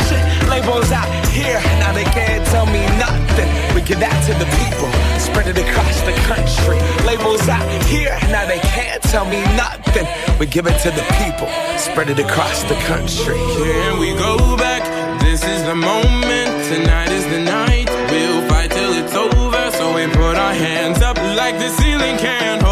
shit. 0.09 0.23
Labels 0.49 0.93
out 0.93 1.09
here, 1.29 1.61
now 1.81 1.93
they 1.93 2.05
can't 2.05 2.45
tell 2.49 2.67
me 2.67 2.83
nothing. 2.99 3.49
We 3.75 3.81
give 3.81 4.01
that 4.01 4.19
to 4.29 4.33
the 4.37 4.49
people, 4.61 4.91
spread 5.19 5.49
it 5.49 5.59
across 5.59 5.97
the 6.03 6.15
country. 6.29 6.79
Labels 7.07 7.49
out 7.49 7.67
here, 7.87 8.17
now 8.29 8.45
they 8.47 8.61
can't 8.75 9.03
tell 9.05 9.25
me 9.25 9.41
nothing. 9.57 10.07
We 10.39 10.47
give 10.47 10.67
it 10.67 10.79
to 10.85 10.91
the 10.91 11.07
people, 11.23 11.49
spread 11.79 12.11
it 12.11 12.19
across 12.19 12.63
the 12.65 12.77
country. 12.91 13.39
Here 13.65 13.97
we 13.99 14.13
go 14.15 14.57
back. 14.57 14.83
This 15.23 15.45
is 15.45 15.65
the 15.65 15.75
moment. 15.75 16.51
Tonight 16.69 17.11
is 17.11 17.25
the 17.33 17.41
night. 17.41 17.89
We'll 18.11 18.43
fight 18.49 18.71
till 18.71 18.93
it's 18.93 19.15
over. 19.15 19.71
So 19.79 19.95
we 19.95 20.07
put 20.09 20.37
our 20.37 20.53
hands 20.53 20.82
like 21.43 21.59
the 21.59 21.71
ceiling 21.71 22.17
can't 22.19 22.63
hold 22.63 22.72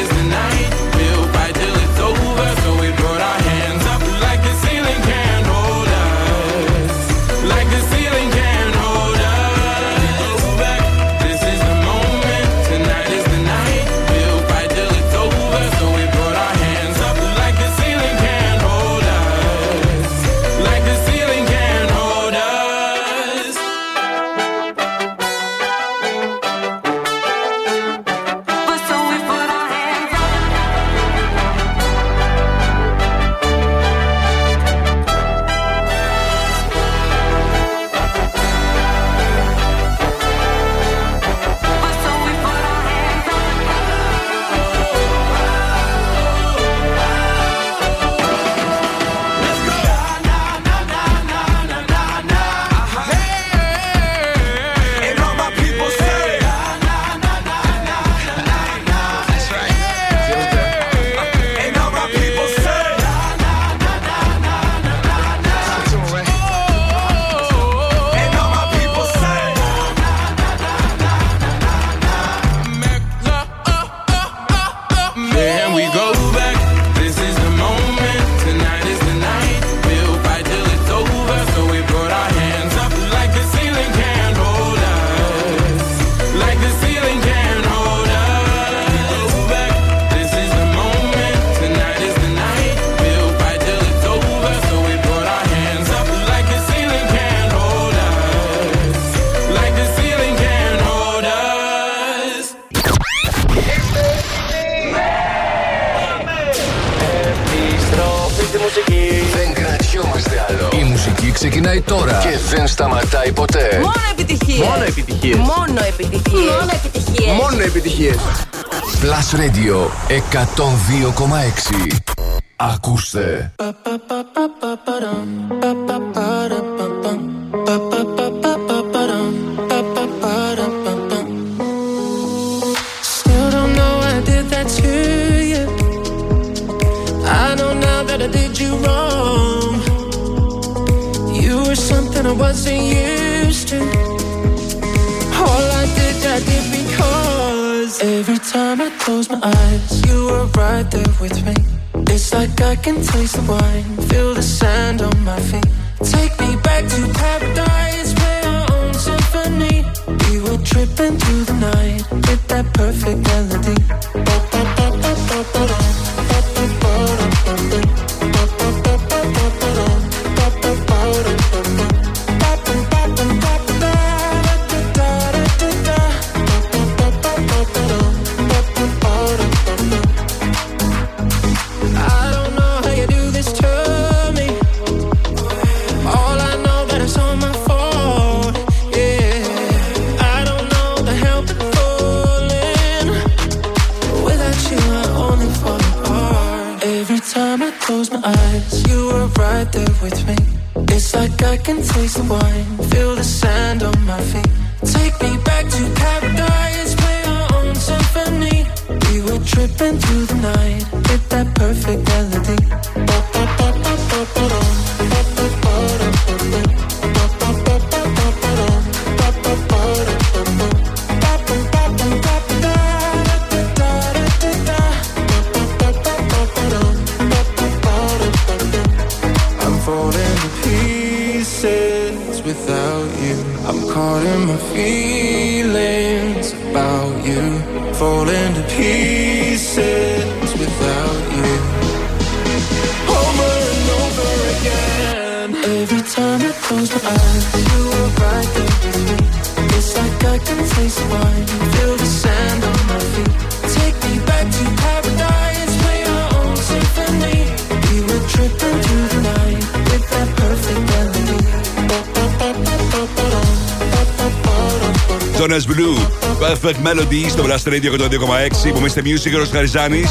Radio 267.71 267.91
102,6 267.91 268.79
που 268.79 268.85
είστε 268.85 269.01
Music 269.05 269.45
ο 269.45 269.49
Χαριζάνη. 269.51 270.03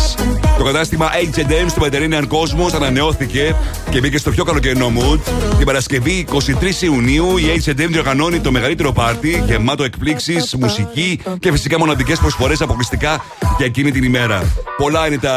Το 0.59 0.65
κατάστημα 0.65 1.09
H&M 1.35 1.66
στο 1.69 1.82
Mediterranean 1.85 2.23
Cosmos 2.23 2.74
ανανεώθηκε 2.74 3.57
και 3.91 4.01
μπήκε 4.01 4.19
στο 4.19 4.31
πιο 4.31 4.45
καλοκαιρινό 4.45 4.93
mood. 4.97 5.19
Την 5.57 5.66
Παρασκευή 5.66 6.27
23 6.32 6.37
Ιουνίου 6.81 7.37
η 7.37 7.62
H&M 7.65 7.87
διοργανώνει 7.89 8.41
το 8.41 8.51
μεγαλύτερο 8.51 8.93
πάρτι 8.93 9.43
γεμάτο 9.47 9.85
εκπλήξεις, 9.85 10.55
μουσική 10.55 11.20
και 11.39 11.51
φυσικά 11.51 11.78
μοναδικές 11.78 12.19
προσφορές 12.19 12.61
αποκλειστικά 12.61 13.24
για 13.61 13.69
εκείνη 13.69 13.91
την 13.91 14.05
ημέρα. 14.05 14.43
Πολλά 14.77 15.07
είναι 15.07 15.19
τα 15.19 15.37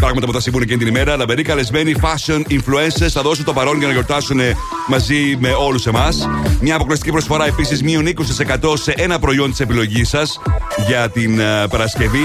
πράγματα 0.00 0.26
που 0.26 0.32
θα 0.32 0.40
συμβούν 0.40 0.62
εκείνη 0.62 0.78
την 0.78 0.86
ημέρα. 0.86 1.16
Λαμπεροί 1.16 1.42
καλεσμένοι 1.42 1.94
fashion 2.02 2.42
influencers 2.50 3.08
θα 3.08 3.22
δώσουν 3.22 3.44
το 3.44 3.52
παρόν 3.52 3.78
για 3.78 3.86
να 3.86 3.92
γιορτάσουν 3.92 4.40
μαζί 4.88 5.36
με 5.38 5.48
όλους 5.52 5.86
εμάς. 5.86 6.28
Μια 6.60 6.74
αποκλειστική 6.74 7.10
προσφορά 7.10 7.46
επίσης 7.46 7.82
μείον 7.82 8.04
20% 8.06 8.72
σε 8.74 8.94
ένα 8.96 9.18
προϊόν 9.18 9.50
της 9.50 9.60
επιλογής 9.60 10.08
σας 10.08 10.40
για 10.86 11.08
την 11.10 11.40
ε, 11.40 11.66
Παρασκευή. 11.70 12.24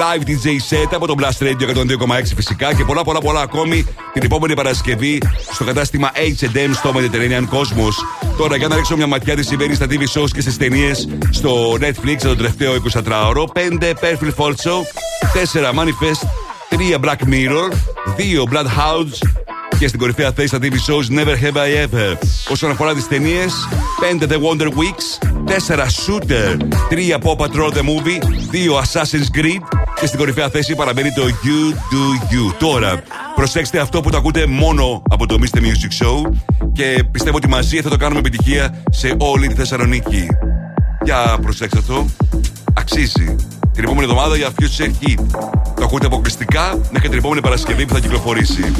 Live 0.00 0.22
DJ 0.28 0.46
set 0.46 0.88
από 0.94 1.06
το 1.06 1.14
Blast 1.18 1.44
Radio 1.44 1.76
102,6 1.76 2.22
φυσικά 2.36 2.74
και 2.74 2.84
πολλά 2.84 3.02
πολλά 3.02 3.20
πολλά 3.20 3.40
ακόμη 3.40 3.84
την 4.12 4.22
επόμενη 4.24 4.54
Παρασκευή 4.54 5.22
στο 5.52 5.64
κατάστημα 5.64 6.10
H&M 6.14 6.70
στο 6.72 6.92
Mediterranean 6.94 7.56
Cosmos. 7.56 8.19
Τώρα 8.40 8.56
για 8.56 8.68
να 8.68 8.76
ρίξω 8.76 8.96
μια 8.96 9.06
ματιά 9.06 9.36
τι 9.36 9.42
συμβαίνει 9.42 9.74
στα 9.74 9.86
TV 9.86 10.20
shows 10.20 10.30
και 10.32 10.40
στις 10.40 10.56
ταινίες 10.56 11.08
στο 11.30 11.72
Netflix 11.72 12.16
το 12.22 12.36
τελευταίο 12.36 12.74
24ωρο. 12.92 13.44
5 13.52 13.92
Perfect 13.92 14.34
Fall 14.36 14.54
Show, 14.64 14.80
4 15.52 15.78
Manifest, 15.78 16.22
3 16.70 16.98
Black 17.00 17.28
Mirror, 17.28 17.70
2 18.16 18.52
Bloodhounds 18.52 19.28
και 19.78 19.88
στην 19.88 20.00
κορυφαία 20.00 20.32
θέση 20.32 20.48
στα 20.48 20.58
TV 20.62 20.72
shows 20.72 21.18
Never 21.18 21.34
Have 21.34 21.56
I 21.56 21.86
Ever. 21.86 22.16
Όσον 22.48 22.70
αφορά 22.70 22.94
τις 22.94 23.08
ταινίες, 23.08 23.68
5 24.00 24.26
The 24.26 24.36
Wonder 24.36 24.66
Weeks, 24.66 25.28
4 25.46 25.86
Shooter, 25.86 26.56
3 26.88 27.18
Paw 27.18 27.36
Patrol 27.36 27.70
The 27.72 27.82
Movie, 27.82 28.18
2 28.52 28.82
Assassin's 28.82 29.38
Creed 29.38 29.62
και 30.00 30.06
στην 30.06 30.18
κορυφαία 30.18 30.48
θέση 30.48 30.74
παραμένει 30.74 31.12
το 31.12 31.22
You 31.22 31.72
Do 31.72 32.34
You. 32.34 32.54
Τώρα, 32.58 33.02
προσέξτε 33.34 33.78
αυτό 33.78 34.00
που 34.00 34.10
το 34.10 34.16
ακούτε 34.16 34.46
μόνο 34.46 35.02
από 35.10 35.26
το 35.26 35.36
Mr. 35.40 35.58
Music 35.58 36.04
Show 36.04 36.30
και 36.72 37.04
πιστεύω 37.10 37.36
ότι 37.36 37.48
μαζί 37.48 37.80
θα 37.80 37.88
το 37.88 37.96
κάνουμε 37.96 38.18
επιτυχία 38.18 38.82
σε 38.90 39.14
όλη 39.18 39.48
τη 39.48 39.54
Θεσσαλονίκη. 39.54 40.26
Για 41.04 41.38
προσέξτε 41.42 41.78
αυτό. 41.78 42.06
Αξίζει. 42.74 43.36
Την 43.72 43.84
επόμενη 43.84 44.04
εβδομάδα 44.04 44.36
για 44.36 44.48
Future 44.48 44.90
Hit. 45.04 45.24
Το 45.76 45.84
ακούτε 45.84 46.06
αποκλειστικά 46.06 46.78
μέχρι 46.90 47.08
την 47.08 47.18
επόμενη 47.18 47.40
Παρασκευή 47.40 47.86
που 47.86 47.94
θα 47.94 48.00
κυκλοφορήσει. 48.00 48.72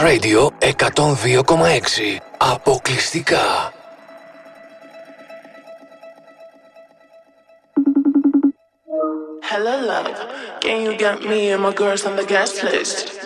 Plus 0.00 0.08
Radio 0.08 0.52
102,6. 0.60 2.20
Αποκλειστικά. 2.38 3.72
Hello, 9.42 9.74
love. 9.90 10.10
Can 10.60 10.82
you 10.84 10.96
get 10.96 11.22
me 11.22 11.50
and 11.50 11.62
my 11.62 11.72
girls 11.74 12.06
on 12.06 12.16
the 12.16 12.24
guest 12.24 12.62
list? 12.62 13.19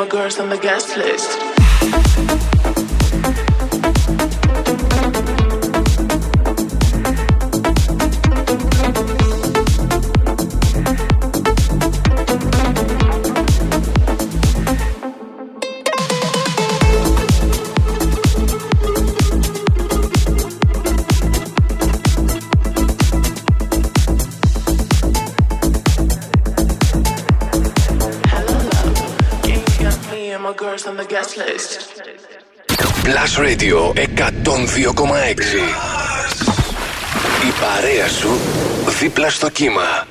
more 0.00 0.08
girls 0.08 0.38
on 0.38 0.48
the 0.48 0.56
guest 0.56 0.96
list. 0.96 1.29
δίπλα 39.00 39.30
στο 39.30 39.48
κύμα. 39.48 40.06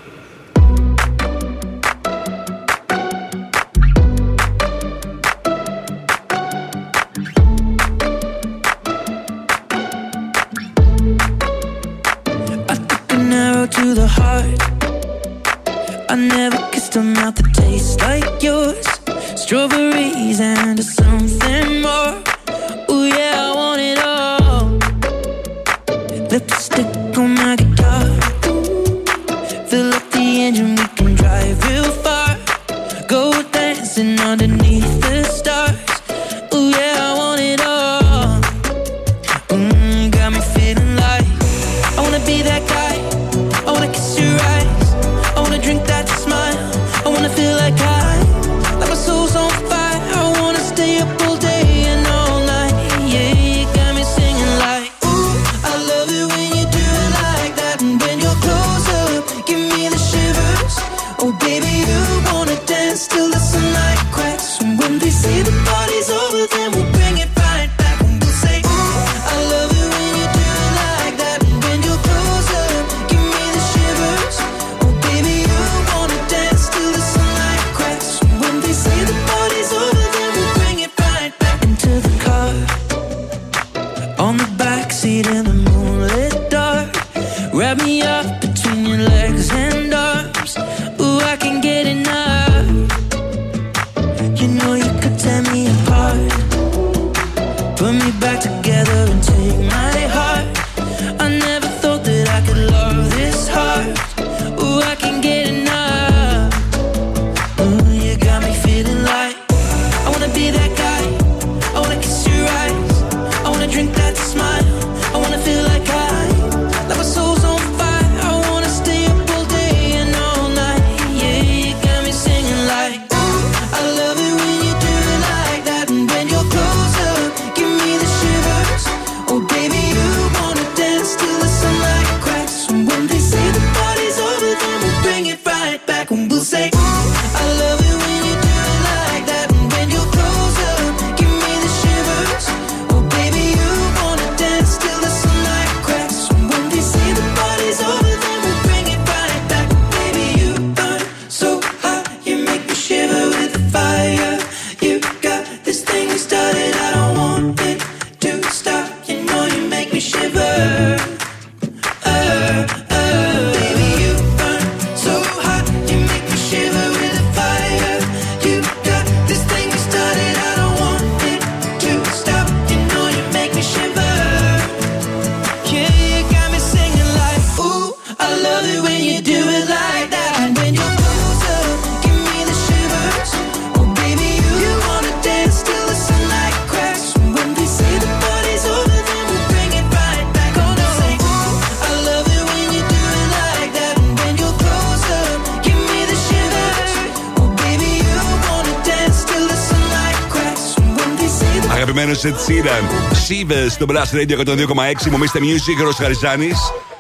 Σίραν. 202.50 202.84
Σίβες 203.26 203.74
στο 203.74 203.86
Blast 203.90 204.16
Radio 204.16 204.46
102,6. 204.46 205.10
Μου 205.12 205.18
μίστε 205.18 205.40
Music, 205.42 205.84
Ρος 205.84 205.96
Χαριζάνης. 205.96 206.58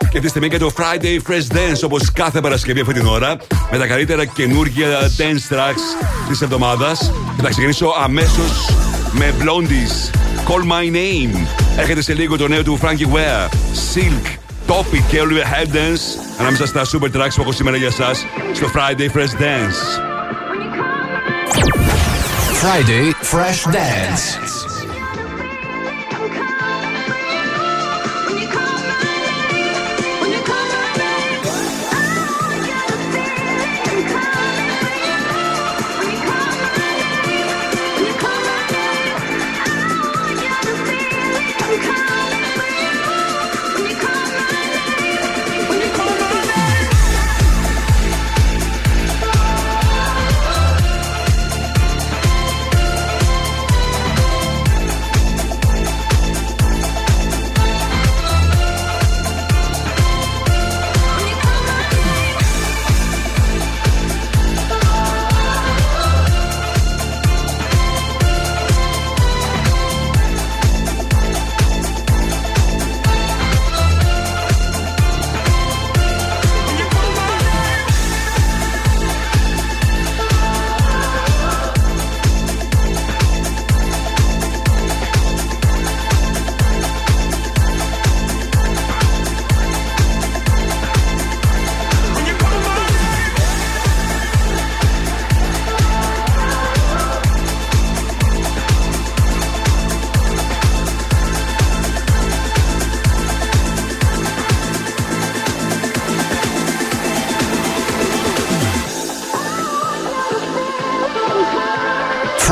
Και 0.09 0.19
τη 0.19 0.27
στιγμή 0.27 0.49
και 0.49 0.57
το 0.57 0.71
Friday 0.75 1.29
Fresh 1.29 1.55
Dance 1.55 1.83
όπως 1.83 2.11
κάθε 2.11 2.41
Παρασκευή 2.41 2.79
αυτή 2.79 2.93
την 2.93 3.05
ώρα. 3.05 3.37
Με 3.71 3.77
τα 3.77 3.87
καλύτερα 3.87 4.25
καινούργια 4.25 4.87
dance 5.17 5.55
tracks 5.55 6.05
της 6.29 6.41
εβδομάδας. 6.41 7.11
Και 7.35 7.41
θα 7.41 7.49
ξεκινήσω 7.49 7.93
αμέσως 8.03 8.69
με 9.11 9.33
Blondies. 9.39 10.13
Call 10.49 10.71
My 10.71 10.95
Name. 10.95 11.47
Έχετε 11.77 12.01
σε 12.01 12.13
λίγο 12.13 12.37
το 12.37 12.47
νέο 12.47 12.63
του 12.63 12.79
Frankie 12.81 13.15
Ware. 13.15 13.49
Silk. 13.93 14.37
Topic 14.67 15.03
και 15.09 15.21
Oliver 15.21 15.75
dance. 15.75 16.01
ανάμεσα 16.39 16.65
στα 16.65 16.81
super 16.81 17.17
tracks 17.17 17.33
που 17.35 17.41
έχω 17.41 17.51
σήμερα 17.51 17.77
για 17.77 17.87
εσά 17.87 18.13
στο 18.53 18.71
Friday 18.73 19.17
Fresh 19.17 19.41
Dance. 19.41 19.79
Friday 22.61 23.13
Fresh 23.31 23.73
Dance. 23.73 24.48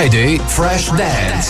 Friday 0.00 0.38
Fresh 0.48 0.92
Dance. 0.92 1.49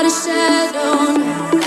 Got 0.00 0.06
a 0.06 0.10
shadow 0.10 1.59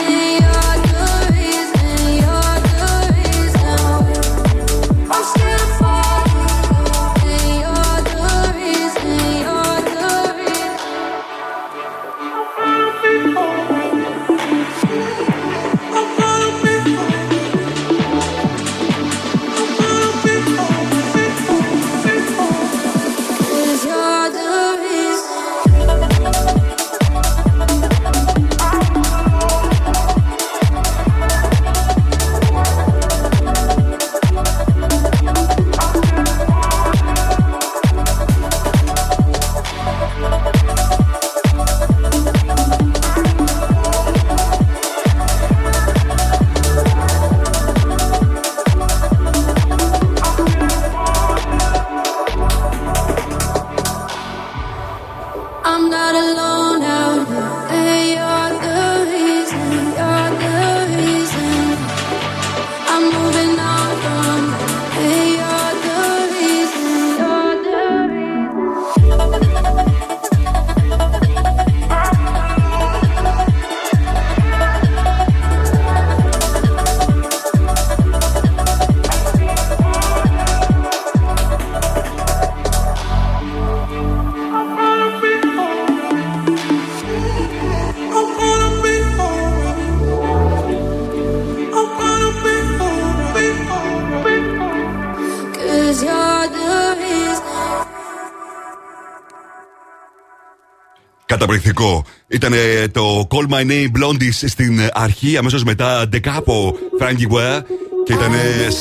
Καταπληκτικό. 101.53 102.03
Ήταν 102.27 102.53
το 102.91 103.27
Call 103.29 103.53
My 103.53 103.61
Name 103.61 103.87
Blondies 103.99 104.43
στην 104.45 104.79
αρχή, 104.93 105.37
αμέσω 105.37 105.57
μετά 105.65 106.09
Decapo 106.13 106.71
Frankie 106.99 107.31
Ware 107.31 107.61
και 108.05 108.13
ήταν 108.13 108.31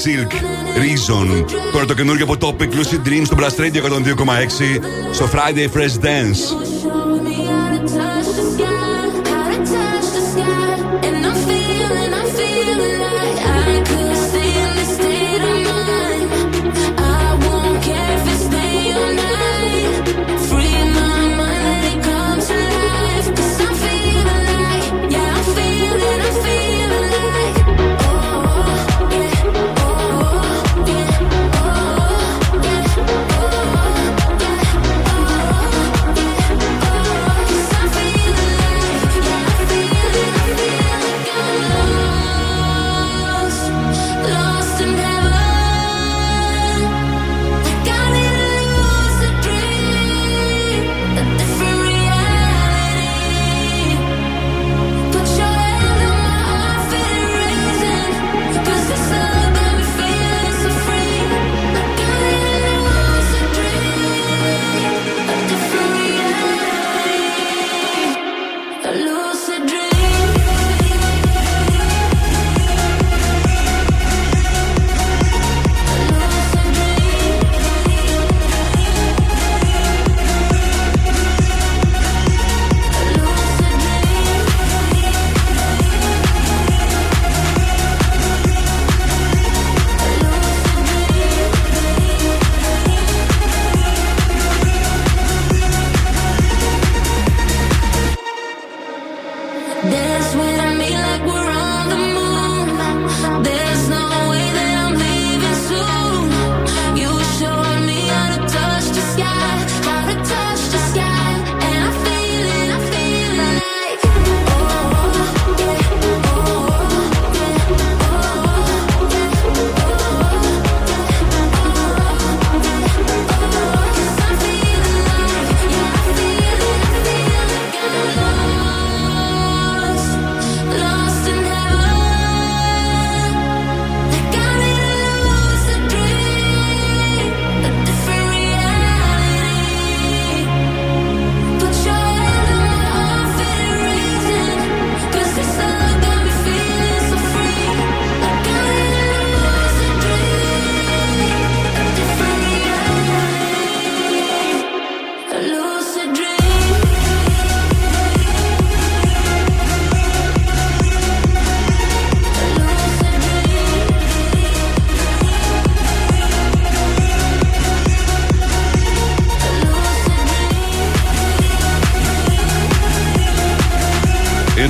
Silk 0.05 0.33
Reason. 0.77 1.45
Τώρα 1.73 1.85
το 1.85 1.95
καινούργιο 1.95 2.27
από 2.31 2.37
Topic 2.41 2.63
Lucid 2.63 3.09
Dreams 3.09 3.25
στο 3.25 3.37
Blast 3.39 3.61
Radio 3.61 3.83
102,6 3.83 4.85
στο 5.13 5.29
Friday 5.33 5.79
Fresh 5.79 6.05
Dance. 6.05 6.92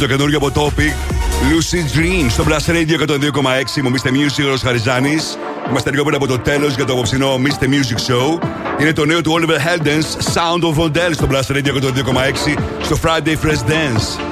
Το 0.03 0.09
καινούργιο 0.09 0.39
από 0.39 0.51
Topic. 0.55 0.95
Lucid 1.51 1.99
Dream 1.99 2.31
στο 2.31 2.45
Blast 2.49 2.71
Radio 2.71 3.09
102,6. 3.09 3.83
Μου 3.83 3.91
Mr. 3.91 4.09
Music 4.09 4.55
ο 4.55 4.57
Χαριζάνη. 4.63 5.17
Είμαστε 5.69 5.91
λίγο 5.91 6.03
πριν 6.05 6.17
από 6.17 6.27
το 6.27 6.39
τέλο 6.39 6.67
για 6.67 6.85
το 6.85 6.93
απόψινό 6.93 7.41
Mr. 7.45 7.65
Music 7.65 8.11
Show. 8.11 8.49
Είναι 8.81 8.93
το 8.93 9.05
νέο 9.05 9.21
του 9.21 9.35
Oliver 9.39 9.57
Heldens 9.57 10.35
Sound 10.35 10.63
of 10.63 10.85
Model 10.85 11.11
στο 11.13 11.29
Blast 11.31 11.53
Radio 11.53 11.73
102,6 11.73 12.57
στο 12.83 12.97
Friday 13.03 13.47
Fresh 13.47 13.71
Dance. 13.71 14.32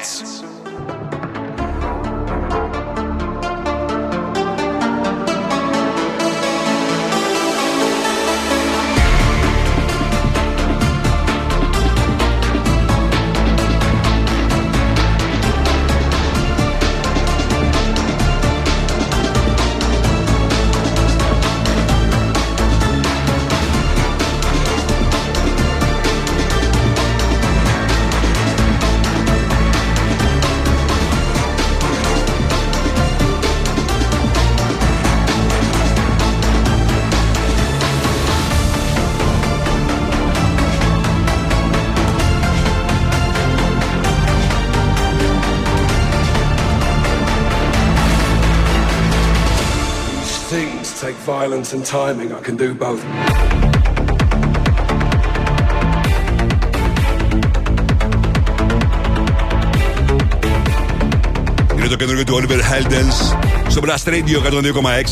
Είναι 61.75 61.87
το 61.87 61.95
καινούργιο 61.95 62.23
του 62.23 62.35
Oliver 62.35 62.59
Heldens 62.59 63.37
στο 63.67 63.81
Blast 63.83 64.09
Radio 64.09 64.37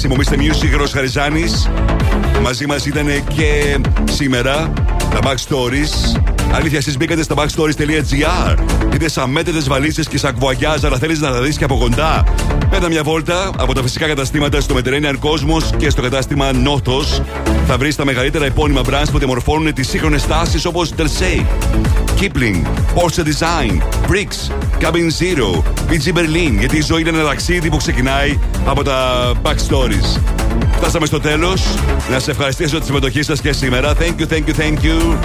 102,6. 0.01 0.07
Μομίστε 0.09 0.37
Μιούση, 0.37 0.67
Γρος 0.67 0.91
Χαριζάνης. 0.91 1.69
Μαζί 2.41 2.65
μας 2.65 2.85
ήταν 2.85 3.07
και 3.35 3.79
σήμερα 4.11 4.73
τα 5.11 5.19
Max 5.23 5.35
Stories 5.47 6.19
Αλήθεια, 6.51 6.77
εσείς 6.77 6.97
μπήκατε 6.97 7.23
στα 7.23 7.35
backstories.gr. 7.37 8.57
Είδε 8.93 9.09
αμέτρητες 9.15 9.67
βαλίτσε 9.67 10.03
και 10.03 10.17
σακβουαγιάζ, 10.17 10.83
αλλά 10.83 10.97
θέλεις 10.97 11.19
να 11.19 11.31
τα 11.31 11.41
δεις 11.41 11.57
και 11.57 11.63
από 11.63 11.77
κοντά. 11.77 12.23
Πέτα 12.69 12.87
μια 12.87 13.03
βόλτα 13.03 13.51
από 13.57 13.73
τα 13.73 13.81
φυσικά 13.81 14.07
καταστήματα 14.07 14.61
στο 14.61 14.75
Mediterranean 14.75 15.13
Cosmos 15.13 15.75
και 15.77 15.89
στο 15.89 16.01
κατάστημα 16.01 16.53
Νότος. 16.53 17.21
Θα 17.67 17.77
βρεις 17.77 17.95
τα 17.95 18.05
μεγαλύτερα 18.05 18.45
επώνυμα 18.45 18.81
brands 18.89 19.07
που 19.11 19.17
διαμορφώνουν 19.17 19.73
τις 19.73 19.89
σύγχρονες 19.89 20.27
τάσεις 20.27 20.65
όπως 20.65 20.93
Dersey, 20.97 21.45
Kipling, 22.19 22.61
Porsche 22.95 23.23
Design, 23.23 23.81
Bricks, 24.11 24.51
Cabin 24.79 25.09
Zero, 25.19 25.63
PG 25.89 26.17
Berlin. 26.17 26.57
Γιατί 26.59 26.77
η 26.77 26.81
ζωή 26.81 27.01
είναι 27.01 27.09
ένα 27.09 27.23
ταξίδι 27.23 27.69
που 27.69 27.77
ξεκινάει 27.77 28.39
από 28.65 28.83
τα 28.83 29.31
backstories. 29.43 30.19
Φτάσαμε 30.71 31.05
στο 31.05 31.19
τέλος. 31.19 31.63
Να 32.11 32.19
σε 32.19 32.31
ευχαριστήσω 32.31 32.79
τη 32.79 32.85
συμμετοχή 32.85 33.23
σας 33.23 33.41
και 33.41 33.51
σήμερα. 33.51 33.93
Thank 33.93 34.21
you, 34.21 34.27
thank 34.33 34.45
you, 34.47 34.53
thank 34.59 34.83
you. 34.83 35.17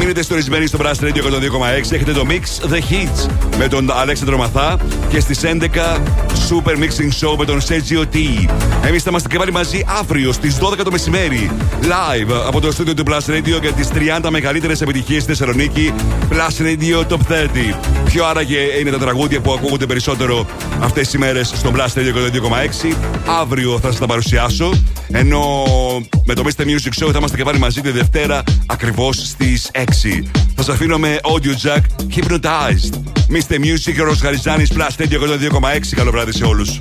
Μείνετε 0.00 0.22
στορισμένοι 0.22 0.66
στο 0.66 0.78
Brass 0.82 1.04
Radio 1.04 1.22
102,6. 1.22 1.92
Έχετε 1.92 2.12
το 2.12 2.26
Mix 2.28 2.70
The 2.70 2.76
Hits 2.76 3.30
με 3.58 3.68
τον 3.68 3.90
Αλέξανδρο 3.90 4.36
Μαθά 4.36 4.76
και 5.08 5.20
στις 5.20 5.40
11 5.42 5.46
Super 6.48 6.76
Mixing 6.76 7.10
Show 7.20 7.36
με 7.38 7.44
τον 7.44 7.60
Sergio 7.60 8.14
T. 8.14 8.18
Εμείς 8.86 9.02
θα 9.02 9.10
είμαστε 9.10 9.28
και 9.28 9.38
πάλι 9.38 9.52
μαζί 9.52 9.84
αύριο 9.98 10.32
στις 10.32 10.58
12 10.60 10.76
το 10.84 10.90
μεσημέρι. 10.90 11.50
Live 11.82 12.32
από 12.46 12.60
το 12.60 12.72
στούντιο 12.72 12.94
του 12.94 13.02
Plus 13.06 13.30
Radio 13.30 13.60
για 13.60 13.72
τις 13.72 13.88
30 14.22 14.28
μεγαλύτερες 14.30 14.80
επιτυχίες 14.80 15.22
στη 15.22 15.30
Θεσσαλονίκη. 15.30 15.94
Plus 16.30 16.62
Radio 16.62 17.06
Top 17.08 17.20
30. 17.28 17.74
Ποιο 18.04 18.26
άραγε 18.26 18.58
είναι 18.80 18.90
τα 18.90 18.98
τραγούδια 18.98 19.40
που 19.40 19.52
ακούγονται 19.52 19.86
περισσότερο 19.86 20.46
αυτές 20.80 21.08
τι 21.08 21.16
ημέρε 21.16 21.44
στο 21.44 21.72
Plus 21.74 21.98
Radio 21.98 22.14
102,6. 22.90 22.96
Αύριο 23.40 23.78
θα 23.82 23.90
σας 23.90 23.98
τα 23.98 24.06
παρουσιάσω. 24.06 24.72
Ενώ 25.12 25.64
με 26.24 26.34
το 26.34 26.42
Mr. 26.46 26.62
Music 26.62 27.04
Show 27.04 27.10
θα 27.12 27.18
είμαστε 27.18 27.36
και 27.36 27.44
πάλι 27.44 27.58
μαζί 27.58 27.80
τη 27.80 27.90
Δευτέρα 27.90 28.42
ακριβώς 28.66 29.16
στις 29.16 29.70
6. 29.74 29.78
Θα 30.54 30.62
σας 30.62 30.74
αφήνω 30.74 30.98
με 30.98 31.18
Audio 31.22 31.68
Jack 31.68 31.80
Hypnotized. 32.16 32.94
Mr. 33.30 33.54
Music, 33.54 34.10
ο 34.10 34.14
Χαριζάνη 34.20 34.64
Plus 34.74 35.02
Radio 35.02 35.18
102,6. 35.18 35.94
Καλό 35.96 36.10
βράδυ 36.10 36.32
σε 36.32 36.44
όλους. 36.44 36.80